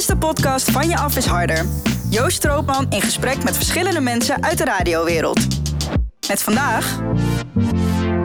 is 0.00 0.06
de 0.06 0.16
podcast 0.16 0.70
Van 0.70 0.88
Je 0.88 0.96
Af 0.96 1.16
is 1.16 1.26
Harder. 1.26 1.66
Joost 2.10 2.36
Stroopman 2.36 2.86
in 2.90 3.00
gesprek 3.00 3.44
met 3.44 3.56
verschillende 3.56 4.00
mensen 4.00 4.42
uit 4.42 4.58
de 4.58 4.64
radiowereld. 4.64 5.46
Met 6.28 6.42
vandaag... 6.42 7.00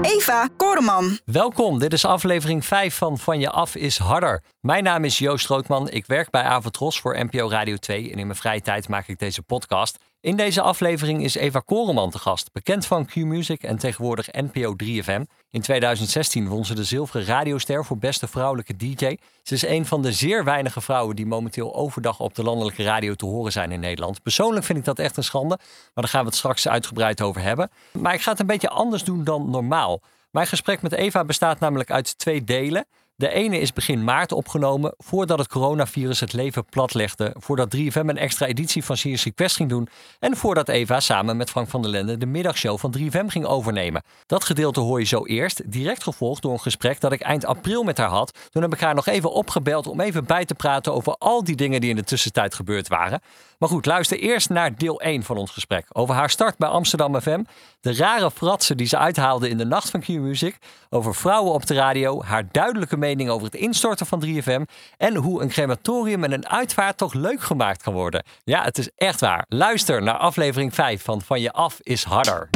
Eva 0.01 0.49
Koreman. 0.57 1.19
Welkom, 1.25 1.79
dit 1.79 1.93
is 1.93 2.05
aflevering 2.05 2.65
5 2.65 2.96
van 2.96 3.17
Van 3.17 3.39
Je 3.39 3.49
Af 3.49 3.75
is 3.75 3.97
Harder. 3.97 4.43
Mijn 4.61 4.83
naam 4.83 5.03
is 5.03 5.17
Joost 5.17 5.47
Roodman, 5.47 5.89
ik 5.89 6.05
werk 6.05 6.29
bij 6.29 6.41
Avotros 6.41 7.00
voor 7.00 7.25
NPO 7.25 7.50
Radio 7.50 7.76
2 7.76 8.12
en 8.12 8.20
in 8.20 8.28
mijn 8.28 8.39
vrije 8.39 8.62
tijd 8.62 8.88
maak 8.88 9.07
ik 9.07 9.20
deze 9.20 9.42
podcast. 9.42 9.98
In 10.26 10.36
deze 10.36 10.62
aflevering 10.62 11.23
is 11.23 11.36
Eva 11.36 11.60
Koreman 11.60 12.10
te 12.10 12.20
gast, 12.20 12.52
bekend 12.52 12.86
van 12.86 13.05
Q-Music 13.05 13.64
en 13.64 13.78
tegenwoordig 13.78 14.28
NPO 14.32 14.75
3FM. 14.84 15.21
In 15.50 15.62
2016 15.62 16.48
won 16.48 16.66
ze 16.66 16.75
de 16.75 16.84
zilveren 16.84 17.25
radioster 17.25 17.86
voor 17.86 17.98
beste 17.98 18.28
vrouwelijke 18.28 18.75
DJ. 18.75 19.18
Ze 19.43 19.54
is 19.54 19.66
een 19.66 19.86
van 19.86 20.02
de 20.02 20.11
zeer 20.11 20.43
weinige 20.43 20.82
vrouwen 20.82 21.16
die 21.16 21.25
momenteel 21.25 21.75
overdag 21.75 22.20
op 22.20 22.36
de 22.36 22.43
landelijke 22.43 22.83
radio 22.83 23.14
te 23.14 23.25
horen 23.25 23.52
zijn 23.52 23.71
in 23.71 23.80
Nederland. 23.80 24.21
Persoonlijk 24.21 24.66
vind 24.66 24.80
ik 24.80 24.86
dat 24.86 25.00
echt 25.00 25.18
een 25.18 25.24
schande, 25.24 25.57
maar 25.57 26.04
daar 26.04 26.07
gaan 26.07 26.21
we 26.21 26.28
het 26.28 26.38
straks 26.38 26.68
uitgebreid 26.68 27.21
over 27.21 27.42
hebben. 27.42 27.69
Maar 27.92 28.14
ik 28.14 28.21
ga 28.21 28.32
het 28.32 28.39
een 28.39 28.46
beetje 28.46 28.69
anders 28.69 29.04
doen 29.04 29.24
dan 29.24 29.50
normaal. 29.50 30.02
Mijn 30.32 30.47
gesprek 30.47 30.82
met 30.82 30.92
Eva 30.92 31.25
bestaat 31.25 31.60
namelijk 31.60 31.92
uit 31.92 32.17
twee 32.17 32.44
delen. 32.44 32.86
De 33.17 33.30
ene 33.30 33.59
is 33.59 33.73
begin 33.73 34.03
maart 34.03 34.31
opgenomen, 34.31 34.94
voordat 34.97 35.38
het 35.38 35.47
coronavirus 35.47 36.19
het 36.19 36.33
leven 36.33 36.66
platlegde, 36.66 37.36
voordat 37.38 37.75
3FM 37.75 37.94
een 37.94 38.17
extra 38.17 38.45
editie 38.45 38.83
van 38.83 38.97
Serious 38.97 39.23
Request 39.23 39.55
ging 39.55 39.69
doen 39.69 39.88
en 40.19 40.38
voordat 40.38 40.69
Eva 40.69 41.00
samen 41.00 41.38
met 41.38 41.50
Frank 41.50 41.69
van 41.69 41.81
der 41.81 41.91
Lende 41.91 42.17
de 42.17 42.25
middagshow 42.25 42.78
van 42.78 42.95
3FM 42.97 43.25
ging 43.25 43.45
overnemen. 43.45 44.03
Dat 44.25 44.44
gedeelte 44.44 44.80
hoor 44.80 45.00
je 45.00 45.05
zo 45.05 45.25
eerst, 45.25 45.72
direct 45.72 46.03
gevolgd 46.03 46.41
door 46.41 46.52
een 46.52 46.59
gesprek 46.59 47.00
dat 47.00 47.11
ik 47.11 47.22
eind 47.22 47.45
april 47.45 47.83
met 47.83 47.97
haar 47.97 48.09
had. 48.09 48.50
Toen 48.50 48.61
heb 48.61 48.73
ik 48.73 48.80
haar 48.80 48.95
nog 48.95 49.08
even 49.08 49.31
opgebeld 49.31 49.88
om 49.88 50.00
even 50.00 50.25
bij 50.25 50.45
te 50.45 50.55
praten 50.55 50.94
over 50.94 51.16
al 51.17 51.44
die 51.44 51.55
dingen 51.55 51.81
die 51.81 51.89
in 51.89 51.95
de 51.95 52.03
tussentijd 52.03 52.55
gebeurd 52.55 52.88
waren. 52.88 53.22
Maar 53.59 53.69
goed, 53.69 53.86
luister 53.86 54.19
eerst 54.19 54.50
naar 54.50 54.77
deel 54.77 55.02
1 55.02 55.23
van 55.23 55.38
ons 55.38 55.52
gesprek. 55.52 55.85
Over 55.91 56.16
haar 56.16 56.30
start 56.30 56.57
bij 56.57 56.69
Amsterdam 56.69 57.21
FM, 57.21 57.43
de 57.81 57.95
rare 57.95 58.31
fratsen 58.31 58.77
die 58.77 58.88
ze 58.88 58.97
uithaalde 58.97 59.49
in 59.49 59.57
de 59.57 59.66
nacht 59.66 59.89
van 59.89 59.99
Q-Music, 59.99 60.57
over 60.89 61.16
vrouwen 61.16 61.53
op 61.53 61.65
de 61.65 61.73
radio, 61.73 62.23
haar 62.23 62.47
duidelijke 62.52 62.97
mening 62.97 63.30
over 63.30 63.45
het 63.45 63.55
instorten 63.55 64.05
van 64.05 64.23
3FM 64.25 64.61
en 64.97 65.15
hoe 65.15 65.41
een 65.41 65.49
crematorium 65.49 66.23
en 66.23 66.31
een 66.31 66.47
uitvaart 66.47 66.97
toch 66.97 67.13
leuk 67.13 67.41
gemaakt 67.41 67.83
kan 67.83 67.93
worden. 67.93 68.23
Ja, 68.43 68.63
het 68.63 68.77
is 68.77 68.89
echt 68.95 69.19
waar. 69.19 69.45
Luister 69.49 70.02
naar 70.03 70.17
aflevering 70.17 70.73
5 70.73 71.03
van 71.03 71.21
Van 71.21 71.41
Je 71.41 71.52
Af 71.52 71.80
is 71.81 72.03
Harder. 72.03 72.49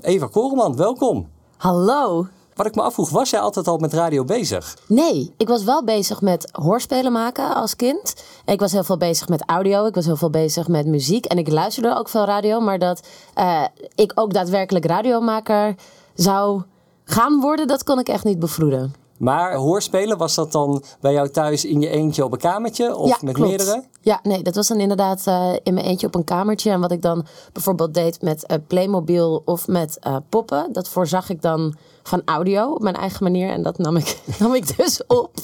Eva 0.00 0.26
Koreman, 0.26 0.76
welkom. 0.76 1.30
Hallo. 1.56 2.28
Wat 2.54 2.66
ik 2.66 2.74
me 2.74 2.82
afvroeg, 2.82 3.10
was 3.10 3.30
jij 3.30 3.40
altijd 3.40 3.68
al 3.68 3.78
met 3.78 3.92
radio 3.92 4.24
bezig? 4.24 4.76
Nee, 4.86 5.34
ik 5.36 5.48
was 5.48 5.64
wel 5.64 5.84
bezig 5.84 6.20
met 6.20 6.48
hoorspelen 6.52 7.12
maken 7.12 7.54
als 7.54 7.76
kind. 7.76 8.14
Ik 8.44 8.60
was 8.60 8.72
heel 8.72 8.84
veel 8.84 8.96
bezig 8.96 9.28
met 9.28 9.42
audio, 9.46 9.86
ik 9.86 9.94
was 9.94 10.04
heel 10.04 10.16
veel 10.16 10.30
bezig 10.30 10.68
met 10.68 10.86
muziek. 10.86 11.24
En 11.24 11.38
ik 11.38 11.48
luisterde 11.48 11.96
ook 11.96 12.08
veel 12.08 12.24
radio, 12.24 12.60
maar 12.60 12.78
dat 12.78 13.06
uh, 13.38 13.64
ik 13.94 14.12
ook 14.14 14.32
daadwerkelijk 14.32 14.84
radiomaker 14.84 15.74
zou 16.14 16.62
gaan 17.04 17.40
worden, 17.40 17.66
dat 17.66 17.84
kon 17.84 17.98
ik 17.98 18.08
echt 18.08 18.24
niet 18.24 18.38
bevroeden. 18.38 19.03
Maar 19.18 19.54
hoorspelen, 19.54 20.18
was 20.18 20.34
dat 20.34 20.52
dan 20.52 20.82
bij 21.00 21.12
jou 21.12 21.28
thuis 21.28 21.64
in 21.64 21.80
je 21.80 21.88
eentje 21.88 22.24
op 22.24 22.32
een 22.32 22.38
kamertje 22.38 22.96
of 22.96 23.08
ja, 23.08 23.16
met 23.20 23.34
klopt. 23.34 23.48
meerdere? 23.48 23.84
Ja, 24.00 24.20
nee, 24.22 24.42
dat 24.42 24.54
was 24.54 24.68
dan 24.68 24.80
inderdaad 24.80 25.24
uh, 25.28 25.52
in 25.62 25.74
mijn 25.74 25.86
eentje 25.86 26.06
op 26.06 26.14
een 26.14 26.24
kamertje. 26.24 26.70
En 26.70 26.80
wat 26.80 26.92
ik 26.92 27.02
dan 27.02 27.26
bijvoorbeeld 27.52 27.94
deed 27.94 28.22
met 28.22 28.44
uh, 28.50 28.56
Playmobil 28.66 29.42
of 29.44 29.68
met 29.68 29.98
uh, 30.06 30.16
poppen, 30.28 30.72
dat 30.72 30.88
voorzag 30.88 31.28
ik 31.28 31.42
dan 31.42 31.74
van 32.02 32.22
audio 32.24 32.72
op 32.72 32.82
mijn 32.82 32.94
eigen 32.94 33.22
manier. 33.22 33.48
En 33.48 33.62
dat 33.62 33.78
nam 33.78 33.96
ik, 33.96 34.20
nam 34.40 34.54
ik 34.54 34.76
dus 34.76 35.06
op. 35.06 35.34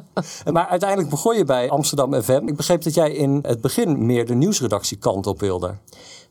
maar 0.52 0.66
uiteindelijk 0.66 1.10
begon 1.10 1.36
je 1.36 1.44
bij 1.44 1.70
Amsterdam 1.70 2.22
FM. 2.22 2.42
Ik 2.46 2.56
begreep 2.56 2.82
dat 2.82 2.94
jij 2.94 3.12
in 3.12 3.38
het 3.42 3.60
begin 3.60 4.06
meer 4.06 4.26
de 4.26 4.34
nieuwsredactiekant 4.34 5.26
op 5.26 5.40
wilde. 5.40 5.74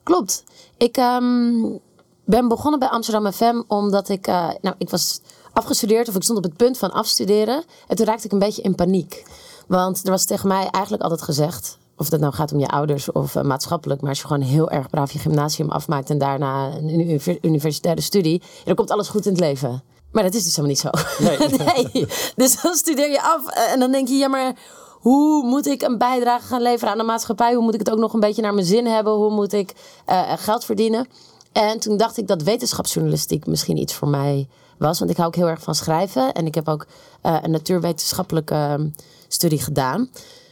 Klopt. 0.04 0.44
Ik 0.78 0.98
um, 0.98 1.80
ben 2.26 2.48
begonnen 2.48 2.80
bij 2.80 2.90
Amsterdam 2.90 3.32
FM 3.32 3.62
omdat 3.68 4.10
ik, 4.10 4.28
nou, 4.62 4.76
ik 4.78 4.90
was 4.90 5.22
afgestudeerd 5.54 6.08
of 6.10 6.16
ik 6.16 6.24
stond 6.24 6.38
op 6.38 6.44
het 6.44 6.58
punt 6.58 6.78
van 6.78 6.92
afstuderen. 6.92 7.64
En 7.88 7.96
toen 7.96 8.06
raakte 8.06 8.26
ik 8.26 8.32
een 8.32 8.40
beetje 8.40 8.62
in 8.62 8.76
paniek. 8.76 9.24
Want 9.68 10.04
er 10.04 10.12
was 10.12 10.26
tegen 10.26 10.48
mij 10.48 10.68
eigenlijk 10.72 11.04
altijd 11.04 11.22
gezegd, 11.22 11.78
of 11.98 12.10
dat 12.10 12.20
nou 12.20 12.34
gaat 12.34 12.54
om 12.54 12.60
je 12.60 12.68
ouders 12.68 13.12
of 13.12 13.36
uh, 13.36 13.44
maatschappelijk, 13.44 14.02
maar 14.02 14.10
als 14.10 14.20
je 14.20 14.28
gewoon 14.28 14.42
heel 14.42 14.70
erg 14.70 14.90
braaf 14.90 15.12
je 15.12 15.20
gymnasium 15.20 15.70
afmaakt 15.70 16.10
en 16.10 16.18
daarna 16.18 16.72
een 16.74 17.22
universitaire 17.42 18.02
studie, 18.02 18.42
dan 18.64 18.76
komt 18.76 18.92
alles 18.92 19.08
goed 19.08 19.26
in 19.26 19.32
het 19.32 19.42
leven. 19.42 19.84
Maar 20.12 20.24
dat 20.24 20.34
is 20.34 20.44
dus 20.44 20.56
helemaal 20.56 20.76
niet 20.76 20.80
zo. 20.80 21.24
Nee. 21.24 21.60
nee. 21.94 22.08
Dus 22.36 22.62
dan 22.62 22.76
studeer 22.76 23.12
je 23.12 23.22
af 23.22 23.48
en 23.48 23.80
dan 23.80 23.92
denk 23.92 24.08
je, 24.08 24.16
ja 24.16 24.28
maar 24.28 24.56
hoe 25.00 25.46
moet 25.46 25.68
ik 25.68 25.82
een 25.82 25.98
bijdrage 25.98 26.48
gaan 26.48 26.62
leveren 26.62 26.92
aan 26.92 26.98
de 26.98 27.04
maatschappij? 27.04 27.54
Hoe 27.54 27.64
moet 27.64 27.74
ik 27.74 27.80
het 27.80 27.92
ook 27.92 28.00
nog 28.00 28.14
een 28.14 28.20
beetje 28.20 28.42
naar 28.42 28.54
mijn 28.54 28.66
zin 28.66 28.86
hebben? 28.86 29.14
Hoe 29.14 29.32
moet 29.32 29.54
ik 29.54 29.74
uh, 30.10 30.32
geld 30.36 30.66
verdienen? 30.66 31.08
En 31.52 31.80
toen 31.80 31.98
dacht 31.98 32.18
ik 32.18 32.28
dat 32.28 32.42
wetenschapsjournalistiek 32.42 33.46
misschien 33.46 33.78
iets 33.78 33.94
voor 33.94 34.08
mij 34.08 34.48
was. 34.82 35.00
Want 35.00 35.12
ik 35.12 35.18
hou 35.18 35.28
ook 35.28 35.36
heel 35.36 35.50
erg 35.50 35.62
van 35.62 35.76
schrijven. 35.76 36.34
En 36.34 36.46
ik 36.46 36.56
heb 36.56 36.70
ook 36.70 36.88
uh, 37.24 37.38
een 37.42 37.52
natuurwetenschappelijke 37.52 38.76
uh, 38.80 38.86
studie 39.28 39.62
gedaan. 39.62 40.10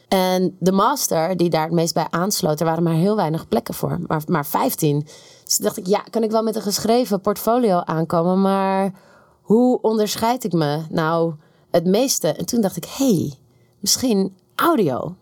En 0.07 0.55
de 0.59 0.71
master 0.71 1.37
die 1.37 1.49
daar 1.49 1.63
het 1.63 1.71
meest 1.71 1.93
bij 1.93 2.07
aansloot, 2.09 2.59
er 2.59 2.65
waren 2.65 2.83
maar 2.83 2.93
heel 2.93 3.15
weinig 3.15 3.47
plekken 3.47 3.73
voor. 3.73 3.99
Maar, 4.07 4.21
maar 4.27 4.45
15. 4.45 5.07
Dus 5.45 5.57
dacht 5.57 5.77
ik, 5.77 5.87
ja, 5.87 5.99
kan 6.09 6.23
ik 6.23 6.31
wel 6.31 6.43
met 6.43 6.55
een 6.55 6.61
geschreven 6.61 7.21
portfolio 7.21 7.79
aankomen. 7.79 8.41
Maar 8.41 8.93
hoe 9.41 9.81
onderscheid 9.81 10.43
ik 10.43 10.53
me 10.53 10.81
nou 10.89 11.33
het 11.71 11.85
meeste? 11.85 12.27
En 12.27 12.45
toen 12.45 12.61
dacht 12.61 12.77
ik, 12.77 12.85
hey, 12.85 13.33
misschien 13.79 14.35
audio. 14.55 15.15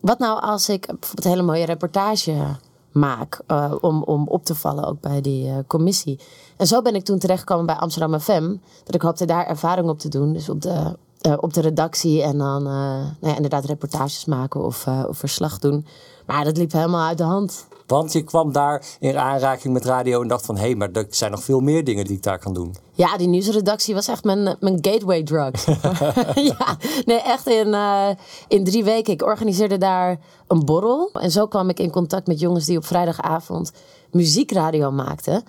Wat 0.00 0.18
nou 0.18 0.40
als 0.40 0.68
ik 0.68 0.86
bijvoorbeeld 0.86 1.24
een 1.24 1.30
hele 1.30 1.42
mooie 1.42 1.64
reportage 1.64 2.56
maak 2.92 3.40
uh, 3.48 3.74
om, 3.80 4.02
om 4.02 4.28
op 4.28 4.44
te 4.44 4.54
vallen 4.54 4.84
ook 4.84 5.00
bij 5.00 5.20
die 5.20 5.46
uh, 5.46 5.56
commissie. 5.66 6.20
En 6.56 6.66
zo 6.66 6.82
ben 6.82 6.94
ik 6.94 7.04
toen 7.04 7.18
terechtgekomen 7.18 7.66
bij 7.66 7.76
Amsterdam 7.76 8.20
FM. 8.20 8.56
Dat 8.84 8.94
ik 8.94 9.02
hoopte 9.02 9.24
daar 9.24 9.46
ervaring 9.46 9.88
op 9.88 9.98
te 9.98 10.08
doen. 10.08 10.32
Dus 10.32 10.48
op 10.48 10.62
de, 10.62 10.96
uh, 11.26 11.34
op 11.40 11.54
de 11.54 11.60
redactie 11.60 12.22
en 12.22 12.38
dan 12.38 12.62
nou 12.62 13.14
ja, 13.20 13.36
inderdaad 13.36 13.64
reportages 13.64 14.24
maken 14.24 14.64
of, 14.64 14.86
of 14.86 15.18
verslag 15.18 15.58
doen. 15.58 15.86
Maar 16.26 16.44
dat 16.44 16.56
liep 16.56 16.72
helemaal 16.72 17.06
uit 17.06 17.18
de 17.18 17.24
hand. 17.24 17.66
Want 17.90 18.12
je 18.12 18.22
kwam 18.22 18.52
daar 18.52 18.86
in 19.00 19.18
aanraking 19.18 19.72
met 19.72 19.84
radio 19.84 20.22
en 20.22 20.28
dacht 20.28 20.46
van... 20.46 20.56
hé, 20.56 20.62
hey, 20.62 20.74
maar 20.74 20.90
er 20.92 21.06
zijn 21.10 21.30
nog 21.30 21.42
veel 21.42 21.60
meer 21.60 21.84
dingen 21.84 22.04
die 22.04 22.16
ik 22.16 22.22
daar 22.22 22.38
kan 22.38 22.54
doen. 22.54 22.76
Ja, 22.92 23.16
die 23.16 23.28
nieuwsredactie 23.28 23.94
was 23.94 24.08
echt 24.08 24.24
mijn, 24.24 24.56
mijn 24.60 24.78
gateway 24.80 25.22
drug. 25.22 25.64
ja, 26.52 26.76
nee, 27.04 27.20
echt 27.20 27.46
in, 27.46 27.66
uh, 27.66 28.08
in 28.48 28.64
drie 28.64 28.84
weken. 28.84 29.12
Ik 29.12 29.22
organiseerde 29.22 29.78
daar 29.78 30.18
een 30.46 30.64
borrel. 30.64 31.10
En 31.12 31.30
zo 31.30 31.46
kwam 31.46 31.68
ik 31.68 31.78
in 31.78 31.90
contact 31.90 32.26
met 32.26 32.40
jongens 32.40 32.66
die 32.66 32.76
op 32.76 32.84
vrijdagavond 32.84 33.72
muziekradio 34.10 34.90
maakten. 34.90 35.42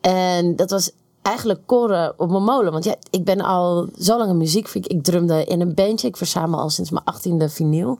En 0.00 0.56
dat 0.56 0.70
was 0.70 0.90
eigenlijk 1.22 1.60
koren 1.66 2.14
op 2.16 2.30
mijn 2.30 2.44
molen. 2.44 2.72
Want 2.72 2.84
ja, 2.84 2.94
ik 3.10 3.24
ben 3.24 3.40
al 3.40 3.88
zo 3.98 4.18
lang 4.18 4.30
een 4.30 4.36
muziekfreak. 4.36 4.86
Ik 4.86 5.02
drumde 5.02 5.44
in 5.44 5.60
een 5.60 5.74
bandje. 5.74 6.08
Ik 6.08 6.16
verzamel 6.16 6.60
al 6.60 6.70
sinds 6.70 6.90
mijn 6.90 7.04
achttiende 7.04 7.48
vinyl. 7.48 7.98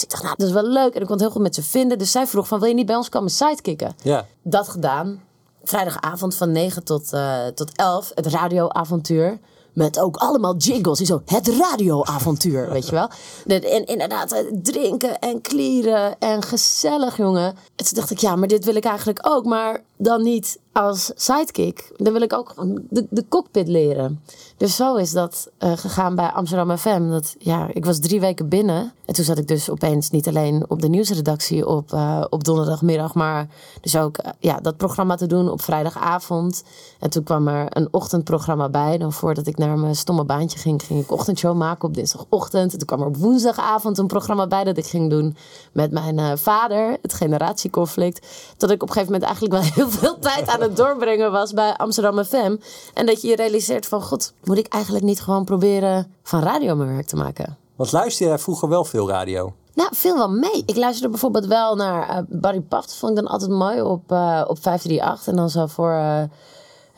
Dus 0.00 0.08
ik 0.08 0.10
dacht, 0.10 0.22
nou, 0.22 0.34
dat 0.38 0.46
is 0.46 0.52
wel 0.52 0.72
leuk. 0.72 0.94
En 0.94 1.00
ik 1.00 1.06
kon 1.06 1.12
het 1.12 1.20
heel 1.20 1.30
goed 1.30 1.42
met 1.42 1.54
ze 1.54 1.62
vinden. 1.62 1.98
Dus 1.98 2.10
zij 2.10 2.26
vroeg 2.26 2.48
van, 2.48 2.58
wil 2.58 2.68
je 2.68 2.74
niet 2.74 2.86
bij 2.86 2.96
ons 2.96 3.08
komen 3.08 3.30
sidekicken? 3.30 3.94
Ja. 4.02 4.26
Dat 4.42 4.68
gedaan. 4.68 5.22
Vrijdagavond 5.62 6.34
van 6.34 6.52
9 6.52 6.84
tot, 6.84 7.12
uh, 7.12 7.46
tot 7.46 7.70
11. 7.76 8.12
Het 8.14 8.26
radioavontuur. 8.26 9.38
Met 9.72 9.98
ook 9.98 10.16
allemaal 10.16 10.56
jingles. 10.56 10.98
Die 10.98 11.06
zo, 11.06 11.22
het 11.24 11.48
radioavontuur, 11.48 12.70
weet 12.70 12.86
je 12.86 12.92
wel. 12.92 13.08
En 13.46 13.86
inderdaad, 13.86 14.44
drinken 14.62 15.18
en 15.18 15.40
klieren 15.40 16.18
en 16.18 16.42
gezellig, 16.42 17.16
jongen. 17.16 17.46
En 17.76 17.84
toen 17.84 17.94
dacht 17.94 18.10
ik, 18.10 18.18
ja, 18.18 18.36
maar 18.36 18.48
dit 18.48 18.64
wil 18.64 18.74
ik 18.74 18.84
eigenlijk 18.84 19.18
ook. 19.22 19.44
Maar 19.44 19.82
dan 20.00 20.22
niet 20.22 20.58
als 20.72 21.12
sidekick. 21.14 21.92
Dan 21.96 22.12
wil 22.12 22.22
ik 22.22 22.32
ook 22.32 22.54
de, 22.90 23.06
de 23.10 23.24
cockpit 23.28 23.68
leren. 23.68 24.22
Dus 24.56 24.76
zo 24.76 24.96
is 24.96 25.12
dat 25.12 25.50
uh, 25.58 25.72
gegaan 25.76 26.14
bij 26.14 26.28
Amsterdam 26.28 26.76
FM. 26.76 27.08
Dat, 27.08 27.34
ja, 27.38 27.68
ik 27.72 27.84
was 27.84 27.98
drie 27.98 28.20
weken 28.20 28.48
binnen. 28.48 28.92
En 29.04 29.14
toen 29.14 29.24
zat 29.24 29.38
ik 29.38 29.48
dus 29.48 29.70
opeens 29.70 30.10
niet 30.10 30.28
alleen 30.28 30.64
op 30.68 30.82
de 30.82 30.88
nieuwsredactie 30.88 31.66
op, 31.66 31.92
uh, 31.92 32.24
op 32.30 32.44
donderdagmiddag. 32.44 33.14
Maar 33.14 33.48
dus 33.80 33.96
ook 33.96 34.18
uh, 34.18 34.30
ja, 34.38 34.60
dat 34.60 34.76
programma 34.76 35.14
te 35.14 35.26
doen 35.26 35.50
op 35.50 35.62
vrijdagavond. 35.62 36.62
En 36.98 37.10
toen 37.10 37.22
kwam 37.22 37.48
er 37.48 37.66
een 37.68 37.88
ochtendprogramma 37.90 38.68
bij. 38.68 38.98
Dan 38.98 39.12
voordat 39.12 39.46
ik 39.46 39.58
naar 39.58 39.78
mijn 39.78 39.96
stomme 39.96 40.24
baantje 40.24 40.58
ging, 40.58 40.82
ging 40.82 41.02
ik 41.02 41.12
ochtendshow 41.12 41.56
maken 41.56 41.88
op 41.88 41.94
dinsdagochtend. 41.94 42.72
En 42.72 42.78
toen 42.78 42.86
kwam 42.86 43.00
er 43.00 43.06
op 43.06 43.16
woensdagavond 43.16 43.98
een 43.98 44.06
programma 44.06 44.46
bij 44.46 44.64
dat 44.64 44.76
ik 44.76 44.86
ging 44.86 45.10
doen 45.10 45.36
met 45.72 45.90
mijn 45.90 46.38
vader. 46.38 46.98
Het 47.02 47.14
generatieconflict. 47.14 48.26
Tot 48.56 48.70
ik 48.70 48.82
op 48.82 48.88
een 48.88 48.94
gegeven 48.94 49.12
moment 49.12 49.30
eigenlijk 49.30 49.62
wel 49.62 49.72
heel 49.72 49.89
veel 49.90 50.18
tijd 50.18 50.48
aan 50.48 50.60
het 50.60 50.76
doorbrengen 50.76 51.32
was 51.32 51.52
bij 51.52 51.76
Amsterdam 51.76 52.24
FM. 52.24 52.56
En 52.94 53.06
dat 53.06 53.22
je 53.22 53.28
je 53.28 53.36
realiseert 53.36 53.86
van, 53.86 54.02
god, 54.02 54.32
moet 54.44 54.58
ik 54.58 54.66
eigenlijk 54.66 55.04
niet 55.04 55.20
gewoon 55.20 55.44
proberen 55.44 56.14
van 56.22 56.42
radio 56.42 56.74
mijn 56.74 56.94
werk 56.94 57.06
te 57.06 57.16
maken? 57.16 57.56
Want 57.76 57.92
luisterde 57.92 58.32
jij 58.32 58.42
vroeger 58.42 58.68
wel 58.68 58.84
veel 58.84 59.08
radio? 59.08 59.52
Nou, 59.74 59.88
veel 59.94 60.16
wel 60.16 60.30
mee. 60.30 60.62
Ik 60.66 60.76
luisterde 60.76 61.10
bijvoorbeeld 61.10 61.46
wel 61.46 61.74
naar 61.74 62.10
uh, 62.10 62.18
Barry 62.28 62.60
Paft. 62.60 62.94
vond 62.94 63.12
ik 63.12 63.24
dan 63.24 63.32
altijd 63.32 63.50
mooi 63.50 63.82
op, 63.82 64.12
uh, 64.12 64.44
op 64.46 64.58
538. 64.62 65.26
En 65.26 65.36
dan 65.36 65.50
zo 65.50 65.66
voor 65.66 65.92
uh, 65.92 66.22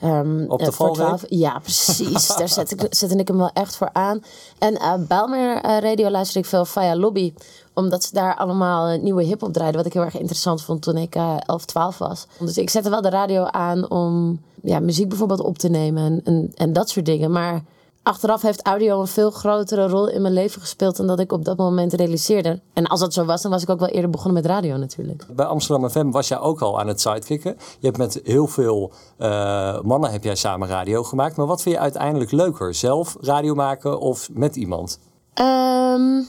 Ehm, 0.03 0.45
Op 0.47 0.59
de 0.59 0.65
eh, 0.65 0.71
voor? 0.71 0.93
12. 0.93 1.23
Ja, 1.27 1.59
precies. 1.59 2.27
Daar 2.27 2.49
zet 2.49 2.71
ik, 2.71 2.85
zette 2.95 3.15
ik 3.15 3.27
hem 3.27 3.37
wel 3.37 3.51
echt 3.53 3.75
voor 3.75 3.89
aan. 3.93 4.23
En 4.57 4.77
eh 4.77 4.93
Bijlmer 5.07 5.61
eh, 5.61 5.79
Radio 5.79 6.09
luisterde 6.09 6.39
ik 6.39 6.45
veel 6.45 6.65
via 6.65 6.95
Lobby. 6.95 7.33
Omdat 7.73 8.03
ze 8.03 8.13
daar 8.13 8.35
allemaal 8.35 8.87
eh, 8.87 9.01
nieuwe 9.01 9.23
hip-hop 9.23 9.53
draaiden. 9.53 9.77
Wat 9.77 9.87
ik 9.87 9.93
heel 9.93 10.03
erg 10.03 10.17
interessant 10.19 10.61
vond 10.61 10.81
toen 10.81 10.97
ik 10.97 11.15
eh 11.15 11.35
11, 11.45 11.65
12 11.65 11.97
was. 11.97 12.27
Dus 12.39 12.57
ik 12.57 12.69
zette 12.69 12.89
wel 12.89 13.01
de 13.01 13.09
radio 13.09 13.43
aan 13.43 13.89
om 13.89 14.41
ja, 14.61 14.79
muziek 14.79 15.09
bijvoorbeeld 15.09 15.41
op 15.41 15.57
te 15.57 15.69
nemen. 15.69 16.03
En, 16.03 16.21
en, 16.23 16.51
en 16.55 16.73
dat 16.73 16.89
soort 16.89 17.05
dingen. 17.05 17.31
Maar 17.31 17.63
achteraf 18.03 18.41
heeft 18.41 18.61
audio 18.61 18.99
een 18.99 19.07
veel 19.07 19.31
grotere 19.31 19.87
rol 19.87 20.09
in 20.09 20.21
mijn 20.21 20.33
leven 20.33 20.61
gespeeld. 20.61 20.97
dan 20.97 21.07
dat 21.07 21.19
ik 21.19 21.31
op 21.31 21.45
dat 21.45 21.57
moment 21.57 21.93
realiseerde. 21.93 22.59
En 22.73 22.87
als 22.87 22.99
dat 22.99 23.13
zo 23.13 23.25
was, 23.25 23.41
dan 23.41 23.51
was 23.51 23.63
ik 23.63 23.69
ook 23.69 23.79
wel 23.79 23.89
eerder 23.89 24.09
begonnen 24.09 24.41
met 24.41 24.51
radio 24.51 24.77
natuurlijk. 24.77 25.25
Bij 25.35 25.45
Amsterdam 25.45 25.89
FM 25.89 26.09
was 26.09 26.27
jij 26.27 26.39
ook 26.39 26.61
al 26.61 26.79
aan 26.79 26.87
het 26.87 27.01
sidekicken. 27.01 27.55
Je 27.79 27.85
hebt 27.85 27.97
met 27.97 28.19
heel 28.23 28.47
veel 28.47 28.91
eh, 29.17 29.81
mannen 29.81 30.11
heb 30.11 30.23
jij 30.23 30.35
samen 30.35 30.67
radio 30.67 31.03
gemaakt. 31.03 31.35
Maar 31.35 31.45
wat 31.45 31.61
vind 31.61 31.75
je 31.75 31.81
uiteindelijk 31.81 32.31
leuker? 32.31 32.73
Zelf 32.73 33.17
radio 33.21 33.55
maken 33.55 33.99
of 33.99 34.29
met 34.31 34.55
iemand? 34.55 34.99
Ehm, 35.33 36.21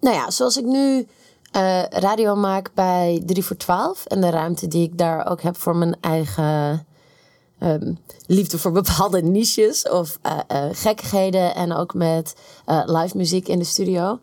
nou 0.00 0.16
ja, 0.16 0.30
zoals 0.30 0.56
ik 0.56 0.64
nu 0.64 1.06
eh, 1.52 1.82
radio 1.84 2.36
maak 2.36 2.70
bij 2.74 3.22
3 3.26 3.44
voor 3.44 3.56
12 3.56 4.04
en 4.06 4.20
de 4.20 4.30
ruimte 4.30 4.68
die 4.68 4.82
ik 4.82 4.98
daar 4.98 5.30
ook 5.30 5.42
heb 5.42 5.56
voor 5.56 5.76
mijn 5.76 5.96
eigen 6.00 6.86
ehm, 7.58 7.94
liefde 8.26 8.58
voor 8.58 8.72
bepaalde 8.72 9.22
niches 9.38 9.88
of 9.88 10.18
eh, 10.22 10.38
gekkigheden 10.72 11.54
en 11.54 11.72
ook 11.72 11.94
met 11.94 12.34
live 12.86 13.16
muziek 13.16 13.48
in 13.48 13.58
de 13.58 13.64
studio, 13.64 14.18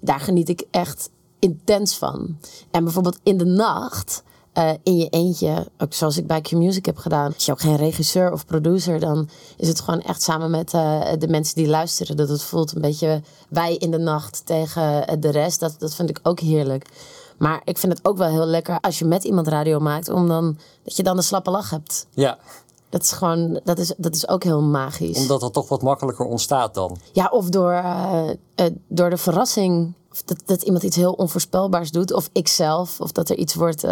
daar 0.00 0.20
geniet 0.20 0.48
ik 0.48 0.64
echt 0.70 1.10
intens 1.38 1.96
van. 1.96 2.38
En 2.70 2.84
bijvoorbeeld 2.84 3.18
in 3.22 3.36
de 3.36 3.44
nacht. 3.44 4.22
Eh, 4.52 4.70
in 4.82 4.96
je 4.96 5.08
eentje, 5.08 5.66
ook 5.78 5.92
zoals 5.92 6.16
ik 6.16 6.26
bij 6.26 6.40
Q-Music 6.40 6.86
heb 6.86 6.96
gedaan. 6.96 7.34
Als 7.34 7.44
je 7.44 7.52
ook 7.52 7.60
geen 7.60 7.76
regisseur 7.76 8.32
of 8.32 8.46
producer, 8.46 9.00
dan 9.00 9.28
is 9.56 9.68
het 9.68 9.80
gewoon 9.80 10.00
echt 10.00 10.22
samen 10.22 10.50
met 10.50 10.74
eh, 10.74 11.00
de 11.18 11.28
mensen 11.28 11.54
die 11.54 11.68
luisteren. 11.68 12.16
Dat 12.16 12.28
het 12.28 12.42
voelt 12.42 12.74
een 12.74 12.80
beetje 12.80 13.22
wij 13.48 13.74
in 13.74 13.90
de 13.90 13.98
nacht 13.98 14.46
tegen 14.46 15.06
eh, 15.06 15.16
de 15.20 15.30
rest. 15.30 15.60
Dat, 15.60 15.74
dat 15.78 15.94
vind 15.94 16.10
ik 16.10 16.20
ook 16.22 16.40
heerlijk. 16.40 16.86
Maar 17.38 17.60
ik 17.64 17.78
vind 17.78 17.92
het 17.92 18.04
ook 18.04 18.16
wel 18.16 18.28
heel 18.28 18.46
lekker 18.46 18.80
als 18.80 18.98
je 18.98 19.04
met 19.04 19.24
iemand 19.24 19.48
radio 19.48 19.78
maakt, 19.78 20.08
om 20.08 20.28
dan, 20.28 20.58
dat 20.82 20.96
je 20.96 21.02
dan 21.02 21.16
een 21.16 21.22
slappe 21.22 21.50
lach 21.50 21.70
hebt. 21.70 22.06
Ja, 22.10 22.38
Dat 22.88 23.02
is 23.02 23.12
gewoon, 23.12 23.60
dat 23.64 23.78
is, 23.78 23.92
dat 23.96 24.14
is 24.14 24.28
ook 24.28 24.44
heel 24.44 24.62
magisch. 24.62 25.18
omdat 25.18 25.40
dat 25.40 25.52
toch 25.52 25.68
wat 25.68 25.82
makkelijker 25.82 26.26
ontstaat 26.26 26.74
dan. 26.74 26.98
Ja, 27.12 27.28
of 27.30 27.48
door, 27.48 27.82
door 28.88 29.10
de 29.10 29.16
verrassing. 29.16 29.92
Of 30.10 30.22
dat, 30.22 30.42
dat 30.44 30.62
iemand 30.62 30.84
iets 30.84 30.96
heel 30.96 31.12
onvoorspelbaars 31.12 31.90
doet. 31.90 32.12
Of 32.12 32.28
ikzelf. 32.32 33.00
Of 33.00 33.12
dat 33.12 33.28
er 33.28 33.36
iets 33.36 33.54
wordt, 33.54 33.84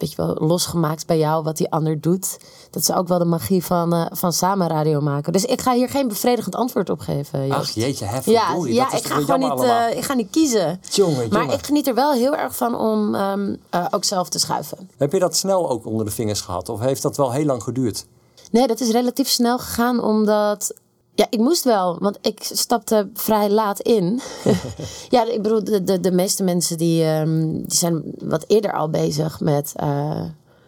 weet 0.00 0.10
je 0.10 0.16
wel, 0.16 0.34
losgemaakt 0.48 1.06
bij 1.06 1.18
jou 1.18 1.42
wat 1.42 1.56
die 1.56 1.70
ander 1.70 2.00
doet. 2.00 2.38
Dat 2.70 2.82
is 2.82 2.92
ook 2.92 3.08
wel 3.08 3.18
de 3.18 3.24
magie 3.24 3.64
van, 3.64 3.92
eh, 3.92 4.06
van 4.10 4.32
samen 4.32 4.68
radio 4.68 5.00
maken. 5.00 5.32
Dus 5.32 5.44
ik 5.44 5.60
ga 5.60 5.74
hier 5.74 5.88
geen 5.88 6.08
bevredigend 6.08 6.54
antwoord 6.54 6.90
op 6.90 7.00
geven. 7.00 7.46
Joost. 7.46 7.60
Ach 7.60 7.70
jeetje, 7.70 8.04
heftig. 8.04 8.32
ja, 8.32 8.56
Oei, 8.56 8.74
ja 8.74 8.84
dat 8.84 8.92
is 8.92 9.00
ik 9.00 9.06
ga 9.06 9.20
gewoon 9.20 9.40
niet, 9.40 9.62
eh, 9.62 9.96
ik 9.96 10.04
ga 10.04 10.14
niet 10.14 10.30
kiezen. 10.30 10.80
Maar 11.30 11.52
ik 11.52 11.66
geniet 11.66 11.86
er 11.86 11.94
wel 11.94 12.12
heel 12.12 12.36
erg 12.36 12.56
van 12.56 12.78
om 12.78 13.14
ehm, 13.14 13.54
eh, 13.70 13.86
ook 13.90 14.04
zelf 14.04 14.28
te 14.28 14.38
schuiven. 14.38 14.90
Heb 14.96 15.12
je 15.12 15.18
dat 15.18 15.36
snel 15.36 15.70
ook 15.70 15.86
onder 15.86 16.04
de 16.04 16.12
vingers 16.12 16.40
gehad? 16.40 16.68
Of 16.68 16.80
heeft 16.80 17.02
dat 17.02 17.16
wel 17.16 17.32
heel 17.32 17.44
lang 17.44 17.62
geduurd? 17.62 18.06
Nee, 18.50 18.66
dat 18.66 18.80
is 18.80 18.90
relatief 18.90 19.28
snel 19.28 19.58
gegaan 19.58 20.02
omdat. 20.02 20.74
Ja, 21.14 21.26
ik 21.30 21.38
moest 21.38 21.64
wel, 21.64 21.98
want 21.98 22.18
ik 22.20 22.42
stapte 22.42 23.10
vrij 23.14 23.50
laat 23.50 23.80
in. 23.80 24.20
ja, 25.08 25.30
ik 25.30 25.42
bedoel, 25.42 25.64
de, 25.64 25.84
de, 25.84 26.00
de 26.00 26.12
meeste 26.12 26.42
mensen 26.42 26.78
die, 26.78 27.04
ehm, 27.04 27.52
die 27.52 27.76
zijn 27.76 28.02
wat 28.18 28.44
eerder 28.46 28.72
al 28.72 28.90
bezig 28.90 29.40
met, 29.40 29.72
eh, 29.76 30.22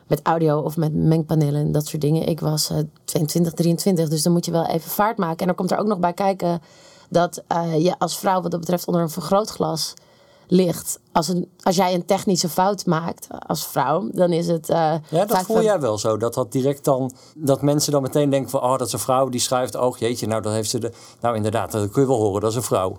met 0.06 0.21
audio 0.23 0.61
of 0.61 0.77
met 0.77 0.94
mengpanelen 0.94 1.61
en 1.61 1.73
dat 1.73 1.87
soort 1.87 2.03
dingen. 2.03 2.29
Ik 2.29 2.41
was 2.41 2.71
eh 2.71 2.79
22, 3.05 3.53
23, 3.53 4.09
dus 4.09 4.23
dan 4.23 4.33
moet 4.33 4.44
je 4.44 4.50
wel 4.50 4.67
even 4.67 4.91
vaart 4.91 5.19
maken. 5.19 5.39
En 5.39 5.47
dan 5.47 5.55
komt 5.55 5.71
er 5.71 5.79
ook 5.79 5.87
nog 5.87 5.99
bij 5.99 6.12
kijken 6.12 6.62
dat 7.09 7.43
eh, 7.47 7.85
je 7.85 7.99
als 7.99 8.19
vrouw 8.19 8.43
wat 8.43 8.50
dat 8.50 8.61
betreft 8.61 8.87
onder 8.87 9.03
een 9.03 9.11
vergrootglas 9.11 9.95
ligt. 10.49 11.00
Als, 11.12 11.29
een, 11.29 11.49
als 11.62 11.77
jij 11.77 11.94
een 11.94 12.05
technische 12.06 12.49
fout 12.49 12.87
maakt 12.87 13.27
als 13.47 13.67
vrouw, 13.67 14.09
dan 14.12 14.33
is 14.33 14.47
het. 14.47 14.69
eh, 14.69 14.94
Ja, 15.11 15.25
dat 15.25 15.43
voel 15.43 15.56
van- 15.56 15.65
jij 15.65 15.81
wel 15.81 15.99
zo. 15.99 16.17
Dat 16.17 16.35
dat 16.35 16.53
direct 16.53 16.85
dan, 16.85 17.12
dat 17.37 17.62
mensen 17.62 17.93
dan 17.93 18.03
meteen 18.03 18.31
denken 18.31 18.50
van, 18.50 18.61
oh, 18.62 18.79
dat 18.79 18.87
is 18.87 18.93
een 18.93 18.99
vrouw 18.99 19.29
die 19.29 19.41
schrijft. 19.41 19.75
Oh, 19.77 19.97
jeetje, 19.99 20.27
nou, 20.27 20.43
dat 20.43 20.53
heeft 20.53 20.71
ze 20.71 20.79
de. 20.79 20.93
Nou, 21.21 21.37
inderdaad, 21.37 21.73
dat 21.73 21.91
kun 21.91 22.03
je 22.03 22.09
wel 22.09 22.17
horen, 22.21 22.41
dat 22.41 22.50
is 22.50 22.56
een 22.56 22.62
vrouw. 22.62 22.97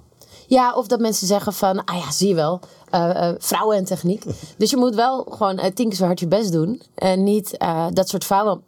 Ja, 0.48 0.74
of 0.74 0.88
dat 0.88 1.00
mensen 1.00 1.28
zeggen 1.28 1.54
van, 1.54 1.86
ah 1.86 1.98
ja, 1.98 2.12
zie 2.12 2.28
je 2.28 2.36
wel, 2.36 2.60
eh, 2.94 3.30
eh, 3.30 3.36
vrouwen 3.40 3.78
en 3.78 3.86
techniek. 3.86 4.24
Dus 4.58 4.70
je 4.70 4.78
moet 4.78 4.96
wel 4.96 5.26
gewoon 5.30 5.58
eh, 5.58 5.74
tien 5.74 5.88
keer 5.90 5.98
zo 5.98 6.06
hard 6.06 6.20
je 6.20 6.28
best 6.28 6.52
doen. 6.52 6.82
En 6.96 7.24
niet 7.24 7.58
dat 7.94 8.10
soort 8.10 8.26
vrouwen, 8.26 8.62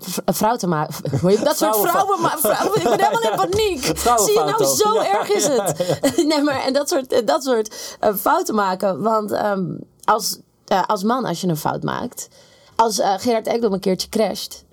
te 0.58 0.68
maken. 0.68 0.96
Dat 1.44 1.58
soort 1.58 1.78
vrouwen, 1.78 2.20
ik 2.76 2.84
ben 2.84 3.00
helemaal 3.00 3.22
in 3.22 3.36
paniek. 3.50 3.84
Zie 4.20 4.34
je 4.34 4.54
nou, 4.58 4.66
zo 4.66 4.94
Ja, 4.94 5.20
erg 5.20 5.30
is 5.30 5.48
het. 5.48 6.26
nee, 6.28 6.42
maar 6.42 6.64
en 6.64 6.74
dat 6.74 6.90
soort, 6.90 7.28
dat 7.28 7.44
soort 7.44 7.98
fouten 8.20 8.56
maken. 8.56 9.02
Want 9.02 9.32
ehm, 9.32 9.64
als, 10.04 10.40
als 10.88 11.04
man, 11.04 11.26
als 11.26 11.42
je 11.42 11.48
een 11.48 11.58
fout 11.58 11.84
maakt, 11.84 12.28
als 12.76 13.02
Gerard 13.18 13.48
Ekdom 13.48 13.74
een 13.74 13.80
keertje 13.80 14.10
crasht. 14.10 14.64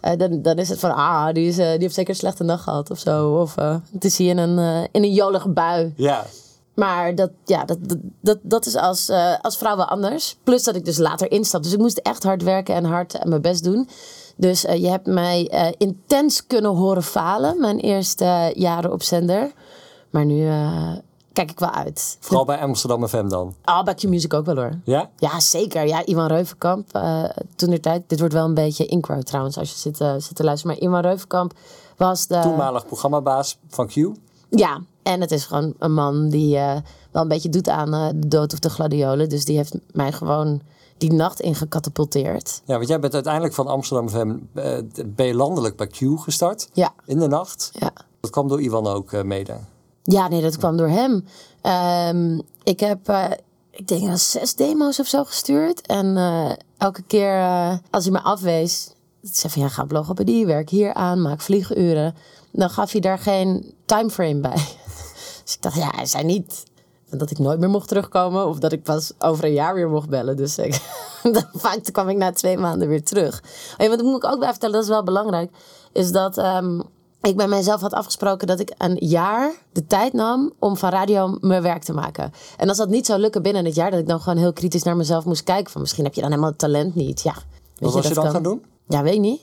dan, 0.00 0.42
dan 0.42 0.56
is 0.56 0.68
het 0.68 0.78
van, 0.78 0.94
ah, 0.94 1.32
die, 1.32 1.48
is, 1.48 1.56
die 1.56 1.64
heeft 1.64 1.94
zeker 1.94 2.10
een 2.10 2.16
slechte 2.16 2.44
nacht 2.44 2.62
gehad 2.62 2.90
of 2.90 2.98
zo. 2.98 3.40
Of 3.40 3.56
eh, 3.56 3.76
het 3.92 4.04
is 4.04 4.18
hier 4.18 4.30
in 4.30 4.38
een, 4.38 4.88
in 4.92 5.02
een 5.02 5.12
jolige 5.12 5.48
bui. 5.48 5.92
Ja, 5.96 6.26
Maar 6.76 7.14
dat, 7.14 7.30
ja, 7.44 7.64
dat, 7.64 7.78
dat, 8.20 8.38
dat, 8.42 8.66
is 8.66 8.76
als, 8.76 9.08
eh, 9.08 9.34
als 9.40 9.56
vrouw 9.56 9.76
wel 9.76 9.86
anders. 9.86 10.36
Plus 10.42 10.64
dat 10.64 10.74
ik 10.76 10.84
dus 10.84 10.98
later 10.98 11.30
instap. 11.30 11.62
Dus 11.62 11.72
ik 11.72 11.78
moest 11.78 11.98
echt 11.98 12.22
hard 12.22 12.42
werken 12.42 12.74
en 12.74 12.84
hard 12.84 13.14
eh, 13.14 13.24
mijn 13.24 13.40
best 13.40 13.64
doen. 13.64 13.88
Dus 14.36 14.64
eh, 14.64 14.80
je 14.80 14.88
hebt 14.88 15.06
mij 15.06 15.48
eh, 15.48 15.72
intens 15.78 16.46
kunnen 16.46 16.74
horen 16.74 17.02
falen. 17.02 17.60
Mijn 17.60 17.78
eerste 17.78 18.52
jaren 18.54 18.92
op 18.92 19.02
zender. 19.02 19.52
Maar 20.10 20.24
nu 20.24 20.48
kijk 21.32 21.50
ik 21.50 21.58
wel 21.58 21.70
uit. 21.70 22.16
vooral 22.20 22.44
bij 22.44 22.58
Amsterdam 22.58 23.08
FM 23.08 23.28
dan. 23.28 23.54
Ah, 23.64 23.84
bij 23.84 23.94
Q-Music 23.94 24.34
ook 24.34 24.46
wel 24.46 24.56
hoor. 24.56 24.78
Ja? 24.84 25.10
Ja, 25.16 25.40
zeker. 25.40 25.86
Ja, 25.86 26.06
Iwan 26.06 26.26
Reuvenkamp. 26.26 26.90
toen 27.56 27.70
de 27.70 27.80
tijd. 27.80 28.02
Dit 28.06 28.18
wordt 28.18 28.34
wel 28.34 28.44
een 28.44 28.54
beetje 28.54 28.86
in-crowd 28.86 29.26
trouwens 29.26 29.58
als 29.58 29.70
je 29.70 29.78
zit, 29.78 29.96
zit 29.96 30.34
te 30.34 30.44
luisteren. 30.44 30.76
Maar 30.76 30.88
Iwan 30.88 31.00
Reuvenkamp 31.00 31.52
was 31.96 32.26
de... 32.26 32.40
Toenmalig 32.40 32.86
programmabaas 32.86 33.58
van 33.68 33.86
Q. 33.86 33.94
Ja, 34.58 34.80
en 35.02 35.20
het 35.20 35.30
is 35.30 35.44
gewoon 35.44 35.74
een 35.78 35.92
man 35.94 36.28
die 36.28 36.56
eh, 36.56 36.76
wel 37.10 37.22
een 37.22 37.28
beetje 37.28 37.48
doet 37.48 37.68
aan 37.68 37.94
eh, 37.94 38.08
de 38.14 38.28
dood 38.28 38.52
of 38.52 38.58
de 38.58 38.70
gladiolen. 38.70 39.28
Dus 39.28 39.44
die 39.44 39.56
heeft 39.56 39.74
mij 39.92 40.12
gewoon 40.12 40.60
die 40.98 41.12
nacht 41.12 41.40
ingecatapulteerd. 41.40 42.62
Ja, 42.64 42.76
want 42.76 42.88
jij 42.88 43.00
bent 43.00 43.14
uiteindelijk 43.14 43.54
van 43.54 43.66
Amsterdam 43.66 44.08
FM, 44.08 44.36
eh, 44.54 44.78
ben 45.06 45.26
je 45.26 45.34
landelijk 45.34 45.76
bij 45.76 45.86
Q 45.86 45.98
gestart. 46.16 46.68
Ja, 46.72 46.94
In 47.04 47.18
de 47.18 47.26
nacht. 47.28 47.70
ja. 47.72 47.92
Dat 48.20 48.30
kwam 48.30 48.48
door 48.48 48.60
Ivan 48.60 48.86
ook 48.86 49.12
eh, 49.12 49.22
mede. 49.22 49.54
Ja, 50.02 50.28
nee, 50.28 50.42
dat 50.42 50.56
kwam 50.56 50.76
door 50.76 50.88
hem. 50.88 51.24
Ehm, 51.62 52.38
ik 52.62 52.80
heb, 52.80 53.08
eh, 53.08 53.30
ik 53.70 53.88
denk 53.88 54.06
wel 54.06 54.16
zes 54.16 54.54
demo's 54.54 55.00
of 55.00 55.06
zo 55.06 55.24
gestuurd. 55.24 55.86
En 55.86 56.16
eh, 56.16 56.50
elke 56.78 57.02
keer 57.02 57.38
eh, 57.38 57.74
als 57.90 58.04
hij 58.04 58.12
me 58.12 58.22
afwees, 58.22 58.90
zei 59.22 59.52
van 59.52 59.62
ja, 59.62 59.68
ga 59.68 59.84
bloggen 59.84 60.14
bij 60.14 60.24
die, 60.24 60.46
werk 60.46 60.70
hier 60.70 60.94
aan, 60.94 61.22
maak 61.22 61.40
vlieguren. 61.40 62.14
Dan 62.56 62.70
gaf 62.70 62.92
hij 62.92 63.00
daar 63.00 63.18
geen 63.18 63.74
timeframe 63.84 64.40
bij. 64.40 64.56
Dus 65.44 65.54
ik 65.54 65.62
dacht, 65.62 65.76
ja, 65.76 65.90
hij 65.94 66.06
zei 66.06 66.24
niet 66.24 66.64
dat 67.10 67.30
ik 67.30 67.38
nooit 67.38 67.58
meer 67.58 67.68
mocht 67.68 67.88
terugkomen 67.88 68.46
of 68.46 68.58
dat 68.58 68.72
ik 68.72 68.82
pas 68.82 69.12
over 69.18 69.44
een 69.44 69.52
jaar 69.52 69.74
weer 69.74 69.88
mocht 69.88 70.08
bellen. 70.08 70.36
Dus 70.36 70.58
ik, 70.58 70.80
dan 71.22 71.44
vaak 71.52 71.82
kwam 71.92 72.08
ik 72.08 72.16
na 72.16 72.32
twee 72.32 72.58
maanden 72.58 72.88
weer 72.88 73.04
terug. 73.04 73.42
Oh 73.78 73.84
ja, 73.84 73.88
wat 73.88 74.02
moet 74.02 74.24
ik 74.24 74.30
ook 74.30 74.38
bij 74.38 74.50
vertellen, 74.50 74.74
dat 74.74 74.84
is 74.84 74.88
wel 74.90 75.02
belangrijk, 75.02 75.50
is 75.92 76.12
dat 76.12 76.38
ehm, 76.38 76.80
ik 77.22 77.36
bij 77.36 77.48
mijzelf 77.48 77.80
had 77.80 77.92
afgesproken 77.92 78.46
dat 78.46 78.60
ik 78.60 78.74
een 78.78 78.96
jaar 79.00 79.52
de 79.72 79.86
tijd 79.86 80.12
nam 80.12 80.52
om 80.58 80.76
van 80.76 80.90
radio 80.90 81.38
mijn 81.40 81.62
werk 81.62 81.82
te 81.82 81.92
maken. 81.92 82.32
En 82.56 82.68
als 82.68 82.78
dat 82.78 82.88
niet 82.88 83.06
zou 83.06 83.20
lukken 83.20 83.42
binnen 83.42 83.64
het 83.64 83.74
jaar, 83.74 83.90
dat 83.90 84.00
ik 84.00 84.08
dan 84.08 84.20
gewoon 84.20 84.38
heel 84.38 84.52
kritisch 84.52 84.82
naar 84.82 84.96
mezelf 84.96 85.24
moest 85.24 85.44
kijken. 85.44 85.72
Van 85.72 85.80
misschien 85.80 86.04
heb 86.04 86.14
je 86.14 86.20
dan 86.20 86.30
helemaal 86.30 86.50
het 86.50 86.60
talent 86.60 86.94
niet. 86.94 87.22
Ja, 87.22 87.34
Wat 87.78 87.92
was 87.92 88.02
je 88.02 88.14
dat 88.14 88.14
dan 88.14 88.24
kan. 88.24 88.32
gaan 88.32 88.42
doen? 88.42 88.64
Ja, 88.88 89.02
weet 89.02 89.14
ik 89.14 89.20
niet. 89.20 89.40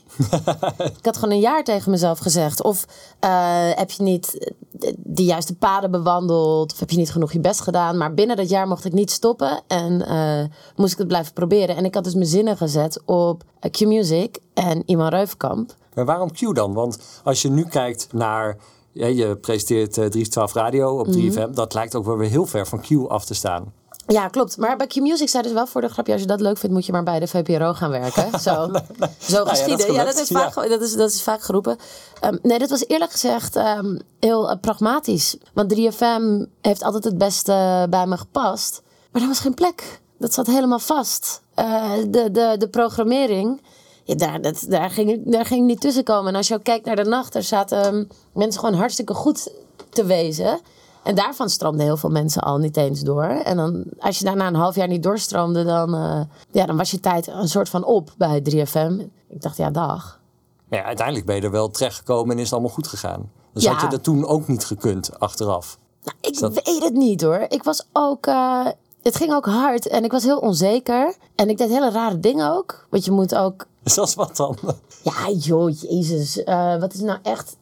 ik 0.98 1.04
had 1.04 1.16
gewoon 1.16 1.34
een 1.34 1.40
jaar 1.40 1.64
tegen 1.64 1.90
mezelf 1.90 2.18
gezegd. 2.18 2.62
Of 2.62 2.86
eh, 3.20 3.70
heb 3.74 3.90
je 3.90 4.02
niet 4.02 4.52
de, 4.70 4.94
de 4.98 5.24
juiste 5.24 5.54
paden 5.54 5.90
bewandeld? 5.90 6.72
Of 6.72 6.78
heb 6.78 6.90
je 6.90 6.96
niet 6.96 7.12
genoeg 7.12 7.32
je 7.32 7.40
best 7.40 7.60
gedaan? 7.60 7.96
Maar 7.96 8.14
binnen 8.14 8.36
dat 8.36 8.48
jaar 8.48 8.68
mocht 8.68 8.84
ik 8.84 8.92
niet 8.92 9.10
stoppen. 9.10 9.62
En 9.66 10.06
eh, 10.06 10.44
moest 10.76 10.92
ik 10.92 10.98
het 10.98 11.08
blijven 11.08 11.32
proberen. 11.32 11.76
En 11.76 11.84
ik 11.84 11.94
had 11.94 12.04
dus 12.04 12.14
mijn 12.14 12.26
zinnen 12.26 12.56
gezet 12.56 13.02
op 13.04 13.42
eh, 13.60 13.70
Q-Music 13.70 14.38
en 14.54 14.82
Iman 14.86 15.08
Reuvenkamp. 15.08 15.74
Maar 15.94 16.04
waarom 16.04 16.32
Q 16.32 16.54
dan? 16.54 16.72
Want 16.72 16.98
als 17.24 17.42
je 17.42 17.50
nu 17.50 17.64
kijkt 17.64 18.08
naar... 18.12 18.56
Ja, 18.92 19.06
je 19.06 19.36
presenteert 19.36 19.98
eh 19.98 20.06
312 20.06 20.52
Radio 20.52 20.98
op 20.98 21.06
3FM. 21.06 21.50
Dat 21.50 21.74
lijkt 21.74 21.94
ook 21.94 22.04
wel 22.04 22.16
weer 22.16 22.28
heel 22.28 22.46
ver 22.46 22.66
van 22.66 22.80
Q 22.80 23.08
af 23.08 23.24
te 23.24 23.34
staan. 23.34 23.72
Ja, 24.06 24.28
klopt. 24.28 24.56
Maar 24.56 24.76
bij 24.76 24.86
Q-Music 24.86 25.28
zei 25.28 25.42
dus 25.42 25.52
wel 25.52 25.66
voor 25.66 25.80
de 25.80 25.88
grapje... 25.88 26.12
als 26.12 26.20
je 26.20 26.26
dat 26.26 26.40
leuk 26.40 26.58
vindt, 26.58 26.74
moet 26.74 26.86
je 26.86 26.92
maar 26.92 27.02
bij 27.02 27.20
de 27.20 27.26
VPRO 27.26 27.72
gaan 27.72 27.90
werken. 27.90 28.40
Zo, 28.40 28.70
zo 29.18 29.44
dat 29.44 29.52
is 29.52 29.60
geschieden. 29.60 29.92
ja, 29.92 30.04
dat 30.04 30.18
is 30.18 30.28
vaak, 30.28 30.54
dat 30.54 30.80
is, 30.80 30.94
dat 30.94 31.10
is 31.10 31.22
vaak 31.22 31.42
geroepen. 31.42 31.76
Ehm, 32.20 32.36
nee, 32.42 32.58
dat 32.58 32.70
was 32.70 32.86
eerlijk 32.86 33.10
gezegd 33.10 33.56
ehm, 33.56 33.98
heel 34.20 34.50
eh, 34.50 34.56
pragmatisch. 34.60 35.36
Want 35.52 35.74
3FM 35.74 36.48
heeft 36.60 36.82
altijd 36.82 37.04
het 37.04 37.18
beste 37.18 37.86
bij 37.90 38.06
me 38.06 38.16
gepast. 38.16 38.82
Maar 39.12 39.22
er 39.22 39.28
was 39.28 39.40
geen 39.40 39.54
plek. 39.54 40.00
Dat 40.18 40.34
zat 40.34 40.46
helemaal 40.46 40.78
vast. 40.78 41.40
Eh, 41.54 41.92
de, 42.08 42.30
de, 42.30 42.54
de 42.58 42.68
programmering... 42.68 43.62
ja, 44.04 44.14
daar, 44.14 44.40
dat, 44.40 44.64
daar, 44.68 44.90
ging, 44.90 45.22
daar 45.24 45.46
ging 45.46 45.60
ik 45.60 45.66
niet 45.66 45.80
tussen 45.80 46.04
komen. 46.04 46.28
En 46.28 46.36
als 46.36 46.48
je 46.48 46.54
ook 46.54 46.64
kijkt 46.64 46.84
naar 46.84 46.96
de 46.96 47.04
nacht, 47.04 47.32
daar 47.32 47.42
zaten 47.42 47.94
um, 47.94 48.08
mensen 48.32 48.60
gewoon 48.60 48.78
hartstikke 48.78 49.14
goed 49.14 49.48
te 49.90 50.04
wezen. 50.04 50.60
En 51.04 51.14
daarvan 51.14 51.50
stroomden 51.50 51.84
heel 51.84 51.96
veel 51.96 52.10
mensen 52.10 52.42
al 52.42 52.58
niet 52.58 52.76
eens 52.76 53.00
door. 53.00 53.24
En 53.24 53.56
dan, 53.56 53.84
als 53.98 54.18
je 54.18 54.24
daarna 54.24 54.46
een 54.46 54.54
half 54.54 54.74
jaar 54.74 54.88
niet 54.88 55.02
doorstroomde, 55.02 55.64
dan, 55.64 55.94
uh, 55.94 56.20
ja, 56.50 56.66
dan 56.66 56.76
was 56.76 56.90
je 56.90 57.00
tijd 57.00 57.26
een 57.26 57.48
soort 57.48 57.68
van 57.68 57.84
op 57.84 58.14
bij 58.16 58.42
3FM. 58.50 59.00
Ik 59.28 59.42
dacht, 59.42 59.56
ja, 59.56 59.70
dag. 59.70 60.20
Maar 60.68 60.78
ja, 60.78 60.84
uiteindelijk 60.84 61.26
ben 61.26 61.36
je 61.36 61.42
er 61.42 61.50
wel 61.50 61.70
terechtgekomen 61.70 62.30
en 62.30 62.36
is 62.36 62.44
het 62.44 62.52
allemaal 62.52 62.74
goed 62.74 62.86
gegaan. 62.86 63.30
Dus 63.52 63.62
ja. 63.62 63.72
had 63.72 63.80
je 63.80 63.88
dat 63.88 64.02
toen 64.02 64.26
ook 64.26 64.48
niet 64.48 64.64
gekund 64.64 65.20
achteraf? 65.20 65.78
Nou, 66.02 66.16
ik 66.20 66.38
dat... 66.38 66.52
weet 66.52 66.82
het 66.82 66.92
niet 66.92 67.22
hoor. 67.22 67.46
Ik 67.48 67.62
was 67.62 67.86
ook. 67.92 68.26
Uh, 68.26 68.66
het 69.02 69.16
ging 69.16 69.32
ook 69.32 69.46
hard 69.46 69.88
en 69.88 70.04
ik 70.04 70.10
was 70.10 70.22
heel 70.22 70.38
onzeker. 70.38 71.16
En 71.34 71.48
ik 71.48 71.58
deed 71.58 71.68
hele 71.68 71.90
rare 71.90 72.20
dingen 72.20 72.52
ook. 72.52 72.86
Want 72.90 73.04
je 73.04 73.10
moet 73.10 73.34
ook. 73.34 73.66
Zoals 73.84 74.14
wat 74.14 74.36
dan? 74.36 74.58
Ja, 75.02 75.30
joh, 75.30 75.80
Jezus. 75.80 76.38
Uh, 76.38 76.80
wat 76.80 76.94
is 76.94 77.00
nou 77.00 77.18
echt, 77.22 77.56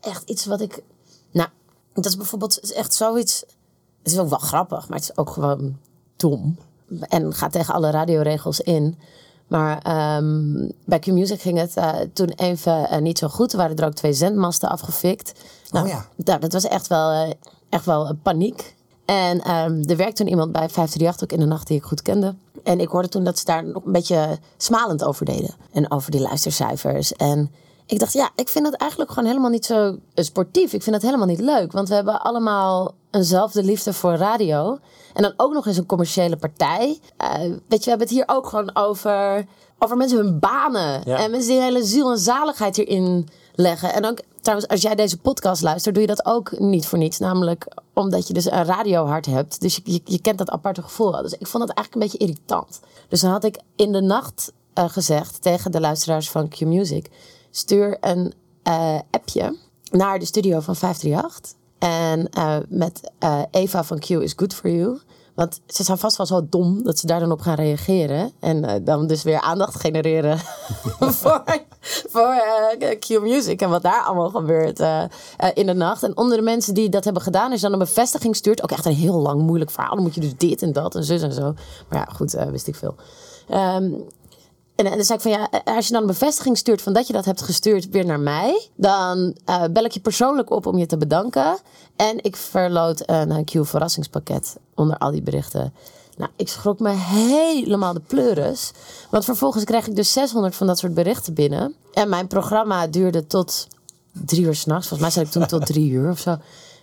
echt 0.00 0.30
iets 0.30 0.46
wat 0.46 0.60
ik. 0.60 0.82
Nou, 1.30 1.48
dat 1.94 2.04
is 2.04 2.16
bijvoorbeeld 2.16 2.72
echt 2.72 2.94
zoiets. 2.94 3.44
Het 4.02 4.12
is 4.12 4.18
ook 4.18 4.28
wel 4.28 4.38
grappig, 4.38 4.88
maar 4.88 4.98
het 4.98 5.08
is 5.10 5.16
ook 5.16 5.30
gewoon 5.30 5.76
dom. 6.16 6.58
En 7.00 7.34
gaat 7.34 7.52
tegen 7.52 7.74
alle 7.74 7.90
radioregels 7.90 8.60
in. 8.60 8.98
Maar 9.46 10.16
um, 10.16 10.72
bij 10.84 10.98
Q-Music 10.98 11.40
ging 11.40 11.58
het 11.58 11.76
uh, 11.76 11.94
toen 12.12 12.28
even 12.28 12.88
uh, 12.90 12.98
niet 12.98 13.18
zo 13.18 13.28
goed. 13.28 13.52
Er 13.52 13.58
waren 13.58 13.76
er 13.76 13.84
ook 13.84 13.92
twee 13.92 14.12
zendmasten 14.12 14.68
afgefikt. 14.68 15.32
Nou, 15.70 15.84
oh 15.86 15.90
ja. 15.90 16.06
Nou, 16.16 16.40
dat 16.40 16.52
was 16.52 16.64
echt 16.64 16.86
wel, 16.86 17.12
uh, 17.12 17.32
echt 17.68 17.84
wel 17.84 18.14
paniek. 18.22 18.74
En 19.04 19.50
um, 19.50 19.82
er 19.88 19.96
werkte 19.96 20.22
toen 20.22 20.28
iemand 20.28 20.52
bij 20.52 20.68
538 20.68 21.22
ook 21.22 21.32
in 21.32 21.40
de 21.40 21.46
nacht 21.46 21.66
die 21.66 21.76
ik 21.76 21.82
goed 21.82 22.02
kende. 22.02 22.34
En 22.62 22.80
ik 22.80 22.88
hoorde 22.88 23.08
toen 23.08 23.24
dat 23.24 23.38
ze 23.38 23.44
daar 23.44 23.64
nog 23.64 23.84
een 23.84 23.92
beetje 23.92 24.38
smalend 24.56 25.04
over 25.04 25.24
deden. 25.24 25.54
En 25.72 25.90
over 25.90 26.10
die 26.10 26.20
luistercijfers. 26.20 27.12
En 27.12 27.50
ik 27.92 27.98
dacht, 27.98 28.12
ja, 28.12 28.30
ik 28.36 28.48
vind 28.48 28.64
dat 28.64 28.74
eigenlijk 28.74 29.10
gewoon 29.10 29.28
helemaal 29.28 29.50
niet 29.50 29.64
zo 29.64 29.98
sportief. 30.14 30.72
Ik 30.72 30.82
vind 30.82 30.94
dat 30.94 31.02
helemaal 31.02 31.26
niet 31.26 31.40
leuk. 31.40 31.72
Want 31.72 31.88
we 31.88 31.94
hebben 31.94 32.22
allemaal 32.22 32.94
eenzelfde 33.10 33.62
liefde 33.62 33.92
voor 33.92 34.14
radio. 34.14 34.78
En 35.14 35.22
dan 35.22 35.34
ook 35.36 35.52
nog 35.52 35.66
eens 35.66 35.76
een 35.76 35.86
commerciële 35.86 36.36
partij. 36.36 37.00
Uh, 37.22 37.34
weet 37.38 37.58
je, 37.68 37.68
we 37.68 37.88
hebben 37.88 38.06
het 38.06 38.10
hier 38.16 38.24
ook 38.26 38.46
gewoon 38.46 38.76
over, 38.76 39.46
over 39.78 39.96
mensen 39.96 40.18
hun 40.18 40.38
banen. 40.38 41.02
Ja. 41.04 41.18
En 41.18 41.30
mensen 41.30 41.50
die 41.50 41.60
hele 41.60 41.84
ziel 41.84 42.10
en 42.10 42.18
zaligheid 42.18 42.76
hierin 42.76 43.28
leggen. 43.54 43.92
En 43.92 44.06
ook 44.06 44.18
trouwens, 44.40 44.68
als 44.68 44.82
jij 44.82 44.94
deze 44.94 45.18
podcast 45.18 45.62
luistert, 45.62 45.94
doe 45.94 46.02
je 46.02 46.14
dat 46.14 46.26
ook 46.26 46.58
niet 46.58 46.86
voor 46.86 46.98
niets. 46.98 47.18
Namelijk 47.18 47.66
omdat 47.94 48.26
je 48.28 48.34
dus 48.34 48.50
een 48.50 48.64
radiohart 48.64 49.26
hebt. 49.26 49.60
Dus 49.60 49.76
je, 49.76 49.82
je, 49.84 50.00
je 50.04 50.20
kent 50.20 50.38
dat 50.38 50.50
aparte 50.50 50.82
gevoel. 50.82 51.22
Dus 51.22 51.32
ik 51.32 51.46
vond 51.46 51.68
het 51.68 51.76
eigenlijk 51.76 51.94
een 51.94 52.10
beetje 52.10 52.26
irritant. 52.26 52.80
Dus 53.08 53.20
dan 53.20 53.30
had 53.30 53.44
ik 53.44 53.60
in 53.76 53.92
de 53.92 54.00
nacht 54.00 54.52
uh, 54.78 54.88
gezegd 54.88 55.42
tegen 55.42 55.72
de 55.72 55.80
luisteraars 55.80 56.30
van 56.30 56.48
Q-Music... 56.48 57.10
stuur 57.52 57.96
een 58.00 58.32
uh, 58.68 58.98
appje 59.10 59.56
naar 59.90 60.18
de 60.18 60.24
studio 60.24 60.60
van 60.60 60.76
538... 60.76 61.60
En 61.82 62.28
uh, 62.38 62.56
met 62.68 63.12
uh, 63.20 63.42
Eva 63.50 63.84
van 63.84 63.98
Q 63.98 64.10
is 64.10 64.32
good 64.36 64.54
for 64.54 64.70
you. 64.70 65.00
Want 65.34 65.60
ze 65.66 65.82
zijn 65.82 65.98
vast 65.98 66.16
wel 66.16 66.26
zo 66.26 66.46
dom 66.48 66.82
dat 66.82 66.98
ze 66.98 67.06
daar 67.06 67.20
dan 67.20 67.32
op 67.32 67.40
gaan 67.40 67.54
reageren. 67.54 68.32
En 68.40 68.84
dan 68.84 69.06
dus 69.06 69.22
weer 69.22 69.40
aandacht 69.40 69.80
genereren 69.80 70.38
voor, 71.20 71.44
voor 72.08 72.34
Q 72.98 73.20
Music. 73.20 73.60
En 73.60 73.70
wat 73.70 73.82
daar 73.82 74.02
allemaal 74.02 74.30
gebeurt 74.30 74.80
in 75.54 75.66
de 75.66 75.74
nacht. 75.74 76.02
En 76.02 76.16
onder 76.16 76.36
de 76.36 76.42
mensen 76.42 76.74
die 76.74 76.88
dat 76.88 77.04
hebben 77.04 77.22
gedaan, 77.22 77.52
is 77.52 77.60
dan 77.60 77.72
een 77.72 77.78
bevestiging 77.78 78.36
stuurt. 78.36 78.62
Ook 78.62 78.70
echt 78.70 78.84
een 78.84 78.92
heel 78.94 79.18
lang 79.18 79.42
moeilijk 79.42 79.70
verhaal. 79.70 79.94
Dan 79.94 80.04
moet 80.04 80.14
je 80.14 80.20
dus 80.20 80.36
dit 80.36 80.62
en 80.62 80.72
dat 80.72 80.94
en 80.94 81.04
zus 81.04 81.22
en 81.22 81.32
zo. 81.32 81.54
Maar 81.88 81.98
ja, 81.98 82.08
goed, 82.14 82.32
wist 82.32 82.66
ik 82.66 82.74
veel. 82.74 82.94
Um, 83.50 84.06
en, 84.74 84.86
en 84.86 84.96
dan 84.96 85.04
zei 85.04 85.18
ik 85.18 85.24
van 85.24 85.30
ja, 85.30 85.48
als 85.64 85.86
je 85.86 85.92
dan 85.92 86.00
een 86.00 86.06
bevestiging 86.06 86.58
stuurt 86.58 86.82
van 86.82 86.92
dat 86.92 87.06
je 87.06 87.12
dat 87.12 87.24
hebt 87.24 87.42
gestuurd 87.42 87.88
weer 87.88 88.04
naar 88.04 88.20
mij, 88.20 88.68
dan 88.76 89.36
uh, 89.48 89.64
bel 89.70 89.84
ik 89.84 89.92
je 89.92 90.00
persoonlijk 90.00 90.50
op 90.50 90.66
om 90.66 90.78
je 90.78 90.86
te 90.86 90.96
bedanken. 90.96 91.58
En 91.96 92.24
ik 92.24 92.36
verloot 92.36 93.02
een, 93.08 93.30
een 93.30 93.44
Q-verrassingspakket 93.44 94.56
onder 94.74 94.98
al 94.98 95.10
die 95.10 95.22
berichten. 95.22 95.72
Nou, 96.16 96.30
ik 96.36 96.48
schrok 96.48 96.78
me 96.80 96.90
helemaal 96.90 97.92
de 97.92 98.00
pleuris. 98.00 98.72
Want 99.10 99.24
vervolgens 99.24 99.64
kreeg 99.64 99.86
ik 99.86 99.96
dus 99.96 100.12
600 100.12 100.54
van 100.54 100.66
dat 100.66 100.78
soort 100.78 100.94
berichten 100.94 101.34
binnen. 101.34 101.74
En 101.92 102.08
mijn 102.08 102.26
programma 102.26 102.86
duurde 102.86 103.26
tot 103.26 103.66
drie 104.12 104.42
uur 104.42 104.54
s'nachts. 104.54 104.88
Volgens 104.88 105.14
mij 105.14 105.24
zat 105.24 105.34
ik 105.34 105.40
toen 105.40 105.58
tot 105.58 105.66
drie 105.66 105.90
uur 105.90 106.10
of 106.10 106.18
zo. 106.18 106.36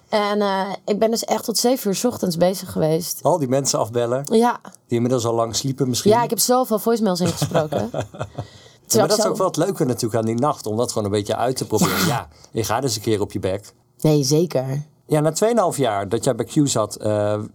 En 0.10 0.38
uh, 0.38 0.70
ik 0.86 1.00
ben 1.00 1.12
dus 1.12 1.24
echt 1.24 1.44
tot 1.44 1.58
zeven 1.58 1.90
uur 1.90 1.96
s 1.96 2.06
ochtends 2.06 2.38
bezig 2.38 2.72
geweest. 2.72 3.24
Al 3.24 3.40
die 3.40 3.48
mensen 3.48 3.80
afbellen. 3.80 4.24
Ja. 4.32 4.60
Die 4.64 4.96
inmiddels 4.96 5.26
al 5.26 5.34
lang 5.34 5.56
sliepen 5.56 5.90
misschien. 5.90 6.12
Ja, 6.12 6.24
ik 6.24 6.30
heb 6.30 6.40
zoveel 6.40 6.80
voicemails 6.80 7.20
ingesproken. 7.20 7.90
maar 8.96 9.08
dat 9.08 9.18
is 9.18 9.26
ook 9.26 9.38
wel 9.38 9.48
het 9.48 9.58
leuke 9.58 9.86
natuurlijk 9.86 10.16
aan 10.16 10.26
die 10.26 10.40
nacht. 10.40 10.66
Om 10.66 10.78
dat 10.78 10.92
gewoon 10.92 11.06
een 11.06 11.12
beetje 11.14 11.36
uit 11.36 11.58
te 11.58 11.68
proberen. 11.68 11.98
Ja, 11.98 12.06
ja 12.08 12.28
je 12.52 12.64
gaat 12.64 12.84
eens 12.84 12.96
een 12.96 13.02
keer 13.02 13.22
op 13.22 13.32
je 13.32 13.40
bek. 13.40 13.74
Nee, 14.02 14.24
zeker. 14.24 14.88
Ja, 15.08 15.20
na 15.20 15.34
2,5 15.74 15.78
jaar 15.78 16.10
dat 16.10 16.24
jij 16.24 16.36
bij 16.36 16.46
Q 16.46 16.68
zat, 16.68 16.98
uh, 17.02 17.06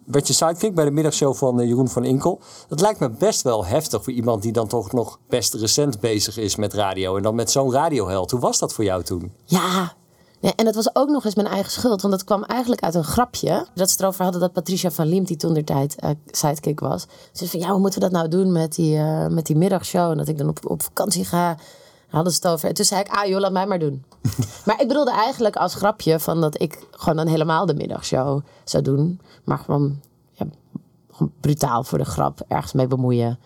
werd 0.05 0.27
je 0.27 0.33
sidekick 0.33 0.75
bij 0.75 0.85
de 0.85 0.91
middagshow 0.91 1.35
van 1.35 1.61
uh, 1.61 1.67
Jeroen 1.67 1.89
van 1.89 2.05
Inkel. 2.05 2.41
Dat 2.69 2.81
lijkt 2.81 3.01
me 3.01 3.11
best 3.11 3.43
wel 3.43 3.65
heftig 3.65 4.05
voor 4.05 4.13
iemand 4.13 4.43
die 4.43 4.53
dan 4.53 4.69
toch 4.69 4.93
nog 4.93 5.19
best 5.29 5.55
recent 5.55 6.01
bezig 6.01 6.37
is 6.37 6.57
met 6.57 6.73
radio. 6.73 7.17
En 7.17 7.23
dan 7.23 7.35
met 7.35 7.51
zo'n 7.51 7.73
radioheld. 7.73 8.31
Hoe 8.31 8.41
was 8.41 8.59
dat 8.59 8.73
voor 8.73 8.85
jou 8.85 9.03
toen? 9.03 9.33
Ja, 9.45 9.95
en 10.53 10.65
dat 10.65 10.75
was 10.75 10.95
ook 10.95 11.09
nog 11.09 11.25
eens 11.25 11.35
mijn 11.35 11.47
eigen 11.47 11.73
schuld, 11.73 12.01
want 12.01 12.15
dat 12.15 12.25
kwam 12.25 12.43
eigenlijk 12.43 12.83
uit 12.83 12.95
een 12.95 13.05
grapje. 13.05 13.67
Dat 13.75 13.91
ze 13.91 13.97
erover 14.01 14.23
hadden 14.23 14.41
dat 14.41 14.53
Patricia 14.53 14.91
van 14.91 15.07
Liemt, 15.07 15.29
die 15.29 15.37
toen 15.37 15.55
de 15.55 15.65
tijd 15.65 15.97
uh, 16.05 16.11
sidekick 16.27 16.81
was. 16.81 17.03
Ze 17.03 17.09
zei 17.33 17.51
van, 17.51 17.61
ja, 17.61 17.69
hoe 17.69 17.81
moeten 17.81 18.01
we 18.01 18.09
dat 18.09 18.15
nou 18.15 18.29
doen 18.29 18.53
met 18.53 18.75
die, 18.75 18.97
uh, 18.97 19.27
met 19.27 19.47
die 19.47 19.57
middagshow? 19.57 20.11
En 20.11 20.17
dat 20.17 20.29
ik 20.29 20.39
dan 20.39 20.49
op, 20.49 20.71
op 20.71 20.83
vakantie 20.83 21.25
ga. 21.25 21.57
Hadden 22.09 22.33
ze 22.33 22.39
het 22.43 22.53
over. 22.53 22.69
En 22.69 22.75
toen 22.75 22.85
zei 22.85 23.01
ik, 23.01 23.09
ah 23.09 23.27
joh, 23.27 23.41
laat 23.41 23.53
mij 23.53 23.67
maar 23.67 23.79
doen. 23.79 24.05
maar 24.67 24.81
ik 24.81 24.89
bedoelde 24.89 25.13
eigenlijk 25.13 25.57
als 25.57 25.75
grapje 25.75 26.21
van 26.21 26.41
dat 26.41 26.61
ik 26.61 26.87
gewoon 26.91 27.17
dan 27.17 27.27
helemaal 27.27 27.67
de 27.67 27.75
middagshow 27.75 28.41
zou 28.65 28.83
doen. 28.83 29.21
Maar 29.45 29.59
gewoon, 29.59 30.01
ja, 30.33 30.47
gewoon 31.11 31.33
brutaal 31.41 31.85
voor 31.85 31.99
de 31.99 32.05
grap 32.05 32.41
ergens 32.49 32.73
mee 32.73 32.87
bemoeien. 32.87 33.39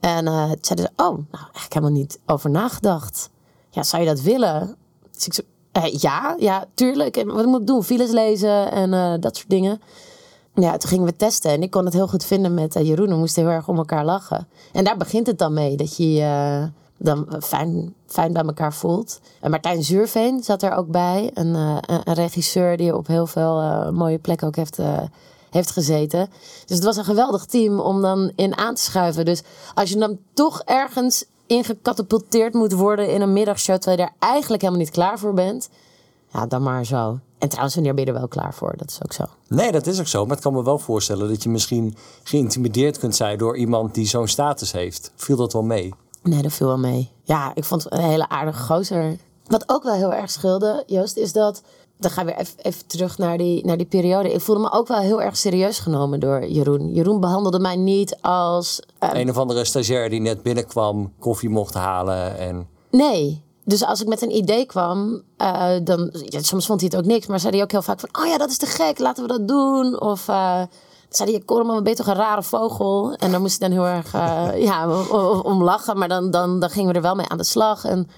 En 0.00 0.26
uh, 0.26 0.44
toen 0.44 0.58
zeiden 0.60 0.84
ze, 0.84 1.02
oh, 1.04 1.16
nou, 1.16 1.26
eigenlijk 1.30 1.72
helemaal 1.72 1.98
niet 1.98 2.18
over 2.26 2.50
nagedacht. 2.50 3.30
Ja, 3.70 3.82
zou 3.82 4.02
je 4.02 4.08
dat 4.08 4.20
willen? 4.20 4.76
Dus 5.12 5.26
ik 5.26 5.34
zo, 5.34 5.42
uh, 5.76 5.86
ja, 5.86 6.34
ja, 6.38 6.64
tuurlijk. 6.74 7.16
En 7.16 7.26
wat 7.26 7.46
moet 7.46 7.60
ik 7.60 7.66
doen? 7.66 7.84
Files 7.84 8.10
lezen 8.10 8.72
en 8.72 8.92
uh, 8.92 9.14
dat 9.20 9.36
soort 9.36 9.50
dingen. 9.50 9.80
Ja, 10.54 10.76
toen 10.76 10.90
gingen 10.90 11.06
we 11.06 11.16
testen 11.16 11.50
en 11.50 11.62
ik 11.62 11.70
kon 11.70 11.84
het 11.84 11.94
heel 11.94 12.08
goed 12.08 12.24
vinden 12.24 12.54
met 12.54 12.76
uh, 12.76 12.86
Jeroen. 12.86 13.08
We 13.08 13.14
moesten 13.14 13.42
heel 13.42 13.52
erg 13.52 13.68
om 13.68 13.76
elkaar 13.76 14.04
lachen. 14.04 14.48
En 14.72 14.84
daar 14.84 14.96
begint 14.96 15.26
het 15.26 15.38
dan 15.38 15.52
mee, 15.52 15.76
dat 15.76 15.96
je 15.96 16.12
je 16.12 16.68
dan 16.96 17.26
fijn, 17.40 17.94
fijn 18.06 18.32
bij 18.32 18.42
elkaar 18.42 18.72
voelt. 18.72 19.20
En 19.40 19.50
Martijn 19.50 19.82
Zuurveen 19.82 20.42
zat 20.42 20.62
er 20.62 20.72
ook 20.72 20.90
bij. 20.90 21.30
Een, 21.34 21.54
een 21.54 22.14
regisseur 22.14 22.76
die 22.76 22.96
op 22.96 23.06
heel 23.06 23.26
veel 23.26 23.92
mooie 23.92 24.18
plekken 24.18 24.46
ook 24.46 24.56
heeft, 24.56 24.78
heeft 25.50 25.70
gezeten. 25.70 26.28
Dus 26.66 26.76
het 26.76 26.84
was 26.84 26.96
een 26.96 27.04
geweldig 27.04 27.44
team 27.44 27.80
om 27.80 28.02
dan 28.02 28.32
in 28.36 28.56
aan 28.56 28.74
te 28.74 28.82
schuiven. 28.82 29.24
Dus 29.24 29.42
als 29.74 29.90
je 29.90 29.96
dan 29.96 30.18
toch 30.34 30.62
ergens 30.64 31.24
ingecatapulteerd 31.50 32.54
moet 32.54 32.72
worden 32.72 33.12
in 33.12 33.20
een 33.20 33.32
middagshow 33.32 33.76
terwijl 33.76 33.98
je 33.98 34.06
daar 34.06 34.30
eigenlijk 34.30 34.62
helemaal 34.62 34.82
niet 34.82 34.92
klaar 34.92 35.18
voor 35.18 35.34
bent. 35.34 35.68
Ja, 36.32 36.46
dan 36.46 36.62
maar 36.62 36.84
zo. 36.84 37.18
En 37.38 37.48
trouwens, 37.48 37.74
wanneer 37.74 37.94
ben 37.94 38.04
je 38.04 38.10
er 38.10 38.18
wel 38.18 38.28
klaar 38.28 38.54
voor? 38.54 38.74
Dat 38.76 38.90
is 38.90 39.00
ook 39.02 39.12
zo. 39.12 39.24
Nee, 39.48 39.72
dat 39.72 39.86
is 39.86 40.00
ook 40.00 40.06
zo. 40.06 40.26
Maar 40.26 40.36
ik 40.36 40.42
kan 40.42 40.52
me 40.52 40.62
wel 40.62 40.78
voorstellen 40.78 41.28
dat 41.28 41.42
je 41.42 41.48
misschien 41.48 41.96
geïntimideerd 42.22 42.98
kunt 42.98 43.16
zijn 43.16 43.38
door 43.38 43.56
iemand 43.56 43.94
die 43.94 44.06
zo'n 44.06 44.28
status 44.28 44.72
heeft. 44.72 45.12
Viel 45.16 45.36
dat 45.36 45.52
wel 45.52 45.62
mee? 45.62 45.94
Nee, 46.22 46.42
dat 46.42 46.52
viel 46.52 46.66
wel 46.66 46.78
mee. 46.78 47.10
Ja, 47.22 47.52
ik 47.54 47.64
vond 47.64 47.84
het 47.84 47.92
een 47.92 48.00
hele 48.00 48.28
aardige 48.28 48.62
gozer. 48.62 49.16
Wat 49.46 49.64
ook 49.66 49.82
wel 49.82 49.94
heel 49.94 50.12
erg 50.12 50.30
scheelde, 50.30 50.82
Joost, 50.86 51.16
is 51.16 51.32
dat 51.32 51.62
dan 52.00 52.10
gaan 52.10 52.26
we 52.26 52.32
weer 52.32 52.40
even, 52.40 52.54
even, 52.58 52.86
terug 52.86 53.18
naar 53.18 53.38
die, 53.38 53.66
naar 53.66 53.76
die 53.76 53.86
periode. 53.86 54.32
Ik 54.32 54.40
voelde 54.40 54.60
me 54.60 54.72
ook 54.72 54.88
wel 54.88 54.98
heel 54.98 55.22
erg 55.22 55.36
serieus 55.36 55.78
genomen 55.78 56.20
door 56.20 56.46
Jeroen. 56.46 56.92
Jeroen 56.92 57.20
behandelde 57.20 57.58
mij 57.58 57.76
niet 57.76 58.16
als... 58.20 58.80
Uh, 59.00 59.10
een 59.12 59.30
of 59.30 59.36
andere 59.36 59.64
stagiair 59.64 60.10
die 60.10 60.20
net 60.20 60.42
binnenkwam, 60.42 61.12
koffie 61.18 61.48
mocht 61.48 61.74
halen 61.74 62.38
en... 62.38 62.68
Nee. 62.90 63.42
Dus 63.64 63.84
als 63.84 64.00
ik 64.00 64.08
met 64.08 64.22
een 64.22 64.36
idee 64.36 64.66
kwam, 64.66 65.22
uh, 65.38 65.70
dan... 65.84 66.10
Ja, 66.12 66.42
soms 66.42 66.66
vond 66.66 66.80
hij 66.80 66.90
het 66.92 67.00
ook 67.00 67.10
niks, 67.10 67.26
maar 67.26 67.40
zei 67.40 67.52
hij 67.52 67.62
ook 67.62 67.70
heel 67.70 67.82
vaak 67.82 68.00
van... 68.00 68.08
Oh 68.12 68.26
ja, 68.26 68.38
dat 68.38 68.50
is 68.50 68.56
te 68.56 68.66
gek, 68.66 68.98
laten 68.98 69.22
we 69.22 69.28
dat 69.28 69.48
doen. 69.48 70.00
Of... 70.00 70.28
Uh, 70.28 70.62
zei 71.08 71.30
hij, 71.30 71.40
Korman, 71.40 71.82
ben 71.82 71.92
je 71.92 71.98
toch 71.98 72.06
een 72.06 72.14
rare 72.14 72.42
vogel? 72.42 73.14
En 73.14 73.30
dan 73.30 73.40
moest 73.40 73.60
hij 73.60 73.68
dan 73.68 73.78
heel 73.78 73.86
erg 73.86 74.12
ja, 74.68 74.88
om 75.42 75.62
lachen. 75.62 75.98
Maar 75.98 76.08
dan, 76.08 76.30
dan, 76.30 76.60
dan 76.60 76.70
gingen 76.70 76.88
we 76.90 76.96
er 76.96 77.02
wel 77.02 77.14
mee 77.14 77.28
aan 77.28 77.38
de 77.38 77.44
slag. 77.44 77.84
En 77.84 78.08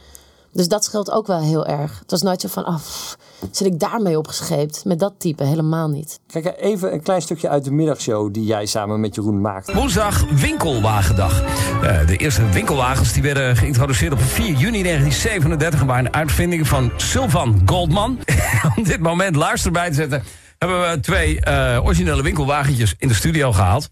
dus 0.53 0.69
dat 0.69 0.85
scheelt 0.85 1.11
ook 1.11 1.27
wel 1.27 1.41
heel 1.41 1.67
erg. 1.67 1.99
Het 1.99 2.11
was 2.11 2.23
nooit 2.23 2.41
zo 2.41 2.49
van, 2.49 2.67
oh, 2.67 2.77
pff, 2.77 3.17
zit 3.51 3.67
ik 3.67 3.81
daarmee 3.81 4.19
opgescheept? 4.19 4.85
Met 4.85 4.99
dat 4.99 5.15
type 5.19 5.45
helemaal 5.45 5.89
niet. 5.89 6.21
Kijk, 6.27 6.55
even 6.59 6.93
een 6.93 7.03
klein 7.03 7.23
stukje 7.23 7.49
uit 7.49 7.65
de 7.65 7.71
middagshow 7.71 8.35
die 8.35 8.45
jij 8.45 8.67
samen 8.67 9.01
met 9.01 9.15
Jeroen 9.15 9.41
maakt. 9.41 9.73
Woensdag 9.73 10.25
Winkelwagendag. 10.31 11.43
Uh, 11.83 12.07
de 12.07 12.17
eerste 12.17 12.49
winkelwagens 12.49 13.13
die 13.13 13.23
werden 13.23 13.57
geïntroduceerd 13.57 14.13
op 14.13 14.21
4 14.21 14.45
juni 14.45 14.83
1937. 14.83 15.83
waren 15.83 16.07
een 16.07 16.15
uitvinding 16.15 16.69
van 16.69 16.93
Sylvan 16.97 17.63
Goldman. 17.67 18.19
Om 18.77 18.85
dit 18.85 19.01
moment 19.01 19.37
Lars 19.37 19.65
erbij 19.65 19.89
te 19.89 19.95
zetten... 19.95 20.23
hebben 20.59 20.91
we 20.91 21.01
twee 21.01 21.41
uh, 21.49 21.79
originele 21.83 22.23
winkelwagentjes 22.23 22.95
in 22.99 23.09
de 23.09 23.15
studio 23.15 23.53
gehaald. 23.53 23.91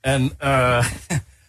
En 0.00 0.32
uh, 0.44 0.86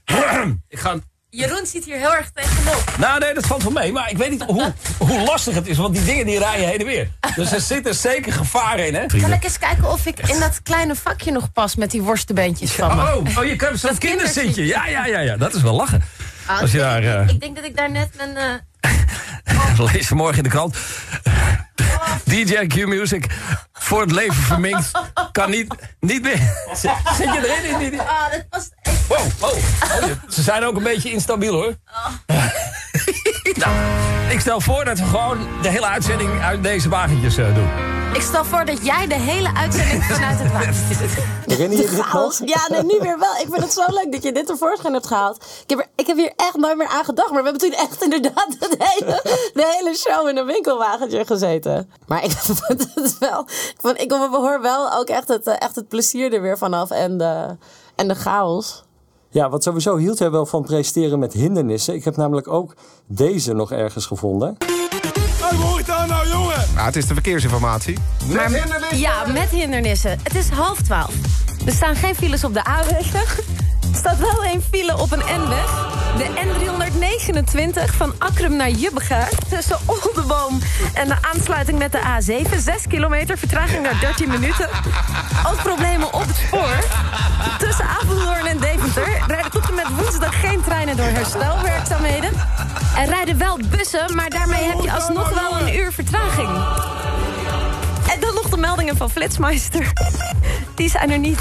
ik 0.68 0.80
ga 0.80 0.96
Jeroen 1.38 1.66
zit 1.66 1.86
hier 1.86 1.98
heel 1.98 2.16
erg 2.16 2.30
tegenop. 2.34 2.84
Nou, 2.98 3.20
nee, 3.20 3.34
dat 3.34 3.46
valt 3.46 3.64
wel 3.64 3.72
mee. 3.72 3.92
Maar 3.92 4.10
ik 4.12 4.18
weet 4.18 4.30
niet 4.30 4.44
hoe, 4.44 4.74
hoe 4.98 5.20
lastig 5.20 5.56
het 5.56 5.68
is, 5.68 5.78
want 5.78 5.96
die 5.96 6.04
dingen 6.04 6.26
die 6.26 6.40
rijden 6.40 6.68
heen 6.68 6.80
en 6.80 6.86
weer. 6.86 7.10
Dus 7.36 7.52
er 7.52 7.62
zit 7.62 7.88
er 7.88 7.94
zeker 7.94 8.34
gevaar 8.34 8.80
in, 8.80 8.96
hè? 8.96 9.06
Kan 9.06 9.34
ik 9.34 9.44
eens 9.44 9.58
kijken 9.60 9.92
of 9.92 10.06
ik 10.06 10.20
in 10.20 10.40
dat 10.40 10.62
kleine 10.64 10.96
vakje 10.96 11.32
nog 11.32 11.52
pas 11.52 11.76
met 11.76 11.92
die 11.92 12.02
worstenbeentjes 12.02 12.72
van 12.72 12.96
me? 12.96 13.02
Oh, 13.02 13.38
oh, 13.38 13.46
je 13.46 13.56
kan 13.56 13.78
zo'n 13.78 13.98
kinderzitje. 13.98 14.66
Ja, 14.66 14.88
ja, 14.88 15.06
ja, 15.06 15.20
ja, 15.20 15.38
dat 15.38 15.54
is 15.56 15.62
wel 15.62 15.74
lachen. 15.74 16.04
Ah, 16.46 16.62
Als 16.62 16.72
je 16.72 16.78
ik, 16.78 16.84
daar... 16.84 17.02
denk, 17.02 17.28
eh, 17.28 17.34
ik 17.34 17.42
denk 17.42 17.56
dat 17.56 17.66
ik 17.66 17.76
daar 17.76 17.92
net 17.92 18.10
mijn... 18.18 18.62
eh, 19.80 19.80
Lees 19.94 20.08
vanmorgen 20.08 20.38
in 20.38 20.44
de 20.44 20.50
krant. 20.50 20.78
DJ 22.24 22.68
Q 22.68 22.86
Music 22.86 23.26
voor 23.74 24.02
het 24.02 24.12
leven 24.12 24.44
verminkt. 24.44 24.92
Kan 25.32 25.50
niet, 25.50 25.74
niet 26.00 26.22
meer. 26.22 26.40
Zit 26.74 26.92
je 27.18 27.58
erin? 27.64 27.82
In 27.82 27.90
die- 27.90 28.02
Ah, 28.02 28.32
dat 28.32 28.46
was 28.50 28.70
echt... 28.82 29.08
Wow, 29.08 29.20
wow. 29.40 29.52
Oh, 29.54 30.04
Ze 30.30 30.42
zijn 30.42 30.64
ook 30.64 30.76
een 30.76 30.84
beetje 30.84 31.12
instabiel 31.12 31.54
hoor. 31.54 31.76
nou, 33.64 33.76
ik 34.30 34.40
stel 34.40 34.62
voor 34.62 34.86
dat 34.86 35.00
we 35.00 35.06
gewoon 35.06 35.48
de 35.62 35.70
hele 35.70 35.86
uitzending 35.88 36.42
uit 36.42 36.64
deze 36.64 36.90
wagentjes 36.90 37.38
eh, 37.38 37.56
doen. 37.56 37.70
Ik 38.18 38.24
stel 38.24 38.46
voor 38.46 38.66
dat 38.66 38.86
jij 38.86 39.08
de 39.08 39.16
hele 39.16 39.54
uitzending 39.54 40.04
vanuit 40.04 40.40
het 40.40 40.52
water 40.52 40.74
zit. 40.74 41.24
Herinner 41.52 41.78
je 41.78 41.90
dit 41.90 42.14
nog? 42.14 42.40
Ja, 42.46 42.68
nee, 42.70 42.84
nu 42.84 43.00
weer 43.00 43.20
wel. 43.20 43.34
Ik 43.34 43.48
vind 43.50 43.64
het 43.64 43.74
zo 43.74 43.84
leuk 43.88 44.12
dat 44.12 44.24
je 44.24 44.32
dit 44.32 44.46
tevoorschijn 44.46 44.94
hebt 44.94 45.08
gehaald. 45.08 45.46
Ik 45.64 45.70
heb, 45.70 45.80
er, 45.80 45.86
ik 45.96 46.08
heb 46.08 46.18
hier 46.18 46.34
echt 46.36 46.56
nooit 46.56 46.78
meer 46.78 46.88
aan 46.88 47.04
gedacht. 47.06 47.32
Maar 47.32 47.44
we 47.44 47.50
hebben 47.50 47.70
toen 47.70 47.80
echt 47.80 48.04
inderdaad 48.04 48.48
de 48.60 48.76
hele, 48.78 49.20
de 49.54 49.78
hele 49.78 49.96
show 49.96 50.28
in 50.28 50.38
een 50.38 50.46
winkelwagentje 50.46 51.26
gezeten. 51.26 51.90
Maar 52.08 52.24
ik 52.24 52.32
vond 52.48 52.88
het 52.96 53.18
wel... 53.18 53.40
Ik, 53.50 53.78
vond, 53.78 54.02
ik 54.02 54.12
hoor 54.12 54.62
wel 54.62 54.94
ook 54.94 55.08
echt 55.08 55.28
het, 55.28 55.48
eh, 55.48 55.56
echt 55.58 55.76
het 55.76 55.88
plezier 55.88 56.34
er 56.34 56.42
weer 56.42 56.58
vanaf. 56.58 56.92
En 56.92 57.18
de, 57.18 57.58
en 57.96 58.08
de 58.08 58.16
chaos. 58.16 58.84
Ja, 59.30 59.50
want 59.50 59.64
sowieso 59.64 59.98
hield 59.98 60.20
hij 60.20 60.32
wel 60.32 60.46
van 60.46 60.64
presenteren 60.64 61.20
met 61.20 61.34
hindernissen. 61.34 61.94
Ik 61.94 62.04
heb 62.04 62.16
namelijk 62.16 62.48
ook 62.48 62.74
deze 63.08 63.54
nog 63.54 63.72
ergens 63.72 64.06
gevonden. 64.06 64.58
Nou, 66.74 66.86
het 66.86 66.96
is 66.96 67.06
de 67.06 67.14
verkeersinformatie. 67.14 67.98
Maar, 68.34 68.52
ja, 68.96 69.26
met 69.34 69.50
hindernissen. 69.50 70.20
Het 70.24 70.36
is 70.36 70.50
half 70.50 70.82
twaalf. 70.82 71.14
Er 71.66 71.72
staan 71.72 71.96
geen 71.96 72.16
files 72.16 72.44
op 72.44 72.54
de 72.54 72.68
A-wegen. 72.68 73.20
Er 73.92 73.98
staat 73.98 74.18
wel 74.18 74.46
een 74.46 74.62
file 74.72 74.98
op 74.98 75.12
een 75.12 75.20
N-weg. 75.20 75.96
De 76.18 76.26
N329 76.26 77.96
van 77.96 78.14
Akrum 78.18 78.56
naar 78.56 78.70
Jubbega. 78.70 79.28
Tussen 79.50 79.78
Oldeboom 79.86 80.60
en 80.94 81.08
de 81.08 81.16
aansluiting 81.22 81.78
met 81.78 81.92
de 81.92 82.00
A7. 82.00 82.58
6 82.58 82.88
kilometer, 82.88 83.38
vertraging 83.38 83.84
naar 83.84 84.00
13 84.00 84.30
minuten. 84.30 84.70
Ook 85.48 85.62
problemen 85.64 86.14
op 86.14 86.26
het 86.28 86.36
spoor. 86.36 86.84
Tussen 87.58 87.86
Apeldoorn 87.86 88.46
en 88.46 88.58
Deventer 88.60 89.24
woensdag 89.96 90.40
geen 90.40 90.62
treinen 90.62 90.98
door 90.98 91.06
herstelwerkzaamheden. 91.06 92.32
Er 92.98 93.06
rijden 93.06 93.38
wel 93.38 93.60
bussen, 93.70 94.16
maar 94.16 94.30
daarmee 94.30 94.64
heb 94.64 94.80
je 94.82 94.92
alsnog 94.92 95.30
wel 95.30 95.62
een 95.62 95.76
uur 95.76 95.92
vertraging. 95.92 96.50
En 98.14 98.20
dan 98.20 98.34
nog 98.34 98.50
de 98.50 98.58
meldingen 98.58 98.98
van 98.98 99.10
Flitsmeister. 99.10 99.92
Die 100.76 100.90
zijn 100.90 101.12
er 101.12 101.20
niet. 101.20 101.40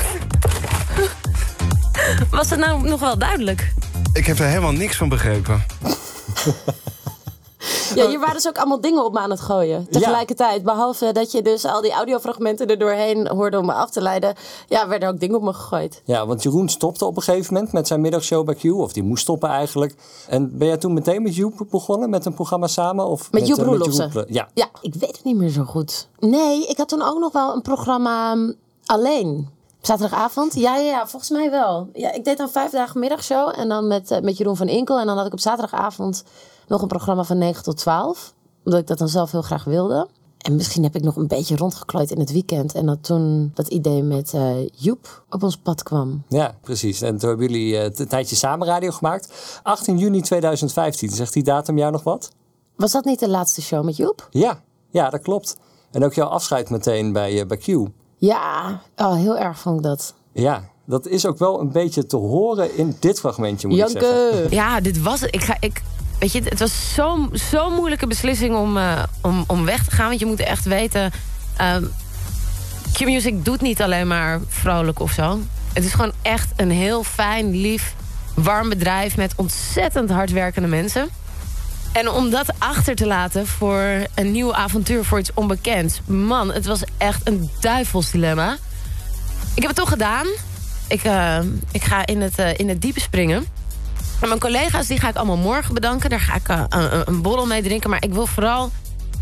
Was 2.31 2.51
het 2.51 2.59
nou 2.59 2.89
nog 2.89 3.01
wel 3.01 3.19
duidelijk? 3.19 3.73
Ik 4.13 4.27
heb 4.27 4.39
er 4.39 4.47
helemaal 4.47 4.73
niks 4.73 4.97
van 4.97 5.09
begrepen. 5.09 5.65
Ja, 7.95 8.07
hier 8.09 8.19
waren 8.19 8.35
dus 8.35 8.49
ook 8.49 8.59
allemaal 8.59 8.81
dingen 8.81 9.05
op 9.05 9.13
me 9.13 9.19
aan 9.19 9.31
het 9.31 9.41
gooien. 9.41 9.87
Tegelijkertijd. 9.91 10.63
Behalve 10.63 11.13
dat 11.13 11.33
je 11.33 11.43
dus 11.43 11.65
al 11.65 11.81
die 11.81 11.93
audiofragmenten 11.93 12.67
er 12.67 12.79
doorheen 12.79 13.29
hoorde 13.29 13.59
om 13.59 13.67
me 13.67 13.73
af 13.73 13.91
te 13.91 14.01
leiden. 14.03 14.35
Ja, 14.69 14.89
werden 14.89 15.09
ook 15.09 15.21
dingen 15.21 15.37
op 15.37 15.43
me 15.43 15.53
gegooid. 15.53 16.03
Ja, 16.05 16.27
want 16.27 16.43
Jeroen 16.43 16.69
stopte 16.69 17.05
op 17.05 17.17
een 17.17 17.23
gegeven 17.23 17.55
moment 17.55 17.73
met 17.73 17.87
zijn 17.87 18.01
middagshow 18.01 18.45
bij 18.45 18.55
Q. 18.55 18.65
Of 18.65 18.93
die 18.93 19.03
moest 19.03 19.23
stoppen 19.23 19.49
eigenlijk. 19.49 19.95
En 20.29 20.59
ben 20.59 20.67
jij 20.67 20.77
toen 20.77 20.93
meteen 20.95 21.23
met 21.23 21.35
Joep 21.35 21.67
begonnen 21.71 22.11
met 22.11 22.25
een 22.27 22.35
programma 22.35 22.67
samen? 22.67 23.07
Of 23.07 23.33
Met 23.33 23.47
Joep 23.47 23.59
eh, 23.59 23.65
Roelofsen. 23.65 24.13
Roel- 24.13 24.25
Ja. 24.29 24.49
Ja, 24.55 24.67
ik 24.81 24.95
weet 24.95 25.17
het 25.17 25.25
niet 25.25 25.37
meer 25.37 25.51
zo 25.51 25.63
goed. 25.63 26.09
Nee, 26.19 26.67
ik 26.67 26.77
had 26.77 26.89
toen 26.89 27.03
ook 27.03 27.19
nog 27.19 27.33
wel 27.33 27.55
een 27.55 27.63
programma 27.63 28.33
um, 28.33 28.55
alleen. 28.87 29.49
Zaterdagavond? 29.81 30.55
Ja, 30.55 30.77
ja, 30.77 30.83
ja, 30.83 31.07
volgens 31.07 31.31
mij 31.31 31.51
wel. 31.51 31.89
Ja, 31.93 32.13
ik 32.13 32.25
deed 32.25 32.37
dan 32.39 32.49
vijf 32.51 32.71
dagen 32.71 33.01
middagshow 33.01 33.53
en 33.57 33.69
dan 33.69 33.87
met, 33.87 34.11
eh, 34.11 34.21
met 34.21 34.37
Jeroen 34.37 34.57
van 34.57 34.69
Inkel. 34.69 34.99
En 34.99 35.07
dan 35.07 35.17
had 35.17 35.27
ik 35.27 35.33
op 35.33 35.41
zaterdagavond 35.41 36.25
nog 36.67 36.83
een 36.83 36.89
programma 36.89 37.25
van 37.25 37.39
9 37.39 37.63
tot 37.63 37.77
12. 37.77 38.35
Omdat 38.65 38.81
ik 38.81 38.87
dat 38.87 38.99
dan 38.99 39.09
zelf 39.09 39.31
heel 39.31 39.43
graag 39.43 39.65
wilde. 39.65 40.09
En 40.39 40.57
misschien 40.57 40.83
heb 40.83 40.97
ik 40.97 41.03
nog 41.03 41.17
een 41.17 41.27
beetje 41.27 41.57
rondgeklooid 41.57 42.11
in 42.11 42.21
het 42.21 42.33
weekend. 42.33 42.75
En 42.75 42.87
dat 42.87 43.03
toen 43.03 43.51
dat 43.55 43.69
idee 43.69 44.03
met 44.03 44.35
eh, 44.35 44.67
Joep 44.67 45.25
op 45.31 45.43
ons 45.43 45.57
pad 45.57 45.83
kwam. 45.83 46.23
Ja, 46.29 46.55
precies. 46.61 47.01
En 47.01 47.19
toen 47.19 47.29
hebben 47.29 47.47
jullie 47.51 47.77
eh, 47.77 47.91
een 47.95 48.09
tijdje 48.09 48.37
samen 48.37 48.67
radio 48.67 48.91
gemaakt. 48.91 49.61
18 49.63 49.99
juni 49.99 50.21
2015. 50.21 51.11
Zegt 51.11 51.33
die 51.33 51.43
datum 51.43 51.79
jou 51.79 51.93
nog 51.93 52.03
wat? 52.03 52.31
Was 52.77 52.93
dat 52.93 53.05
niet 53.05 53.19
de 53.19 53.29
laatste 53.29 53.63
show 53.63 53.85
met 53.85 53.97
Joep? 53.97 54.29
Ja, 54.31 54.63
ja, 54.91 55.11
dat 55.11 55.23
klopt. 55.23 55.57
En 55.91 56.05
ook 56.05 56.15
jouw 56.15 56.29
afscheid 56.29 56.71
meteen 56.71 57.13
bij, 57.13 57.41
eh, 57.41 57.47
bij 57.47 57.57
Q. 57.57 57.67
Ja, 58.17 58.81
oh, 58.97 59.15
heel 59.15 59.39
erg 59.39 59.59
vond 59.59 59.77
ik 59.77 59.83
dat. 59.83 60.15
Ja, 60.33 60.71
dat 60.85 61.07
is 61.07 61.27
ook 61.27 61.39
wel 61.39 61.61
een 61.61 61.73
beetje 61.73 62.07
te 62.07 62.17
horen 62.17 62.77
in 62.77 62.97
dit 63.01 63.21
fragmentje, 63.21 63.69
moet 63.69 63.79
ik 63.79 63.89
zeggen. 63.89 64.37
Janke! 64.37 64.55
Ja, 64.55 64.81
dit 64.81 65.03
was 65.03 65.21
het. 65.21 65.35
Ik 65.35 65.43
ga, 65.43 65.57
ik, 65.61 65.83
weet 66.19 66.33
je, 66.33 66.43
het 66.43 66.59
was 66.59 66.95
zo'n 66.95 67.31
zo 67.51 67.71
moeilijke 67.71 68.07
beslissing 68.07 68.57
om, 68.57 68.77
eh, 68.77 69.03
om, 69.21 69.45
om 69.47 69.65
weg 69.65 69.85
te 69.85 69.91
gaan. 69.91 70.09
Want 70.09 70.21
je 70.21 70.27
moet 70.27 70.41
echt 70.41 70.65
weten... 70.65 71.13
ehm, 71.57 71.85
Q-Music 72.93 73.45
doet 73.45 73.61
niet 73.61 73.83
alleen 73.83 74.07
maar 74.07 74.41
vrolijk 74.49 75.01
of 75.01 75.13
zo. 75.13 75.41
Het 75.73 75.85
is 75.85 75.93
gewoon 75.93 76.13
echt 76.23 76.53
een 76.57 76.71
heel 76.71 77.05
fijn, 77.05 77.61
lief, 77.61 77.95
warm 78.35 78.69
bedrijf... 78.69 79.17
met 79.17 79.33
ontzettend 79.37 80.11
hardwerkende 80.11 80.69
mensen. 80.69 81.09
En 81.93 82.11
om 82.11 82.31
dat 82.31 82.53
achter 82.59 82.95
te 82.95 83.07
laten 83.07 83.47
voor 83.47 84.07
een 84.15 84.33
nieuw 84.33 84.55
avontuur, 84.55 85.05
voor 85.05 85.19
iets 85.19 85.31
onbekends... 85.35 86.01
man, 86.07 86.53
het 86.53 86.67
was 86.67 86.83
echt 86.99 87.29
een 87.29 87.51
duivels 87.61 88.11
dilemma. 88.11 88.57
Ik 89.55 89.63
heb 89.63 89.67
het 89.67 89.77
toch 89.77 89.89
gedaan. 89.89 90.27
Ik, 90.89 91.05
eh, 91.05 91.39
ik 91.73 91.85
ga 91.85 92.07
in 92.07 92.21
het, 92.21 92.39
eh, 92.39 92.59
in 92.59 92.69
het 92.69 92.81
diepe 92.83 93.01
springen. 93.01 93.47
Mijn 94.21 94.39
collega's 94.39 94.87
die 94.87 95.01
ga 95.01 95.09
ik 95.09 95.17
allemaal 95.17 95.37
morgen 95.37 95.75
bedanken. 95.75 96.11
Daar 96.11 96.21
ga 96.21 96.35
ik 96.35 96.49
eh, 96.49 96.63
een, 96.69 97.03
een 97.09 97.23
borrel 97.23 97.47
mee 97.47 97.63
drinken. 97.63 97.91
Maar 97.91 98.03
ik 98.03 98.13
wil 98.13 98.27
vooral 98.27 98.71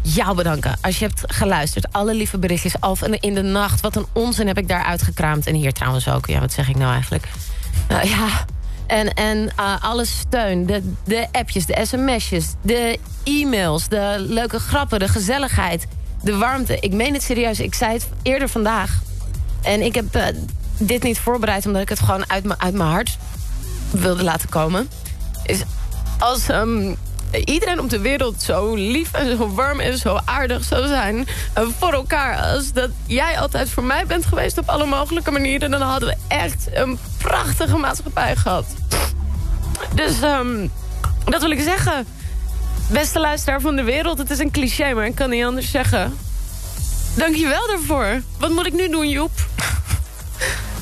jou 0.03 0.35
bedanken. 0.37 0.77
Als 0.81 0.99
je 0.99 1.05
hebt 1.05 1.23
geluisterd. 1.27 1.93
Alle 1.93 2.15
lieve 2.15 2.39
berichtjes. 2.39 2.81
Al 2.81 2.97
in 3.21 3.35
de 3.35 3.43
nacht. 3.43 3.81
Wat 3.81 3.97
een 3.97 4.07
onzin 4.13 4.47
heb 4.47 4.59
ik 4.59 4.69
daar 4.69 4.85
uitgekraamd. 4.85 5.47
En 5.47 5.55
hier 5.55 5.73
trouwens 5.73 6.09
ook. 6.09 6.27
Ja, 6.27 6.41
wat 6.41 6.53
zeg 6.53 6.69
ik 6.69 6.77
nou 6.77 6.93
eigenlijk? 6.93 7.29
Nou 7.89 8.09
ja. 8.09 8.29
En, 8.87 9.15
en 9.15 9.51
eh, 9.57 9.83
alle 9.83 10.05
steun. 10.05 10.67
De, 10.67 10.93
de 11.05 11.27
appjes, 11.33 11.67
de 11.67 11.81
sms'jes. 11.85 12.47
De 12.63 12.99
e-mails. 13.25 13.89
De 13.89 14.17
leuke 14.19 14.59
grappen. 14.59 14.99
De 14.99 15.09
gezelligheid. 15.09 15.87
De 16.23 16.37
warmte. 16.37 16.79
Ik 16.81 16.93
meen 16.93 17.13
het 17.13 17.23
serieus. 17.23 17.61
Ik 17.61 17.75
zei 17.75 17.93
het 17.93 18.09
eerder 18.23 18.49
vandaag. 18.49 19.01
En 19.63 19.83
ik 19.83 19.95
heb 19.95 20.15
eh, 20.15 20.27
dit 20.79 21.03
niet 21.03 21.19
voorbereid. 21.19 21.67
Omdat 21.67 21.83
ik 21.83 21.89
het 21.89 22.01
gewoon 22.01 22.31
uit, 22.31 22.59
uit 22.59 22.75
mijn 22.75 22.91
hart 22.91 23.19
wilde 24.01 24.23
laten 24.23 24.49
komen. 24.49 24.89
Is 25.45 25.63
als 26.19 26.49
ehm, 26.49 26.95
iedereen 27.45 27.81
op 27.81 27.91
de 27.91 27.99
wereld 27.99 28.43
zo 28.43 28.75
lief 28.75 29.13
en 29.13 29.37
zo 29.37 29.55
warm 29.55 29.81
en 29.81 29.99
zo 29.99 30.19
aardig 30.25 30.65
zou 30.65 30.87
zijn 30.87 31.27
eh, 31.53 31.65
voor 31.79 31.93
elkaar. 31.93 32.37
Als 32.37 32.73
dat 32.73 32.91
jij 33.07 33.39
altijd 33.39 33.71
voor 33.71 33.85
mij 33.85 34.07
bent 34.07 34.27
geweest 34.27 34.59
op 34.59 34.69
alle 34.69 34.87
mogelijke 34.87 35.31
manieren. 35.31 35.71
Dan 35.71 35.81
hadden 35.81 36.09
we 36.09 36.17
echt 36.29 36.69
een 36.73 36.99
prachtige 37.19 37.77
maatschappij 37.77 38.37
gehad. 38.37 38.67
Dus 39.95 40.21
ehm, 40.21 40.67
dat 41.25 41.41
wil 41.41 41.51
ik 41.51 41.61
zeggen. 41.61 42.07
Beste 42.91 43.21
luisteraar 43.21 43.61
van 43.61 43.77
de 43.77 43.83
wereld. 43.83 44.19
Het 44.19 44.31
is 44.31 44.39
een 44.39 44.51
cliché, 44.51 44.95
maar 44.95 45.07
ik 45.07 45.15
kan 45.15 45.31
niet 45.31 45.45
anders 45.45 45.71
zeggen. 45.71 46.19
Dankjewel 47.17 47.67
daarvoor. 47.67 48.23
Wat 48.39 48.51
moet 48.51 48.67
ik 48.67 48.73
nu 48.73 48.89
doen, 48.89 49.09
Joep? 49.09 49.31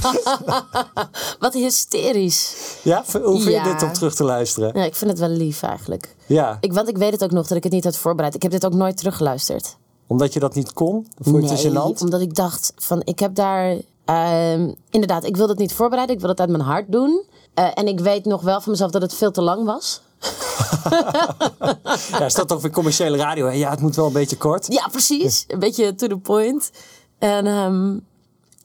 Wat 1.38 1.52
hysterisch. 1.54 2.54
Ja, 2.82 3.04
hoe 3.22 3.40
vind 3.40 3.54
Ja. 3.54 3.64
je 3.64 3.72
dit 3.72 3.82
om 3.82 3.92
terug 3.92 4.14
te 4.14 4.24
luisteren? 4.24 4.70
Ja, 4.78 4.84
ik 4.84 4.94
vind 4.94 5.10
het 5.10 5.18
wel 5.20 5.28
lief 5.28 5.62
eigenlijk. 5.62 6.14
Ja, 6.26 6.58
Ik, 6.60 6.72
want 6.72 6.88
ik 6.88 6.96
weet 6.98 7.12
het 7.12 7.24
ook 7.24 7.30
nog 7.30 7.46
dat 7.46 7.56
ik 7.56 7.62
het 7.62 7.72
niet 7.72 7.84
had 7.84 7.96
voorbereid. 7.96 8.34
Ik 8.34 8.42
heb 8.42 8.50
dit 8.50 8.66
ook 8.66 8.74
nooit 8.74 8.96
teruggeluisterd. 8.96 9.76
omdat 10.06 10.32
je 10.32 10.40
dat 10.40 10.54
niet 10.54 10.72
kon? 10.72 11.06
Vond 11.20 11.44
je 11.48 11.50
het 11.50 11.66
gênant? 11.66 12.00
omdat 12.02 12.20
ik 12.20 12.34
dacht 12.34 12.72
van 12.76 13.02
ik 13.04 13.18
heb 13.18 13.34
daar... 13.34 13.76
ehm, 14.04 14.70
inderdaad, 14.90 15.24
ik 15.24 15.36
wil 15.36 15.48
het 15.48 15.58
niet 15.58 15.72
voorbereiden. 15.72 16.14
Ik 16.14 16.20
wil 16.20 16.30
het 16.30 16.40
uit 16.40 16.50
mijn 16.50 16.62
hart 16.62 16.92
doen. 16.92 17.24
Eh, 17.54 17.68
en 17.74 17.86
ik 17.88 18.00
weet 18.00 18.24
nog 18.24 18.42
wel 18.42 18.60
van 18.60 18.70
mezelf 18.72 18.90
dat 18.90 19.02
het 19.02 19.14
veel 19.14 19.30
te 19.30 19.42
lang 19.42 19.64
was. 19.64 20.00
Ja, 22.10 22.24
is 22.24 22.34
dat 22.34 22.48
toch 22.48 22.62
weer 22.62 22.70
commerciële 22.70 23.16
radio? 23.16 23.46
hè? 23.46 23.52
Ja, 23.52 23.70
het 23.70 23.80
moet 23.80 23.96
wel 23.96 24.06
een 24.06 24.12
beetje 24.12 24.36
kort. 24.36 24.66
Ja, 24.72 24.88
precies. 24.90 25.44
Een 25.48 25.58
beetje 25.58 25.94
to 25.94 26.06
the 26.06 26.16
point. 26.18 26.70
En 27.18 27.46
ehm, 27.46 27.96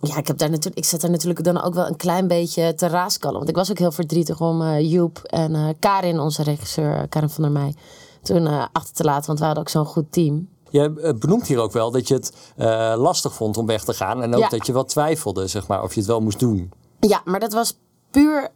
ja, 0.01 0.17
ik, 0.17 0.27
heb 0.27 0.37
daar 0.37 0.49
natuurlijk, 0.49 0.77
ik 0.77 0.85
zat 0.85 1.01
daar 1.01 1.09
natuurlijk 1.11 1.43
dan 1.43 1.63
ook 1.63 1.73
wel 1.73 1.87
een 1.87 1.95
klein 1.95 2.27
beetje 2.27 2.75
te 2.75 2.87
raaskallen. 2.87 3.37
Want 3.37 3.49
ik 3.49 3.55
was 3.55 3.71
ook 3.71 3.77
heel 3.77 3.91
verdrietig 3.91 4.41
om 4.41 4.61
eh, 4.61 4.91
Joep 4.91 5.17
en 5.23 5.55
eh, 5.55 5.67
Karin, 5.79 6.19
onze 6.19 6.43
regisseur, 6.43 6.95
eh, 6.95 7.03
Karin 7.09 7.29
van 7.29 7.43
der 7.43 7.51
Meij, 7.51 7.75
toen 8.21 8.47
achter 8.71 8.93
te 8.95 9.03
laten. 9.03 9.27
Want 9.27 9.39
we 9.39 9.45
hadden 9.45 9.63
ook 9.63 9.69
zo'n 9.69 9.85
goed 9.85 10.11
team. 10.11 10.49
Je 10.69 11.15
benoemt 11.19 11.47
hier 11.47 11.59
ook 11.59 11.71
wel 11.71 11.91
dat 11.91 12.07
je 12.07 12.13
het 12.13 12.31
lastig 12.97 13.33
vond 13.33 13.57
om 13.57 13.65
weg 13.65 13.83
te 13.83 13.93
gaan. 13.93 14.21
En 14.21 14.33
ook 14.33 14.41
Ja. 14.41 14.49
dat 14.49 14.65
je 14.65 14.73
wel 14.73 14.85
twijfelde, 14.85 15.47
zeg 15.47 15.67
maar, 15.67 15.83
of 15.83 15.93
je 15.93 15.99
het 15.99 16.09
wel 16.09 16.19
moest 16.21 16.39
doen. 16.39 16.71
Ja, 16.99 17.21
maar 17.25 17.39
dat 17.39 17.53
was 17.53 17.77
puur 18.11 18.49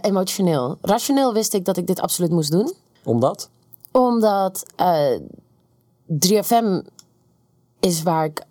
emotioneel. 0.00 0.78
Rationeel 0.80 1.32
wist 1.32 1.54
ik 1.54 1.64
dat 1.64 1.76
ik 1.76 1.86
dit 1.86 2.00
absoluut 2.00 2.30
moest 2.30 2.50
doen. 2.50 2.72
Omdat? 3.04 3.50
Omdat 3.92 4.66
eh 4.76 5.18
3FM 6.06 6.80
is 7.80 8.02
waar 8.02 8.24
ik 8.24 8.44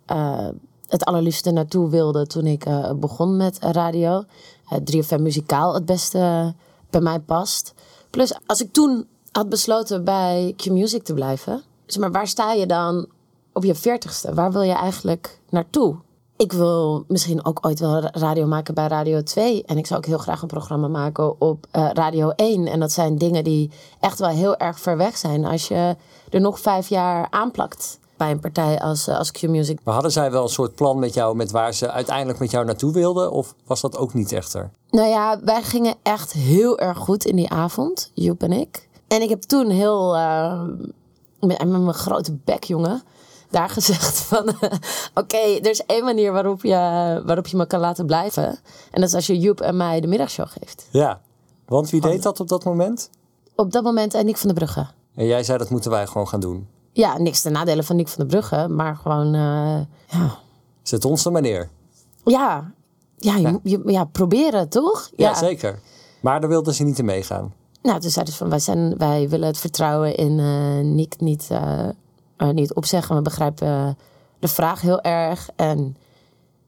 het 0.92 1.04
allerliefste 1.04 1.50
naartoe 1.50 1.90
wilde 1.90 2.26
toen 2.26 2.46
ik 2.46 2.64
eh, 2.64 2.92
begon 2.92 3.36
met 3.36 3.58
eh, 3.58 3.70
radio. 3.70 4.24
Eh 4.68 4.78
3FM 4.78 5.20
muzikaal 5.20 5.74
het 5.74 5.86
beste 5.86 6.54
bij 6.90 7.00
mij 7.00 7.20
past. 7.20 7.74
Plus, 8.10 8.34
als 8.46 8.60
ik 8.60 8.72
toen 8.72 9.06
had 9.30 9.48
besloten 9.48 10.04
bij 10.04 10.54
Q-Music 10.56 11.02
te 11.02 11.14
blijven... 11.14 11.62
Zeg 11.86 12.00
maar, 12.00 12.12
waar 12.12 12.26
sta 12.26 12.52
je 12.52 12.66
dan 12.66 13.06
op 13.52 13.64
je 13.64 13.74
veertigste? 13.74 14.34
Waar 14.34 14.52
wil 14.52 14.62
je 14.62 14.72
eigenlijk 14.72 15.38
naartoe? 15.48 15.96
Ik 16.36 16.52
wil 16.52 17.04
misschien 17.08 17.44
ook 17.44 17.66
ooit 17.66 17.80
wel 17.80 18.00
radio 18.00 18.46
maken 18.46 18.74
bij 18.74 18.86
Radio 18.86 19.22
2. 19.22 19.64
En 19.64 19.78
ik 19.78 19.86
zou 19.86 20.00
ook 20.00 20.06
heel 20.06 20.18
graag 20.18 20.42
een 20.42 20.48
programma 20.48 20.88
maken 20.88 21.40
op 21.40 21.66
eh, 21.70 21.90
Radio 21.92 22.30
1. 22.30 22.66
En 22.66 22.80
dat 22.80 22.92
zijn 22.92 23.18
dingen 23.18 23.44
die 23.44 23.70
echt 24.00 24.18
wel 24.18 24.28
heel 24.28 24.56
erg 24.56 24.80
ver 24.80 24.96
weg 24.96 25.16
zijn. 25.16 25.44
Als 25.44 25.68
je 25.68 25.96
er 26.30 26.40
nog 26.40 26.60
vijf 26.60 26.88
jaar 26.88 27.26
aanplakt 27.30 27.98
bij 28.22 28.30
een 28.30 28.40
partij 28.40 28.80
als, 28.80 29.06
eh, 29.06 29.18
als 29.18 29.30
Q-Music. 29.30 29.78
Maar 29.84 29.94
hadden 29.94 30.12
zij 30.12 30.30
wel 30.30 30.42
een 30.42 30.48
soort 30.48 30.74
plan 30.74 30.98
met 30.98 31.14
jou, 31.14 31.36
met 31.36 31.50
waar 31.50 31.74
ze 31.74 31.90
uiteindelijk 31.90 32.38
met 32.38 32.50
jou 32.50 32.64
naartoe 32.64 32.92
wilden? 32.92 33.30
Of 33.32 33.54
was 33.66 33.80
dat 33.80 33.96
ook 33.96 34.14
niet 34.14 34.32
echter? 34.32 34.70
Nou 34.90 35.08
ja, 35.08 35.40
wij 35.44 35.62
gingen 35.62 35.94
echt 36.02 36.32
heel 36.32 36.78
erg 36.78 36.98
goed 36.98 37.24
in 37.24 37.36
die 37.36 37.50
avond, 37.50 38.10
Joep 38.14 38.42
en 38.42 38.52
ik. 38.52 38.88
En 39.08 39.22
ik 39.22 39.28
heb 39.28 39.42
toen 39.42 39.70
heel, 39.70 40.16
eh, 40.16 40.62
met, 41.40 41.58
met 41.58 41.68
mijn 41.68 41.94
grote 41.94 42.32
bek, 42.44 42.64
jongen, 42.64 43.02
daar 43.50 43.68
gezegd 43.78 44.18
van... 44.20 44.48
eh, 44.48 44.70
Oké, 45.14 45.36
er 45.36 45.70
is 45.70 45.84
één 45.86 46.04
manier 46.04 46.32
waarop 46.32 46.62
je, 46.62 47.22
waarop 47.24 47.46
je 47.46 47.56
me 47.56 47.66
kan 47.66 47.80
laten 47.80 48.06
blijven. 48.06 48.46
En 48.90 49.00
dat 49.00 49.08
is 49.08 49.14
als 49.14 49.26
je 49.26 49.38
Joep 49.38 49.60
en 49.60 49.76
mij 49.76 50.00
de 50.00 50.06
middagshow 50.06 50.46
geeft. 50.48 50.86
Ja. 50.90 51.20
Want 51.66 51.90
wie 51.90 52.00
deed 52.00 52.22
dat 52.22 52.40
op 52.40 52.48
dat 52.48 52.64
moment? 52.64 53.10
Op 53.56 53.72
dat 53.72 53.82
moment 53.82 54.14
en 54.14 54.24
Nick 54.24 54.36
van 54.36 54.48
der 54.48 54.56
Brugge. 54.56 54.86
En 55.14 55.26
jij 55.26 55.42
zei 55.44 55.58
dat 55.58 55.70
moeten 55.70 55.90
wij 55.90 56.06
gewoon 56.06 56.28
gaan 56.28 56.40
doen. 56.40 56.68
Ja, 56.92 57.18
niks 57.18 57.40
ten 57.40 57.52
nadele 57.52 57.82
van 57.82 57.96
Nick 57.96 58.08
van 58.08 58.18
der 58.18 58.38
Brugge, 58.40 58.68
maar 58.68 58.96
gewoon, 58.96 59.26
eh, 59.34 59.80
ja... 60.06 60.38
Zet 60.82 61.04
ons 61.04 61.24
er 61.24 61.32
maar 61.32 61.42
neer. 61.42 61.68
Ja, 62.24 62.72
ja, 63.16 63.36
je, 63.36 63.48
moet- 63.48 63.60
je, 63.62 63.82
ja, 63.86 64.04
proberen, 64.04 64.68
toch? 64.68 65.10
Ja, 65.16 65.34
zeker. 65.34 65.80
Maar 66.20 66.40
daar 66.40 66.48
wilden 66.48 66.74
ze 66.74 66.82
niet 66.82 66.98
in 66.98 67.04
meegaan. 67.04 67.52
Nou, 67.82 68.00
toen 68.00 68.10
zeiden 68.10 68.34
ze 68.34 68.40
van, 68.40 68.50
wij, 68.50 68.58
zijn, 68.58 68.96
wij 68.96 69.28
willen 69.28 69.46
het 69.46 69.58
vertrouwen 69.58 70.16
in 70.16 70.38
eh 70.38 70.78
Nick 70.84 71.20
niet, 71.20 71.48
eh, 71.50 71.88
niet 72.52 72.74
opzeggen. 72.74 73.16
We 73.16 73.22
begrijpen 73.22 73.96
de 74.38 74.48
vraag 74.48 74.80
heel 74.80 75.00
erg. 75.00 75.48
En 75.56 75.96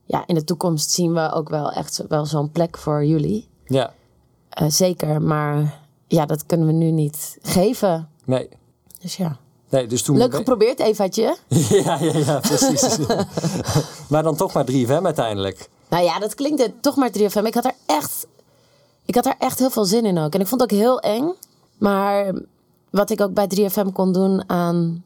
ja, 0.04 0.26
in 0.26 0.34
de 0.34 0.44
toekomst 0.44 0.90
zien 0.90 1.14
we 1.14 1.32
ook 1.32 1.48
wel 1.48 1.72
echt 1.72 2.04
wel 2.08 2.26
zo'n 2.26 2.50
plek 2.50 2.78
voor 2.78 3.04
jullie. 3.04 3.48
Ja. 3.64 3.92
Zeker, 4.68 5.22
maar 5.22 5.80
ja, 6.06 6.26
dat 6.26 6.46
kunnen 6.46 6.66
we 6.66 6.72
nu 6.72 6.90
niet 6.90 7.38
geven. 7.42 8.08
Nee. 8.24 8.48
Dus 9.00 9.16
ja. 9.16 9.36
Nee, 9.74 9.86
dus 9.86 10.02
toen... 10.02 10.16
Leuk 10.16 10.34
geprobeerd, 10.34 10.80
Evaatje. 10.80 11.36
Ja, 11.84 11.98
ja, 12.00 12.18
ja, 12.18 12.40
precies. 12.40 12.98
maar 14.10 14.22
dan 14.22 14.36
toch 14.36 14.52
maar 14.52 14.66
3FM 14.70 15.02
uiteindelijk. 15.02 15.68
Nou 15.88 16.04
ja, 16.04 16.18
dat 16.18 16.34
klinkt 16.34 16.62
het 16.62 16.72
toch 16.82 16.96
maar 16.96 17.10
3FM. 17.18 17.44
Ik 17.44 17.54
had 17.54 17.64
er 17.64 17.74
echt, 17.86 18.26
ik 19.04 19.14
had 19.14 19.26
er 19.26 19.34
echt 19.38 19.58
heel 19.58 19.70
veel 19.70 19.84
zin 19.84 20.04
in 20.04 20.18
ook. 20.18 20.34
En 20.34 20.40
ik 20.40 20.46
vond 20.46 20.60
het 20.60 20.72
ook 20.72 20.78
heel 20.78 21.00
eng. 21.00 21.34
Maar 21.78 22.34
wat 22.90 23.10
ik 23.10 23.20
ook 23.20 23.34
bij 23.34 23.50
3FM 23.56 23.92
kon 23.92 24.12
doen 24.12 24.48
aan 24.50 25.04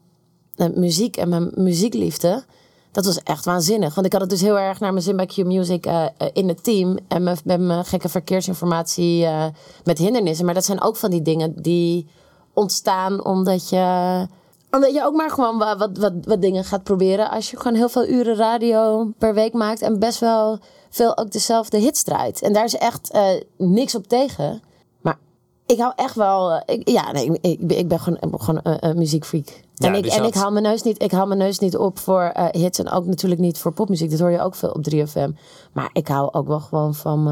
muziek 0.75 1.17
en 1.17 1.29
mijn 1.29 1.51
muziekliefde, 1.55 2.43
dat 2.91 3.05
was 3.05 3.23
echt 3.23 3.45
waanzinnig. 3.45 3.95
Want 3.95 4.05
ik 4.05 4.11
had 4.11 4.21
het 4.21 4.29
dus 4.29 4.41
heel 4.41 4.59
erg 4.59 4.79
naar 4.79 4.91
mijn 4.91 5.03
zin 5.03 5.15
bij 5.15 5.25
Q 5.25 5.37
Music 5.37 5.85
eh, 5.85 6.05
eh, 6.05 6.27
in 6.33 6.47
het 6.47 6.63
team. 6.63 6.97
En 7.07 7.23
met, 7.23 7.45
met 7.45 7.59
mijn 7.59 7.85
gekke 7.85 8.09
verkeersinformatie 8.09 9.25
eh, 9.25 9.45
met 9.83 9.97
hindernissen. 9.97 10.45
Maar 10.45 10.53
dat 10.53 10.65
zijn 10.65 10.81
ook 10.81 10.95
van 10.95 11.09
die 11.09 11.21
dingen 11.21 11.61
die 11.61 12.07
ontstaan 12.53 13.25
omdat 13.25 13.69
je 13.69 14.27
omdat 14.71 14.93
je 14.93 15.03
ook 15.05 15.15
maar 15.15 15.29
gewoon 15.29 15.57
wa- 15.57 15.77
wat, 15.77 15.97
wat, 15.97 16.13
wat 16.21 16.41
dingen 16.41 16.63
gaat 16.63 16.83
proberen. 16.83 17.29
Als 17.29 17.51
je 17.51 17.57
gewoon 17.57 17.75
heel 17.77 17.89
veel 17.89 18.07
uren 18.07 18.35
radio 18.35 19.11
per 19.17 19.33
week 19.33 19.53
maakt. 19.53 19.81
En 19.81 19.99
best 19.99 20.19
wel 20.19 20.59
veel 20.89 21.17
ook 21.17 21.31
dezelfde 21.31 21.77
hits 21.77 22.03
draait. 22.03 22.41
En 22.41 22.53
daar 22.53 22.63
is 22.63 22.75
echt 22.75 23.11
eh, 23.11 23.25
niks 23.57 23.95
op 23.95 24.07
tegen. 24.07 24.61
Maar 25.01 25.17
ik 25.65 25.79
hou 25.79 25.93
echt 25.95 26.15
wel... 26.15 26.51
eh, 26.51 26.77
ik, 26.79 26.89
ja, 26.89 27.11
nee, 27.11 27.37
ik, 27.41 27.61
ik, 27.71 27.87
ben- 27.87 27.99
gewoon, 27.99 28.19
ik 28.21 28.29
ben 28.31 28.41
gewoon 28.41 28.59
een, 28.63 28.87
een 28.89 28.97
muziekfreak. 28.97 29.47
Ja, 29.73 29.87
en 29.87 29.93
ik, 29.95 30.03
dus 30.03 30.13
en 30.15 30.21
dat- 30.21 30.27
ik, 30.35 30.41
haal 30.41 30.51
mijn 30.51 30.63
neus 30.63 30.81
niet, 30.83 31.03
ik 31.03 31.11
haal 31.11 31.27
mijn 31.27 31.39
neus 31.39 31.59
niet 31.59 31.77
op 31.77 31.99
voor 31.99 32.21
eh, 32.21 32.45
hits. 32.61 32.79
En 32.79 32.89
ook 32.89 33.05
natuurlijk 33.05 33.41
niet 33.41 33.57
voor 33.57 33.71
popmuziek. 33.73 34.09
Dat 34.11 34.19
hoor 34.19 34.31
je 34.31 34.41
ook 34.41 34.55
veel 34.55 34.69
op 34.71 34.85
3FM. 34.93 35.29
Maar 35.73 35.89
ik 35.93 36.07
hou 36.07 36.33
ook 36.33 36.47
wel 36.47 36.59
gewoon 36.59 36.95
van, 36.95 37.23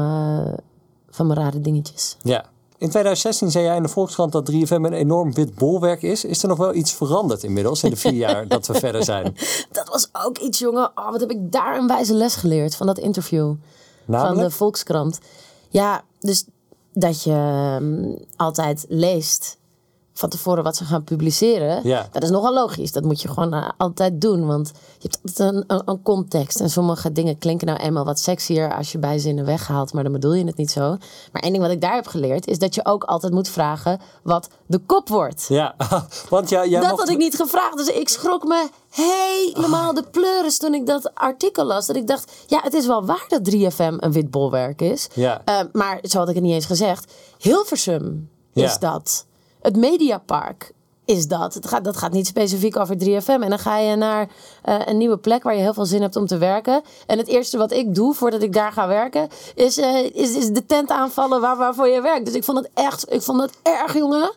van 1.10 1.26
mijn 1.26 1.38
rare 1.38 1.60
dingetjes. 1.60 2.16
Ja. 2.22 2.44
In 2.78 2.88
2016 2.88 3.50
zei 3.50 3.64
jij 3.64 3.76
in 3.76 3.82
de 3.82 3.88
Volkskrant 3.88 4.32
dat 4.32 4.50
3FM 4.52 4.68
een 4.68 4.92
enorm 4.92 5.34
wit 5.34 5.54
bolwerk 5.54 6.02
is. 6.02 6.24
Is 6.24 6.42
er 6.42 6.48
nog 6.48 6.58
wel 6.58 6.74
iets 6.74 6.92
veranderd 6.92 7.42
inmiddels 7.42 7.82
in 7.82 7.90
de 7.90 7.96
vier 7.96 8.12
jaar 8.12 8.48
dat 8.48 8.66
we 8.66 8.74
verder 8.74 9.04
zijn? 9.04 9.36
Dat 9.72 9.88
was 9.88 10.08
ook 10.12 10.38
iets, 10.38 10.58
jongen. 10.58 10.90
Oh, 10.94 11.10
wat 11.10 11.20
heb 11.20 11.30
ik 11.30 11.52
daar 11.52 11.78
een 11.78 11.86
wijze 11.86 12.14
les 12.14 12.34
geleerd 12.34 12.76
van 12.76 12.86
dat 12.86 12.98
interview. 12.98 13.54
van 14.06 14.36
de 14.36 14.50
Volkskrant. 14.50 15.18
Ja, 15.68 16.02
dus 16.20 16.44
dat 16.92 17.22
je 17.22 17.30
ehm, 17.30 18.14
altijd 18.36 18.84
leest 18.88 19.57
van 20.18 20.28
tevoren 20.28 20.64
wat 20.64 20.76
ze 20.76 20.84
gaan 20.84 21.04
publiceren. 21.04 21.80
Ja. 21.88 22.08
Dat 22.12 22.22
is 22.22 22.30
nogal 22.30 22.52
logisch. 22.54 22.92
Dat 22.92 23.04
moet 23.04 23.20
je 23.22 23.28
gewoon 23.28 23.54
eh, 23.54 23.68
altijd 23.76 24.20
doen. 24.20 24.46
Want 24.46 24.72
je 24.98 25.08
hebt 25.08 25.18
altijd 25.22 25.54
een, 25.54 25.64
een, 25.66 25.82
een 25.84 26.02
context. 26.02 26.60
En 26.60 26.70
sommige 26.70 27.12
dingen 27.12 27.38
klinken 27.38 27.66
nou 27.66 27.78
eenmaal 27.78 28.04
wat 28.04 28.18
sexier 28.20 28.76
als 28.76 28.92
je 28.92 28.98
bijzinnen 28.98 29.44
weghaalt. 29.44 29.92
Maar 29.92 30.02
dan 30.02 30.12
bedoel 30.12 30.34
je 30.34 30.44
het 30.44 30.56
niet 30.56 30.70
zo. 30.70 30.96
Maar 31.32 31.42
één 31.42 31.52
ding 31.52 31.64
wat 31.64 31.72
ik 31.72 31.80
daar 31.80 31.94
heb 31.94 32.06
geleerd 32.06 32.46
is 32.46 32.58
dat 32.58 32.74
je 32.74 32.84
ook 32.84 33.04
altijd 33.04 33.32
moet 33.32 33.48
vragen 33.48 34.00
wat 34.22 34.48
de 34.66 34.78
kop 34.78 35.08
wordt. 35.08 35.46
Ja, 35.48 35.74
want 36.30 36.48
ja, 36.48 36.66
jij 36.66 36.80
Dat 36.80 36.88
mocht... 36.90 37.00
had 37.00 37.10
ik 37.10 37.18
niet 37.18 37.36
gevraagd. 37.36 37.76
Dus 37.76 37.86
ik 37.88 38.08
schrok 38.08 38.44
me 38.44 38.68
helemaal 38.90 39.94
de 39.94 40.04
pleuris 40.10 40.58
toen 40.58 40.74
ik 40.74 40.86
dat 40.86 41.14
artikel 41.14 41.64
las. 41.64 41.86
Dat 41.86 41.96
ik 41.96 42.06
dacht, 42.06 42.32
ja, 42.46 42.60
het 42.62 42.74
is 42.74 42.86
wel 42.86 43.04
waar 43.04 43.24
dat 43.28 43.50
3FM 43.54 43.94
een 43.96 44.12
wit 44.12 44.30
bolwerk 44.30 44.80
is. 44.80 45.08
Ja. 45.14 45.42
Eh, 45.44 45.60
maar 45.72 45.98
zo 46.02 46.18
had 46.18 46.28
ik 46.28 46.34
het 46.34 46.44
niet 46.44 46.52
eens 46.54 46.66
gezegd. 46.66 47.12
Hilversum 47.38 48.28
Ja. 48.52 48.64
is 48.64 48.78
dat. 48.78 49.26
Het 49.60 49.76
Mediapark 49.76 50.72
is 51.04 51.26
dat. 51.28 51.54
Het 51.54 51.66
gaat, 51.66 51.84
dat 51.84 51.96
gaat 51.96 52.12
niet 52.12 52.26
specifiek 52.26 52.76
over 52.76 52.96
3FM. 53.04 53.26
En 53.42 53.48
dan 53.48 53.58
ga 53.58 53.78
je 53.78 53.96
naar 53.96 54.28
eh, 54.62 54.74
een 54.84 54.96
nieuwe 54.96 55.16
plek 55.18 55.42
waar 55.42 55.54
je 55.54 55.60
heel 55.60 55.74
veel 55.74 55.86
zin 55.86 56.02
hebt 56.02 56.16
om 56.16 56.26
te 56.26 56.38
werken. 56.38 56.82
En 57.06 57.18
het 57.18 57.26
eerste 57.28 57.58
wat 57.58 57.72
ik 57.72 57.94
doe 57.94 58.14
voordat 58.14 58.42
ik 58.42 58.52
daar 58.52 58.72
ga 58.72 58.88
werken... 58.88 59.28
is, 59.54 59.78
eh, 59.78 60.04
is, 60.04 60.36
is 60.36 60.48
de 60.48 60.66
tent 60.66 60.90
aanvallen 60.90 61.40
waar, 61.40 61.56
waarvoor 61.56 61.88
je 61.88 62.00
werkt. 62.00 62.24
Dus 62.24 62.34
ik 62.34 62.44
vond 62.44 62.58
het 62.58 62.70
echt 62.74 63.12
ik 63.12 63.22
vond 63.22 63.40
het 63.40 63.52
erg, 63.62 63.94
jongen. 63.94 64.34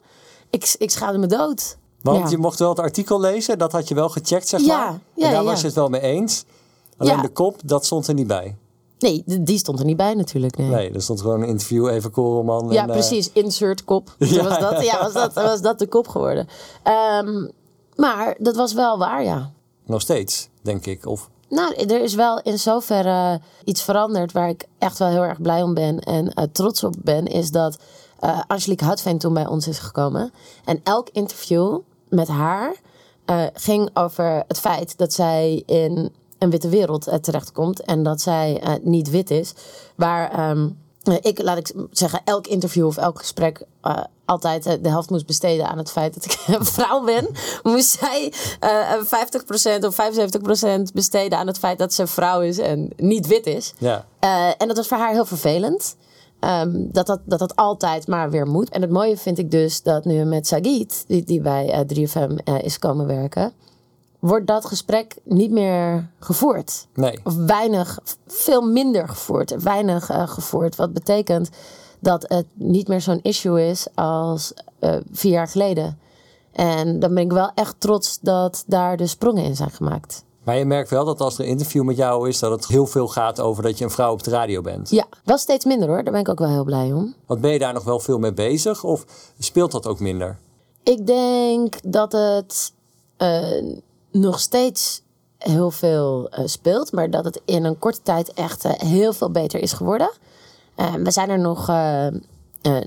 Ik, 0.49 0.75
ik 0.77 0.91
schaamde 0.91 1.17
me 1.17 1.27
dood. 1.27 1.77
Want 2.01 2.23
Ja. 2.23 2.29
je 2.29 2.37
mocht 2.37 2.59
wel 2.59 2.69
het 2.69 2.79
artikel 2.79 3.19
lezen, 3.19 3.57
dat 3.57 3.71
had 3.71 3.87
je 3.87 3.95
wel 3.95 4.09
gecheckt, 4.09 4.47
zeg 4.47 4.61
Ja, 4.61 4.77
maar. 4.77 4.99
ja, 5.13 5.25
en 5.25 5.31
daar 5.31 5.43
ja. 5.43 5.43
was 5.43 5.59
je 5.59 5.65
het 5.65 5.75
wel 5.75 5.89
mee 5.89 6.01
eens. 6.01 6.43
Alleen 6.97 7.21
de 7.21 7.29
kop, 7.29 7.55
dat 7.65 7.85
stond 7.85 8.07
er 8.07 8.13
niet 8.13 8.27
bij. 8.27 8.55
Nee, 9.01 9.23
die 9.25 9.57
stond 9.57 9.79
er 9.79 9.85
niet 9.85 9.97
bij 9.97 10.13
natuurlijk. 10.13 10.57
Nee. 10.57 10.69
Nee, 10.69 10.91
er 10.91 11.01
stond 11.01 11.21
gewoon 11.21 11.41
een 11.41 11.47
interview, 11.47 11.87
even 11.87 12.11
Koreman. 12.11 12.69
Ja, 12.71 12.81
en, 12.81 12.89
eh, 12.89 12.95
precies. 12.95 13.31
Insert 13.33 13.83
kop. 13.83 14.15
Ja, 14.17 14.43
was, 14.43 14.59
dat, 14.59 14.83
ja, 14.83 14.99
was, 14.99 15.13
dat, 15.13 15.33
was 15.33 15.61
dat 15.61 15.79
de 15.79 15.87
kop 15.87 16.07
geworden. 16.07 16.47
Ehm, 16.83 17.47
maar 17.95 18.35
dat 18.37 18.55
was 18.55 18.73
wel 18.73 18.97
waar, 18.97 19.23
ja. 19.23 19.51
nog 19.85 20.01
steeds, 20.01 20.49
denk 20.61 20.85
ik. 20.85 21.05
Of, 21.05 21.29
Nou, 21.49 21.73
er 21.75 22.01
is 22.01 22.15
wel 22.15 22.41
in 22.41 22.59
zoverre 22.59 23.41
iets 23.63 23.81
veranderd 23.81 24.31
waar 24.31 24.49
ik 24.49 24.67
echt 24.77 24.97
wel 24.97 25.07
heel 25.07 25.23
erg 25.23 25.41
blij 25.41 25.61
om 25.61 25.73
ben 25.73 25.99
en 25.99 26.33
eh, 26.33 26.45
trots 26.51 26.83
op 26.83 26.95
ben, 26.99 27.25
is 27.25 27.51
dat 27.51 27.77
eh 28.19 28.39
Angelique 28.47 28.85
Houtveen 28.85 29.17
toen 29.17 29.33
bij 29.33 29.47
ons 29.47 29.67
is 29.67 29.79
gekomen. 29.79 30.31
En 30.65 30.79
elk 30.83 31.09
interview 31.09 31.79
met 32.09 32.27
haar 32.27 32.75
ging 33.53 33.89
over 33.93 34.43
het 34.47 34.59
feit 34.59 34.97
dat 34.97 35.13
zij 35.13 35.63
in 35.65 36.11
een 36.41 36.49
witte 36.49 36.69
wereld 36.69 37.07
eh, 37.07 37.15
terechtkomt 37.15 37.81
en 37.81 38.03
dat 38.03 38.21
zij 38.21 38.59
eh, 38.61 38.73
niet 38.81 39.09
wit 39.09 39.31
is. 39.31 39.53
Waar 39.95 40.31
ehm, 40.31 40.69
eh, 41.03 41.15
ik, 41.21 41.41
laat 41.41 41.57
ik 41.57 41.73
zeggen, 41.91 42.21
elk 42.23 42.47
interview 42.47 42.85
of 42.85 42.97
elk 42.97 43.19
gesprek 43.19 43.65
eh, 43.81 44.03
altijd 44.25 44.63
de 44.63 44.89
helft 44.89 45.09
moest 45.09 45.25
besteden 45.25 45.67
aan 45.67 45.77
het 45.77 45.91
feit 45.91 46.13
dat 46.13 46.25
ik 46.25 46.37
een 46.57 46.65
vrouw 46.65 47.03
ben, 47.03 47.29
moest 47.63 47.99
zij 47.99 48.33
eh 48.59 48.93
50% 49.81 49.85
of 49.85 49.97
75% 50.89 50.93
besteden 50.93 51.37
aan 51.37 51.47
het 51.47 51.59
feit 51.59 51.79
dat 51.79 51.93
ze 51.93 52.07
vrouw 52.07 52.41
is 52.41 52.57
en 52.57 52.89
niet 52.95 53.27
wit 53.27 53.45
is. 53.45 53.73
ja. 53.77 54.05
En 54.57 54.67
dat 54.67 54.77
was 54.77 54.87
voor 54.87 54.97
haar 54.97 55.11
heel 55.11 55.25
vervelend. 55.25 55.95
Ehm, 56.41 56.71
dat, 56.91 57.05
dat, 57.07 57.19
dat 57.25 57.39
dat 57.39 57.55
altijd 57.55 58.07
maar 58.07 58.29
weer 58.29 58.47
moet. 58.47 58.69
En 58.69 58.81
het 58.81 58.91
mooie 58.91 59.17
vind 59.17 59.37
ik 59.37 59.51
dus 59.51 59.81
dat 59.81 60.05
nu 60.05 60.23
met 60.23 60.47
Sagit, 60.47 61.03
die, 61.07 61.23
die 61.23 61.41
bij 61.41 61.69
eh, 61.69 61.79
3FM 61.79 62.43
eh, 62.43 62.61
is 62.61 62.79
komen 62.79 63.07
werken, 63.07 63.53
wordt 64.21 64.47
dat 64.47 64.65
gesprek 64.65 65.15
niet 65.23 65.51
meer 65.51 66.09
gevoerd. 66.19 66.87
Nee. 66.93 67.19
Of 67.23 67.35
weinig, 67.35 67.99
veel 68.27 68.61
minder 68.61 69.07
gevoerd. 69.07 69.63
Weinig 69.63 70.09
eh, 70.09 70.27
gevoerd. 70.27 70.75
Wat 70.75 70.93
betekent 70.93 71.49
dat 71.99 72.25
het 72.27 72.45
niet 72.53 72.87
meer 72.87 73.01
zo'n 73.01 73.19
issue 73.21 73.67
is 73.69 73.87
als 73.95 74.53
eh, 74.79 74.95
vier 75.11 75.31
jaar 75.31 75.47
geleden. 75.47 75.99
En 76.51 76.99
dan 76.99 77.13
ben 77.13 77.23
ik 77.23 77.31
wel 77.31 77.51
echt 77.55 77.75
trots 77.79 78.19
dat 78.21 78.63
daar 78.67 78.97
de 78.97 79.07
sprongen 79.07 79.43
in 79.43 79.55
zijn 79.55 79.71
gemaakt. 79.71 80.23
Maar 80.43 80.57
je 80.57 80.65
merkt 80.65 80.89
wel 80.89 81.05
dat 81.05 81.21
als 81.21 81.37
er 81.37 81.43
een 81.43 81.49
interview 81.49 81.83
met 81.83 81.97
jou 81.97 82.29
is, 82.29 82.39
dat 82.39 82.51
het 82.51 82.67
heel 82.67 82.87
veel 82.87 83.07
gaat 83.07 83.39
over 83.39 83.63
dat 83.63 83.77
je 83.77 83.83
een 83.83 83.91
vrouw 83.91 84.11
op 84.11 84.23
de 84.23 84.29
radio 84.29 84.61
bent. 84.61 84.89
Ja, 84.89 85.05
wel 85.23 85.37
steeds 85.37 85.65
minder 85.65 85.87
hoor. 85.87 86.03
Daar 86.03 86.11
ben 86.11 86.21
ik 86.21 86.29
ook 86.29 86.39
wel 86.39 86.49
heel 86.49 86.63
blij 86.63 86.93
om. 86.93 87.15
Want 87.25 87.41
ben 87.41 87.51
je 87.51 87.59
daar 87.59 87.73
nog 87.73 87.83
wel 87.83 87.99
veel 87.99 88.19
mee 88.19 88.33
bezig 88.33 88.83
of 88.83 89.05
speelt 89.39 89.71
dat 89.71 89.87
ook 89.87 89.99
minder? 89.99 90.37
Ik 90.83 91.07
denk 91.07 91.75
dat 91.83 92.11
het 92.11 92.73
eh, 93.17 93.77
nog 94.11 94.39
steeds 94.39 95.01
heel 95.37 95.71
veel 95.71 96.29
eh, 96.29 96.45
speelt, 96.45 96.91
maar 96.91 97.09
dat 97.09 97.25
het 97.25 97.41
in 97.45 97.63
een 97.63 97.79
korte 97.79 98.01
tijd 98.01 98.33
echt 98.33 98.65
eh, 98.65 98.71
heel 98.71 99.13
veel 99.13 99.31
beter 99.31 99.59
is 99.59 99.73
geworden. 99.73 100.11
Eh, 100.75 100.93
we 100.93 101.11
zijn 101.11 101.29
er 101.29 101.39
nog, 101.39 101.69
eh, 101.69 102.07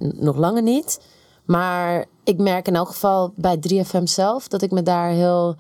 nog 0.01 0.37
langer 0.37 0.63
niet. 0.63 1.01
Maar 1.45 2.05
ik 2.25 2.39
merk 2.39 2.67
in 2.67 2.77
elk 2.77 2.89
geval 2.89 3.33
bij 3.37 3.57
3FM 3.57 4.07
zelf 4.07 4.49
dat 4.49 4.63
ik 4.63 4.71
me 4.71 4.83
daar 4.83 5.09
heel 5.09 5.57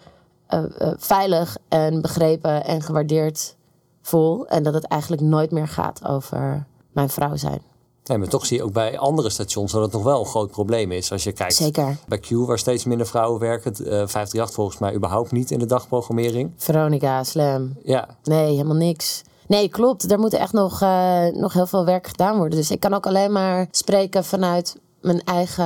veilig 0.96 1.56
en 1.68 2.00
begrepen 2.00 2.64
en 2.64 2.82
gewaardeerd 2.82 3.56
voel. 4.02 4.46
En 4.46 4.62
dat 4.62 4.74
het 4.74 4.84
eigenlijk 4.84 5.22
nooit 5.22 5.50
meer 5.50 5.68
gaat 5.68 6.06
over 6.06 6.66
mijn 6.92 7.08
vrouw 7.08 7.36
zijn. 7.36 7.62
Nee, 8.04 8.18
maar 8.18 8.28
toch 8.28 8.46
zie 8.46 8.56
je 8.56 8.62
ook 8.64 8.72
bij 8.72 8.98
andere 8.98 9.30
stations 9.30 9.72
dat 9.72 9.82
het 9.82 9.92
nog 9.92 10.02
wel 10.02 10.20
een 10.20 10.26
groot 10.26 10.50
probleem 10.50 10.92
is. 10.92 11.12
Als 11.12 11.24
je 11.24 11.32
kijkt 11.32 11.54
Zeker. 11.54 11.96
bij 12.08 12.18
Q, 12.18 12.28
waar 12.30 12.58
steeds 12.58 12.84
minder 12.84 13.06
vrouwen 13.06 13.40
werken. 13.40 13.72
eh 13.72 13.80
538 13.82 14.54
volgens 14.54 14.78
mij 14.78 14.94
überhaupt 14.94 15.32
niet 15.32 15.50
in 15.50 15.58
de 15.58 15.66
dagprogrammering. 15.66 16.52
Veronica, 16.56 17.24
Slam. 17.24 17.72
Ja, 17.82 18.08
Nee, 18.22 18.50
helemaal 18.50 18.76
niks. 18.76 19.22
Nee, 19.48 19.68
klopt. 19.68 20.10
Er 20.12 20.18
moet 20.18 20.32
echt 20.32 20.52
nog, 20.52 20.80
eh, 20.82 21.26
nog 21.32 21.52
heel 21.52 21.66
veel 21.66 21.84
werk 21.84 22.06
gedaan 22.06 22.36
worden. 22.36 22.58
Dus 22.58 22.70
ik 22.70 22.80
kan 22.80 22.94
ook 22.94 23.06
alleen 23.06 23.32
maar 23.32 23.66
spreken 23.70 24.24
vanuit 24.24 24.76
mijn 25.00 25.22
eigen 25.24 25.64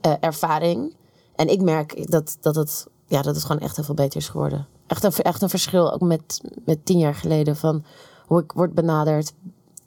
eh, 0.00 0.12
ervaring. 0.20 0.94
En 1.34 1.48
ik 1.48 1.60
merk 1.62 2.10
dat, 2.10 2.36
dat, 2.40 2.54
het, 2.56 2.86
ja, 3.06 3.22
dat 3.22 3.34
het 3.34 3.44
gewoon 3.44 3.62
echt 3.62 3.76
heel 3.76 3.84
veel 3.84 3.94
beter 3.94 4.20
is 4.20 4.28
geworden. 4.28 4.66
Echt 4.86 5.04
een, 5.04 5.12
echt 5.12 5.42
een 5.42 5.48
verschil, 5.48 5.92
ook 5.92 6.00
met, 6.00 6.40
met 6.64 6.86
tien 6.86 6.98
jaar 6.98 7.14
geleden, 7.14 7.56
van 7.56 7.84
hoe 8.26 8.42
ik 8.42 8.52
word 8.52 8.74
benaderd 8.74 9.32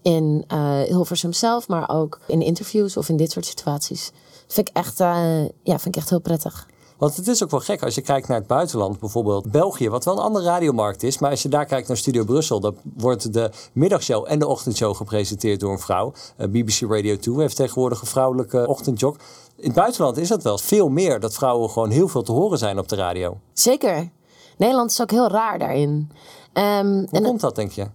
in 0.02 0.44
eh 0.48 0.82
Hilversum 0.82 1.34
zelf, 1.34 1.68
maar 1.68 1.90
ook 1.90 2.20
in 2.28 2.42
interviews 2.42 2.98
of 2.98 3.10
in 3.10 3.18
dit 3.18 3.32
soort 3.32 3.46
situaties. 3.46 4.12
Dat 4.46 4.54
vind 4.54 4.70
ik 4.70 4.76
echt, 4.76 5.00
eh, 5.00 5.42
ja, 5.44 5.80
vind 5.80 5.86
ik 5.86 5.96
echt 5.96 6.10
heel 6.10 6.22
prettig. 6.22 6.68
Want 7.00 7.16
het 7.16 7.28
is 7.28 7.44
ook 7.44 7.52
wel 7.52 7.60
gek 7.60 7.84
als 7.84 7.96
je 7.96 8.02
kijkt 8.02 8.28
naar 8.28 8.38
het 8.38 8.48
buitenland, 8.48 9.00
bijvoorbeeld 9.00 9.52
België, 9.52 9.90
wat 9.90 10.06
wel 10.06 10.14
een 10.18 10.24
andere 10.24 10.46
radiomarkt 10.46 11.04
is. 11.04 11.20
Maar 11.20 11.30
als 11.30 11.42
je 11.42 11.50
daar 11.50 11.66
kijkt 11.66 11.88
naar 11.88 11.98
Studio 11.98 12.24
Brussel, 12.24 12.60
dan 12.60 12.76
wordt 12.98 13.34
de 13.34 13.52
middagshow 13.74 14.26
en 14.28 14.40
de 14.40 14.48
ochtendshow 14.48 14.96
gepresenteerd 14.96 15.60
door 15.60 15.72
een 15.72 15.80
vrouw. 15.80 16.14
Eh, 16.38 16.48
BBC 16.48 16.82
Radio 16.82 17.18
2 17.18 17.40
heeft 17.40 17.56
tegenwoordig 17.56 18.02
een 18.02 18.08
vrouwelijke 18.08 18.68
ochtendjok. 18.68 19.16
In 19.56 19.66
het 19.66 19.74
buitenland 19.74 20.18
is 20.18 20.28
dat 20.28 20.44
wel 20.44 20.58
veel 20.58 20.90
meer, 20.90 21.20
dat 21.20 21.34
vrouwen 21.34 21.70
gewoon 21.70 21.90
heel 21.90 22.08
veel 22.08 22.22
te 22.24 22.32
horen 22.32 22.58
zijn 22.58 22.80
op 22.80 22.88
de 22.88 22.96
radio. 22.96 23.38
Zeker. 23.54 24.10
Nederland 24.58 24.92
is 24.92 25.02
ook 25.02 25.12
heel 25.12 25.28
raar 25.28 25.60
daarin. 25.60 26.12
Ehm, 26.54 26.94
Hoe 26.94 27.08
en 27.12 27.24
komt 27.24 27.40
dat, 27.40 27.56
denk 27.56 27.72
je? 27.72 27.88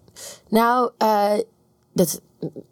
Nou, 0.49 0.90
dat 1.94 2.20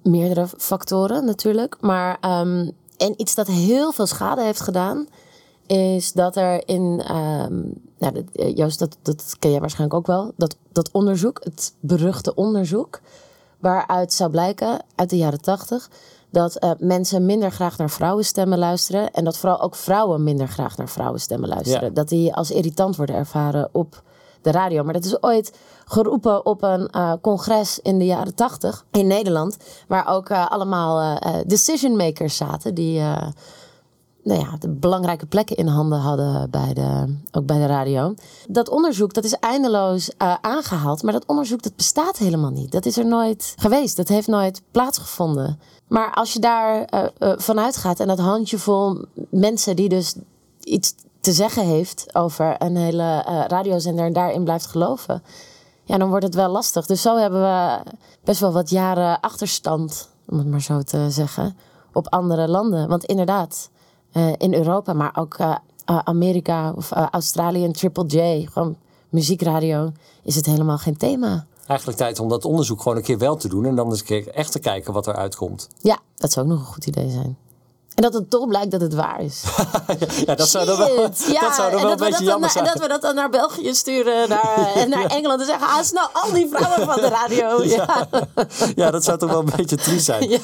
meerdere 0.02 0.46
factoren 0.56 1.24
natuurlijk. 1.24 1.76
Maar 1.80 2.16
ehm, 2.20 2.70
en 2.96 3.14
iets 3.16 3.34
dat 3.34 3.46
heel 3.46 3.92
veel 3.92 4.06
schade 4.06 4.42
heeft 4.42 4.60
gedaan, 4.60 5.06
is 5.66 6.12
dat 6.12 6.36
er 6.36 6.68
in. 6.68 7.02
ehm, 7.06 7.60
nou, 7.98 8.14
dat, 8.14 8.24
eh, 8.32 8.56
Joost, 8.56 8.78
dat, 8.78 8.96
dat 9.02 9.36
ken 9.38 9.50
jij 9.50 9.60
waarschijnlijk 9.60 9.98
ook 9.98 10.06
wel. 10.06 10.32
Dat, 10.36 10.56
dat 10.72 10.90
onderzoek, 10.90 11.40
het 11.44 11.74
beruchte 11.80 12.34
onderzoek, 12.34 13.00
waaruit 13.58 14.12
zou 14.12 14.30
blijken 14.30 14.82
uit 14.94 15.10
de 15.10 15.16
jaren 15.16 15.40
tachtig. 15.40 15.90
Dat 16.30 16.56
eh, 16.56 16.70
mensen 16.78 17.26
minder 17.26 17.52
graag 17.52 17.78
naar 17.78 17.90
vrouwenstemmen 17.90 18.58
luisteren. 18.58 19.10
En 19.10 19.24
dat 19.24 19.38
vooral 19.38 19.60
ook 19.60 19.74
vrouwen 19.74 20.24
minder 20.24 20.48
graag 20.48 20.76
naar 20.76 20.88
vrouwenstemmen 20.88 21.48
luisteren. 21.48 21.88
Ja. 21.88 21.94
Dat 21.94 22.08
die 22.08 22.34
als 22.34 22.50
irritant 22.50 22.96
worden 22.96 23.16
ervaren 23.16 23.68
op 23.72 24.02
de 24.42 24.50
radio. 24.50 24.84
Maar 24.84 24.92
dat 24.92 25.04
is 25.04 25.22
ooit 25.22 25.52
geroepen 25.92 26.46
op 26.46 26.62
een 26.62 26.88
eh, 26.88 27.12
congres 27.20 27.78
in 27.78 27.98
de 27.98 28.04
jaren 28.04 28.34
tachtig 28.34 28.84
in 28.90 29.06
Nederland. 29.06 29.56
Waar 29.88 30.08
ook 30.08 30.28
eh, 30.28 30.50
allemaal 30.50 31.18
eh, 31.18 31.34
decision 31.46 31.96
makers 31.96 32.36
zaten. 32.36 32.74
Die 32.74 33.00
nou 34.22 34.40
ja, 34.40 34.56
de 34.58 34.68
belangrijke 34.68 35.26
plekken 35.26 35.56
in 35.56 35.66
handen 35.66 35.98
hadden 35.98 36.50
bij 36.50 36.74
de, 36.74 37.16
ook 37.32 37.46
bij 37.46 37.58
de 37.58 37.66
radio. 37.66 38.14
Dat 38.48 38.68
onderzoek 38.68 39.14
dat 39.14 39.24
is 39.24 39.34
eindeloos 39.34 40.16
eh, 40.16 40.34
aangehaald. 40.40 41.02
Maar 41.02 41.12
dat 41.12 41.26
onderzoek 41.26 41.62
dat 41.62 41.76
bestaat 41.76 42.18
helemaal 42.18 42.50
niet. 42.50 42.72
Dat 42.72 42.86
is 42.86 42.96
er 42.96 43.06
nooit 43.06 43.54
geweest. 43.56 43.96
Dat 43.96 44.08
heeft 44.08 44.26
nooit 44.26 44.62
plaatsgevonden. 44.70 45.58
Maar 45.88 46.14
als 46.14 46.32
je 46.32 46.40
daar 46.40 46.88
vanuit 47.18 47.76
gaat 47.76 48.00
en 48.00 48.06
dat 48.06 48.18
handjevol 48.18 49.04
mensen 49.30 49.76
die 49.76 49.88
dus 49.88 50.14
iets 50.62 50.94
te 51.20 51.32
zeggen 51.32 51.66
heeft 51.66 52.14
over 52.14 52.54
een 52.58 52.76
hele 52.76 53.22
radiozender 53.48 54.04
en 54.04 54.12
daarin 54.12 54.44
blijft 54.44 54.66
geloven. 54.66 55.22
Ja, 55.84 55.98
dan 55.98 56.08
wordt 56.08 56.24
het 56.24 56.34
wel 56.34 56.48
lastig. 56.48 56.86
Dus 56.86 57.02
zo 57.02 57.16
hebben 57.16 57.40
we 57.40 57.82
best 58.24 58.40
wel 58.40 58.52
wat 58.52 58.70
jaren 58.70 59.20
achterstand, 59.20 60.08
om 60.28 60.38
het 60.38 60.46
maar 60.46 60.62
zo 60.62 60.82
te 60.82 61.10
zeggen, 61.10 61.56
op 61.92 62.08
andere 62.08 62.48
landen. 62.48 62.88
Want 62.88 63.04
inderdaad, 63.04 63.70
eh, 64.12 64.32
in 64.36 64.54
Europa, 64.54 64.92
maar 64.92 65.12
ook 65.14 65.34
eh, 65.34 65.54
eh, 65.84 65.98
Amerika 65.98 66.72
of 66.76 66.90
Australië 66.90 67.64
en 67.64 67.72
Triple 67.72 68.06
J, 68.06 68.46
gewoon 68.52 68.76
muziekradio, 69.08 69.92
is 70.22 70.34
het 70.34 70.46
helemaal 70.46 70.78
geen 70.78 70.96
thema. 70.96 71.46
Eigenlijk 71.66 71.98
tijd 71.98 72.20
om 72.20 72.28
dat 72.28 72.44
onderzoek 72.44 72.82
gewoon 72.82 72.96
een 72.96 73.04
keer 73.04 73.18
wel 73.18 73.36
te 73.36 73.48
doen 73.48 73.64
en 73.64 73.74
dan 73.74 73.88
eens 73.88 74.00
een 74.00 74.06
keer 74.06 74.28
echt 74.28 74.52
te 74.52 74.58
kijken 74.58 74.92
wat 74.92 75.06
eruit 75.06 75.36
komt. 75.36 75.68
Ja, 75.80 75.98
dat 76.16 76.32
zou 76.32 76.46
ook 76.46 76.52
nog 76.52 76.60
een 76.60 76.72
goed 76.72 76.86
idee 76.86 77.10
zijn. 77.10 77.36
En 77.94 78.02
dat 78.02 78.14
het 78.14 78.30
toch 78.30 78.48
blijkt 78.48 78.70
dat 78.70 78.80
het 78.80 78.94
waar 78.94 79.20
is. 79.20 79.42
Ja, 80.26 80.34
dat 80.34 80.48
zou 80.48 80.66
dan 80.66 80.78
wel, 80.78 80.88
ja, 80.96 81.40
dat 81.40 81.54
zou 81.54 81.70
dan 81.70 81.82
wel 81.82 81.90
een 81.90 81.96
beetje 81.96 82.24
jammer 82.24 82.50
zijn. 82.50 82.64
En 82.64 82.72
dat 82.72 82.82
we 82.82 82.88
dat 82.88 83.02
dan 83.02 83.14
naar 83.14 83.30
België 83.30 83.74
sturen 83.74 84.28
naar, 84.28 84.72
en 84.74 84.88
naar 84.88 85.04
Engeland 85.04 85.40
en 85.40 85.46
zeggen: 85.46 85.66
ah, 85.66 85.82
snel 85.82 86.08
al 86.12 86.32
die 86.32 86.48
vrouwen 86.52 86.86
van 86.86 87.00
de 87.00 87.08
radio. 87.08 87.62
Ja. 87.72 88.08
Ja, 88.74 88.90
dat 88.90 89.04
zou 89.04 89.18
toch 89.18 89.30
wel 89.30 89.38
een 89.38 89.52
beetje 89.56 89.76
triest 89.76 90.04
zijn. 90.04 90.40